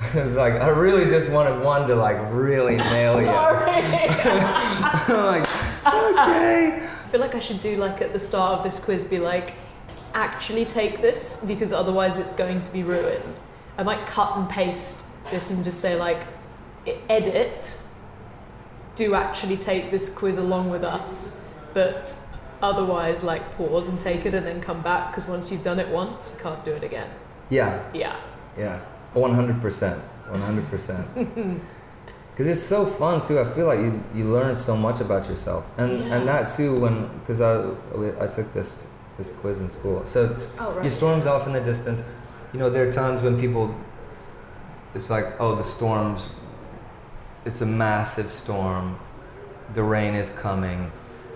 it's 0.14 0.34
like 0.36 0.54
I 0.54 0.68
really 0.68 1.08
just 1.10 1.30
wanted 1.30 1.62
one 1.62 1.86
to 1.88 1.94
like 1.94 2.16
really 2.32 2.76
nail 2.94 3.20
you. 3.20 3.26
Sorry. 3.26 3.70
I'm 3.70 5.26
like, 5.26 5.46
okay. 5.86 6.86
I 6.86 7.08
feel 7.08 7.20
like 7.20 7.34
I 7.34 7.40
should 7.40 7.60
do 7.60 7.76
like 7.76 8.00
at 8.00 8.12
the 8.12 8.18
start 8.18 8.58
of 8.58 8.64
this 8.64 8.82
quiz 8.84 9.04
be 9.08 9.18
like, 9.18 9.54
actually 10.14 10.64
take 10.64 11.00
this 11.02 11.44
because 11.44 11.72
otherwise 11.72 12.18
it's 12.18 12.34
going 12.34 12.62
to 12.62 12.72
be 12.72 12.82
ruined. 12.82 13.40
I 13.76 13.82
might 13.82 14.06
cut 14.06 14.36
and 14.36 14.48
paste 14.48 15.22
this 15.30 15.50
and 15.50 15.62
just 15.64 15.80
say 15.80 15.96
like, 15.98 16.26
edit. 17.08 17.86
Do 18.96 19.14
actually 19.14 19.56
take 19.56 19.90
this 19.90 20.14
quiz 20.14 20.36
along 20.38 20.68
with 20.70 20.84
us, 20.84 21.54
but 21.72 22.14
otherwise 22.62 23.24
like 23.24 23.50
pause 23.52 23.88
and 23.88 23.98
take 23.98 24.26
it 24.26 24.34
and 24.34 24.46
then 24.46 24.60
come 24.60 24.82
back 24.82 25.10
because 25.10 25.26
once 25.26 25.50
you've 25.50 25.62
done 25.62 25.78
it 25.78 25.88
once, 25.88 26.36
you 26.36 26.42
can't 26.42 26.62
do 26.64 26.72
it 26.72 26.84
again. 26.84 27.08
Yeah, 27.48 27.82
Yeah. 27.94 28.16
yeah, 28.58 28.80
one 29.14 29.32
hundred 29.34 29.60
percent, 29.60 30.00
one 30.28 30.40
hundred 30.40 30.68
percent. 30.68 31.06
Because 32.32 32.48
it's 32.48 32.62
so 32.62 32.86
fun 32.86 33.20
too. 33.20 33.38
I 33.38 33.44
feel 33.44 33.66
like 33.66 33.80
you, 33.80 34.02
you 34.14 34.24
learn 34.24 34.56
so 34.56 34.74
much 34.74 35.02
about 35.02 35.28
yourself, 35.28 35.70
and 35.78 35.98
Yeah. 35.98 36.14
and 36.16 36.28
that 36.28 36.48
too 36.48 36.78
when 36.80 37.08
because 37.18 37.42
I 37.42 37.68
I 38.24 38.28
took 38.28 38.52
this 38.52 38.86
this 39.18 39.30
quiz 39.30 39.60
in 39.60 39.68
school. 39.68 40.06
So 40.06 40.36
Oh 40.58 40.72
right. 40.72 40.84
your 40.84 40.90
storm's 40.92 41.26
off 41.26 41.46
in 41.46 41.52
the 41.52 41.60
distance. 41.60 42.02
You 42.54 42.58
know 42.58 42.70
there 42.70 42.88
are 42.88 42.92
times 42.92 43.20
when 43.22 43.38
people, 43.38 43.74
it's 44.94 45.10
like 45.10 45.26
oh 45.38 45.54
the 45.54 45.64
storm's, 45.64 46.30
it's 47.44 47.60
a 47.60 47.66
massive 47.66 48.32
storm, 48.32 48.98
the 49.74 49.82
rain 49.82 50.14
is 50.14 50.30
coming, 50.30 50.90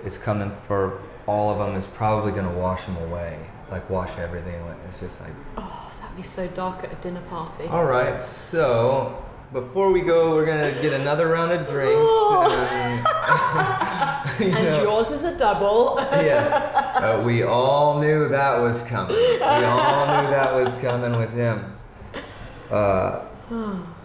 it's 0.07 0.17
coming 0.17 0.53
for 0.57 1.03
all 1.27 1.51
of 1.53 1.59
them. 1.59 1.77
It's 1.77 1.87
probably 1.89 2.33
gonna 2.33 2.57
wash 2.59 2.87
them 2.87 2.97
away, 3.09 3.39
like 3.71 3.91
wash 3.91 4.17
everything 4.17 4.59
away. 4.63 4.75
It's 4.89 5.01
just 5.01 5.21
like. 5.21 5.35
Oh, 5.59 5.91
be 6.17 6.23
so 6.23 6.47
dark 6.49 6.85
at 6.85 6.93
a 6.93 6.97
dinner 6.97 7.21
party. 7.23 7.67
All 7.67 7.85
right, 7.85 8.23
so 8.23 9.23
before 9.53 9.93
we 9.93 10.01
go, 10.01 10.35
we're 10.35 10.47
gonna 10.47 10.73
get 10.83 10.93
another 10.93 11.29
round 11.29 11.53
of 11.53 11.67
drinks. 11.67 12.15
And, 12.15 13.07
you 14.41 14.47
and 14.47 14.65
know, 14.65 14.83
yours 14.83 15.11
is 15.11 15.25
a 15.25 15.39
double. 15.39 15.97
yeah, 16.13 16.93
uh, 16.97 17.23
we 17.25 17.43
all 17.43 18.01
knew 18.01 18.29
that 18.29 18.61
was 18.61 18.83
coming. 18.83 19.17
We 19.17 19.43
all 19.43 20.07
knew 20.07 20.31
that 20.31 20.55
was 20.55 20.75
coming 20.77 21.19
with 21.19 21.33
him. 21.33 21.77
Uh, 22.71 23.27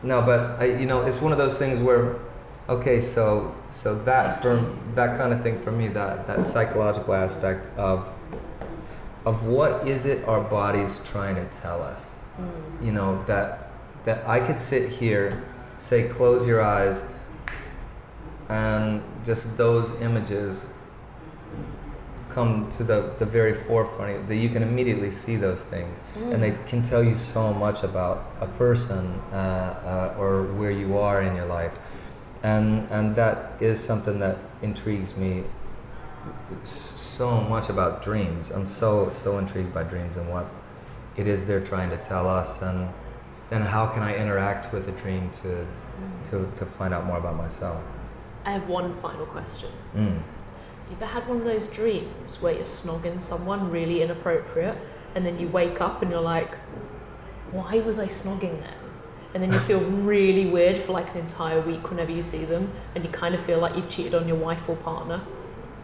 no, 0.04 0.22
but 0.22 0.60
I, 0.60 0.66
you 0.66 0.86
know, 0.86 1.02
it's 1.02 1.22
one 1.22 1.32
of 1.32 1.38
those 1.38 1.58
things 1.58 1.80
where, 1.80 2.18
okay, 2.68 3.02
so 3.02 3.56
so 3.72 3.96
that 4.04 4.42
for 4.42 4.76
that 4.96 5.18
kind 5.18 5.34
of 5.34 5.42
thing 5.42 5.60
for 5.60 5.72
me, 5.72 5.88
that 5.90 6.28
that 6.28 6.44
psychological 6.44 7.14
aspect 7.14 7.68
of 7.78 8.14
of 9.26 9.46
what 9.46 9.88
is 9.88 10.06
it 10.06 10.28
our 10.28 10.42
body's 10.42 11.04
trying 11.06 11.36
to 11.36 11.46
tell 11.60 11.82
us. 11.82 12.16
You 12.82 12.92
know 12.92 13.24
that 13.26 13.72
that 14.06 14.26
I 14.28 14.40
could 14.40 14.58
sit 14.58 14.90
here, 14.90 15.44
say 15.78 16.08
close 16.08 16.48
your 16.48 16.62
eyes, 16.62 17.12
and 18.48 19.04
just 19.26 19.58
those 19.58 20.00
images 20.02 20.74
come 22.30 22.70
to 22.72 22.84
the, 22.84 23.14
the 23.18 23.26
very 23.26 23.54
forefront 23.54 24.28
that 24.28 24.36
you 24.36 24.50
can 24.50 24.62
immediately 24.62 25.10
see 25.10 25.36
those 25.36 25.66
things. 25.66 26.00
And 26.16 26.42
they 26.42 26.52
can 26.52 26.82
tell 26.82 27.04
you 27.04 27.16
so 27.16 27.54
much 27.54 27.84
about 27.84 28.32
a 28.40 28.48
person 28.48 29.20
uh, 29.32 29.36
uh, 29.36 30.16
or 30.18 30.44
where 30.44 30.72
you 30.72 30.98
are 30.98 31.22
in 31.22 31.36
your 31.36 31.46
life. 31.46 31.78
And 32.44 32.88
and 32.90 33.16
that 33.16 33.62
is 33.62 33.84
something 33.84 34.20
that 34.20 34.38
intrigues 34.62 35.18
me 35.18 35.44
so 36.64 37.42
much 37.42 37.70
about 37.70 38.04
dreams 38.04 38.52
i'm 38.52 38.66
so 38.66 39.10
so 39.10 39.38
intrigued 39.38 39.74
by 39.74 39.84
dreams 39.84 40.18
and 40.18 40.30
what 40.30 40.46
it 41.18 41.28
is 41.28 41.46
they're 41.48 41.64
trying 41.64 41.90
to 41.90 41.98
tell 41.98 42.28
us 42.28 42.62
and 42.62 42.90
then 43.50 43.62
how 43.62 43.88
can 43.88 44.04
i 44.04 44.16
interact 44.16 44.74
with 44.74 44.88
a 44.88 44.92
dream 44.94 45.30
to 45.32 45.66
to, 46.24 46.50
to 46.56 46.66
find 46.66 46.94
out 46.94 47.06
more 47.06 47.18
about 47.18 47.36
myself 47.36 47.82
I 48.46 48.52
have 48.52 48.68
one 48.68 48.94
final 48.96 49.26
question. 49.26 49.70
mm. 49.96 50.16
Have 50.16 50.90
you 50.90 50.96
ever 50.96 51.06
had 51.06 51.28
one 51.28 51.38
of 51.38 51.44
those 51.44 51.68
dreams 51.68 52.42
where 52.42 52.54
you're 52.54 52.64
snogging 52.64 53.20
someone 53.20 53.70
really 53.70 54.02
inappropriate 54.02 54.78
and 55.14 55.26
then 55.26 55.40
you 55.40 55.48
wake 55.48 55.82
up 55.82 56.02
and 56.02 56.10
you're 56.10 56.22
like, 56.22 56.56
why 57.52 57.80
was 57.82 58.00
I 58.00 58.08
snogging 58.08 58.60
them? 58.62 58.74
And 59.34 59.44
then 59.44 59.52
you 59.52 59.60
feel 59.60 59.80
really 59.82 60.48
weird 60.48 60.78
for 60.78 60.94
like 60.94 61.12
an 61.12 61.18
entire 61.18 61.62
week 61.62 61.90
whenever 61.92 62.12
you 62.12 62.24
see 62.24 62.46
them 62.46 62.72
and 62.96 63.04
you 63.04 63.12
kind 63.12 63.36
of 63.36 63.42
feel 63.42 63.60
like 63.60 63.76
you've 63.76 63.90
cheated 63.90 64.16
on 64.16 64.28
your 64.28 64.38
wife 64.38 64.68
or 64.68 64.76
partner. 64.78 65.22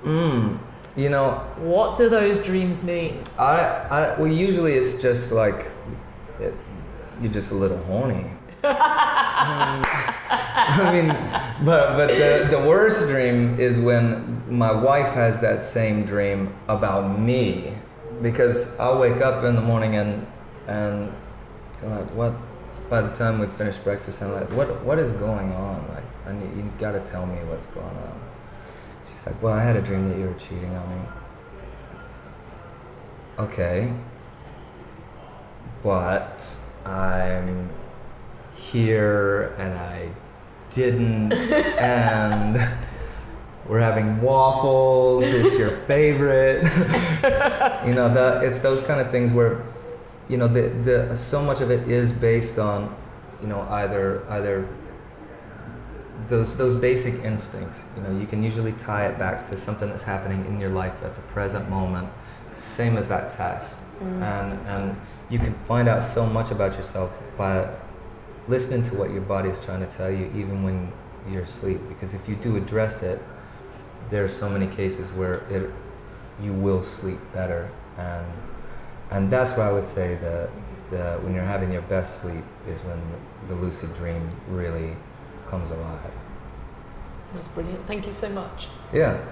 Mm. 0.04 0.60
you 0.96 1.10
know 1.10 1.32
What 1.58 1.96
do 1.98 2.10
those 2.10 2.39
dreams 2.43 2.84
mean? 2.86 3.24
I, 3.38 3.60
I 3.89 4.20
well 4.20 4.32
usually 4.32 4.74
it's 4.74 5.02
just 5.02 5.32
like 5.32 5.64
it, 6.39 6.54
you're 7.22 7.32
just 7.32 7.52
a 7.52 7.56
little 7.56 7.82
horny. 7.84 8.26
Um, 8.64 9.84
I 9.88 10.89
mean, 10.91 11.08
but 11.66 11.96
but 11.96 12.08
the 12.10 12.48
the 12.50 12.60
worst 12.68 13.08
dream 13.10 13.60
is 13.60 13.80
when 13.80 14.41
my 14.50 14.72
wife 14.72 15.14
has 15.14 15.39
that 15.41 15.64
same 15.64 16.04
dream 16.06 16.54
about 16.68 17.20
me, 17.20 17.74
because 18.22 18.78
I'll 18.80 19.00
wake 19.00 19.22
up 19.22 19.43
in 19.43 19.56
the 19.56 19.62
morning 19.62 19.96
and 19.96 20.26
and 20.68 21.14
like 21.84 22.10
what. 22.16 22.34
By 22.88 23.02
the 23.02 23.12
time 23.12 23.39
we 23.39 23.48
finish 23.48 23.78
breakfast, 23.80 24.22
I'm 24.22 24.32
like, 24.32 24.52
what 24.52 24.84
what 24.84 25.00
is 25.00 25.12
going 25.14 25.52
on? 25.54 25.88
Like, 25.89 26.04
I 26.28 26.34
need, 26.34 26.56
you 26.56 26.72
got 26.78 26.91
to 26.91 27.00
tell 27.00 27.26
me 27.26 27.38
what's 27.50 27.66
going 27.66 27.86
on. 27.88 28.22
Like, 29.26 29.41
well, 29.41 29.53
I 29.53 29.61
had 29.61 29.76
a 29.76 29.82
dream 29.82 30.09
that 30.09 30.17
you 30.17 30.26
were 30.26 30.34
cheating 30.34 30.76
on 30.76 30.89
me. 30.89 31.01
Okay. 33.39 33.93
But 35.82 36.71
I'm 36.86 37.69
here 38.55 39.55
and 39.57 39.78
I 39.78 40.09
didn't 40.69 41.34
and 41.80 42.61
we're 43.67 43.80
having 43.80 44.21
waffles, 44.21 45.23
it's 45.23 45.57
your 45.57 45.71
favorite. 45.71 46.63
you 47.88 47.95
know, 47.95 48.13
the, 48.13 48.41
it's 48.43 48.59
those 48.59 48.86
kind 48.86 49.01
of 49.01 49.09
things 49.09 49.34
where 49.34 49.63
you 50.30 50.38
know 50.38 50.47
the, 50.47 50.69
the 50.69 51.15
so 51.15 51.41
much 51.41 51.61
of 51.61 51.69
it 51.71 51.88
is 51.88 52.11
based 52.11 52.57
on 52.57 52.95
you 53.41 53.47
know 53.47 53.61
either 53.69 54.26
either 54.32 54.67
those 56.28 56.57
those 56.57 56.76
basic 56.76 57.16
instincts 57.24 57.86
you 57.95 58.03
know 58.03 58.20
you 58.20 58.26
can 58.26 58.41
usually 58.41 58.72
tie 58.74 59.05
it 59.05 59.20
back 59.20 59.47
to 59.49 59.57
something 59.57 59.89
that's 59.89 60.03
happening 60.03 60.45
in 60.45 60.59
your 60.59 60.70
life 60.70 61.03
at 61.03 61.16
the 61.16 61.22
present 61.22 61.70
moment 61.70 62.07
same 62.55 62.97
as 62.97 63.07
that 63.09 63.32
test. 63.32 63.78
Mm. 63.99 64.22
And 64.22 64.68
and 64.68 65.01
you 65.30 65.39
can 65.39 65.53
find 65.53 65.88
out 65.88 66.03
so 66.03 66.26
much 66.26 66.51
about 66.51 66.76
yourself 66.76 67.11
by 67.38 67.70
listening 68.47 68.84
to 68.84 68.95
what 68.95 69.11
your 69.11 69.22
body 69.22 69.49
is 69.49 69.63
trying 69.63 69.80
to 69.80 69.88
tell 69.88 70.11
you 70.11 70.32
even 70.36 70.63
when 70.63 70.91
you're 71.30 71.43
asleep. 71.43 71.80
Because 71.89 72.13
if 72.13 72.30
you 72.30 72.36
do 72.36 72.55
address 72.55 73.03
it 73.03 73.22
there 74.09 74.24
are 74.24 74.30
so 74.30 74.47
many 74.47 74.68
cases 74.68 75.11
where 75.11 75.43
it 75.49 75.72
you 76.41 76.53
will 76.53 76.84
sleep 76.84 77.20
better. 77.34 77.72
And 77.97 78.26
and 79.11 79.32
that's 79.32 79.51
why 79.51 79.70
I 79.70 79.72
would 79.72 79.86
say 79.86 80.16
that 80.16 80.49
the, 80.89 81.20
when 81.22 81.34
you're 81.34 81.43
having 81.43 81.72
your 81.72 81.82
best 81.84 82.22
sleep 82.22 82.43
is 82.68 82.80
when 82.82 83.01
the 83.47 83.55
lucid 83.55 83.93
dream 83.93 84.30
really 84.47 84.95
comes 85.48 85.72
alive. 85.72 86.12
That's 87.34 87.48
brilliant. 87.50 87.86
Thank 87.86 88.06
you 88.06 88.12
so 88.12 88.30
much. 88.30 88.68
Yeah. 88.93 89.24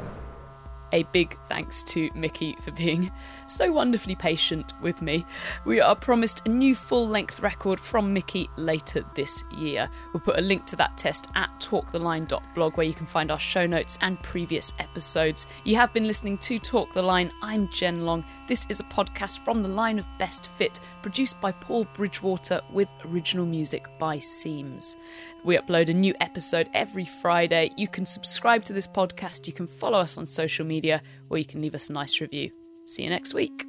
A 0.94 1.02
big 1.12 1.36
thanks 1.50 1.82
to 1.86 2.12
Mikky 2.14 2.56
for 2.62 2.70
being 2.70 3.12
so 3.48 3.72
wonderfully 3.72 4.14
patient 4.14 4.74
with 4.80 5.02
me. 5.02 5.26
We 5.66 5.82
are 5.82 5.96
promised 5.96 6.46
a 6.46 6.50
new 6.50 6.76
full 6.76 7.08
length 7.08 7.40
record 7.40 7.80
from 7.80 8.14
Mikky 8.14 8.48
later 8.58 9.04
this 9.16 9.44
year. 9.58 9.90
We'll 10.14 10.22
put 10.22 10.38
a 10.38 10.42
link 10.42 10.68
to 10.68 10.76
that 10.76 10.96
test 10.96 11.30
at 11.34 11.50
talktheline.blog 11.60 12.78
where 12.78 12.86
you 12.86 12.94
can 12.94 13.08
find 13.08 13.32
our 13.32 13.40
show 13.40 13.66
notes 13.66 13.98
and 14.02 14.22
previous 14.22 14.72
episodes. 14.78 15.48
You 15.64 15.78
have 15.78 15.94
been 15.94 16.06
listening 16.06 16.38
to 16.40 16.60
Talk 16.60 16.94
the 16.94 17.02
Line. 17.02 17.32
I'm 17.42 17.70
Jen 17.70 18.06
Long. 18.06 18.24
This 18.48 18.68
is 18.70 18.80
a 18.80 18.84
podcast 18.84 19.44
from 19.44 19.64
the 19.64 19.70
line 19.70 19.98
of 19.98 20.08
Best 20.20 20.52
Fit, 20.52 20.80
produced 21.02 21.42
by 21.42 21.54
Paul 21.54 21.88
Bridgewater 21.96 22.62
with 22.70 22.92
original 23.06 23.48
music 23.48 23.88
by 23.98 24.20
Seams. 24.20 24.96
We 25.44 25.58
upload 25.58 25.90
a 25.90 25.94
new 25.94 26.14
episode 26.22 26.70
every 26.74 27.06
Friday. 27.06 27.72
You 27.76 27.88
can 27.88 28.06
subscribe 28.06 28.64
to 28.66 28.74
this 28.74 28.88
podcast, 28.88 29.46
you 29.46 29.54
can 29.54 29.68
follow 29.68 30.00
us 30.00 30.18
on 30.18 30.26
social 30.26 30.66
media, 30.66 31.02
or 31.30 31.38
you 31.38 31.46
can 31.46 31.62
leave 31.62 31.76
us 31.76 31.90
a 31.90 31.94
nice 31.94 32.22
review. 32.22 32.52
See 32.86 33.04
you 33.04 33.10
next 33.10 33.34
week. 33.34 33.66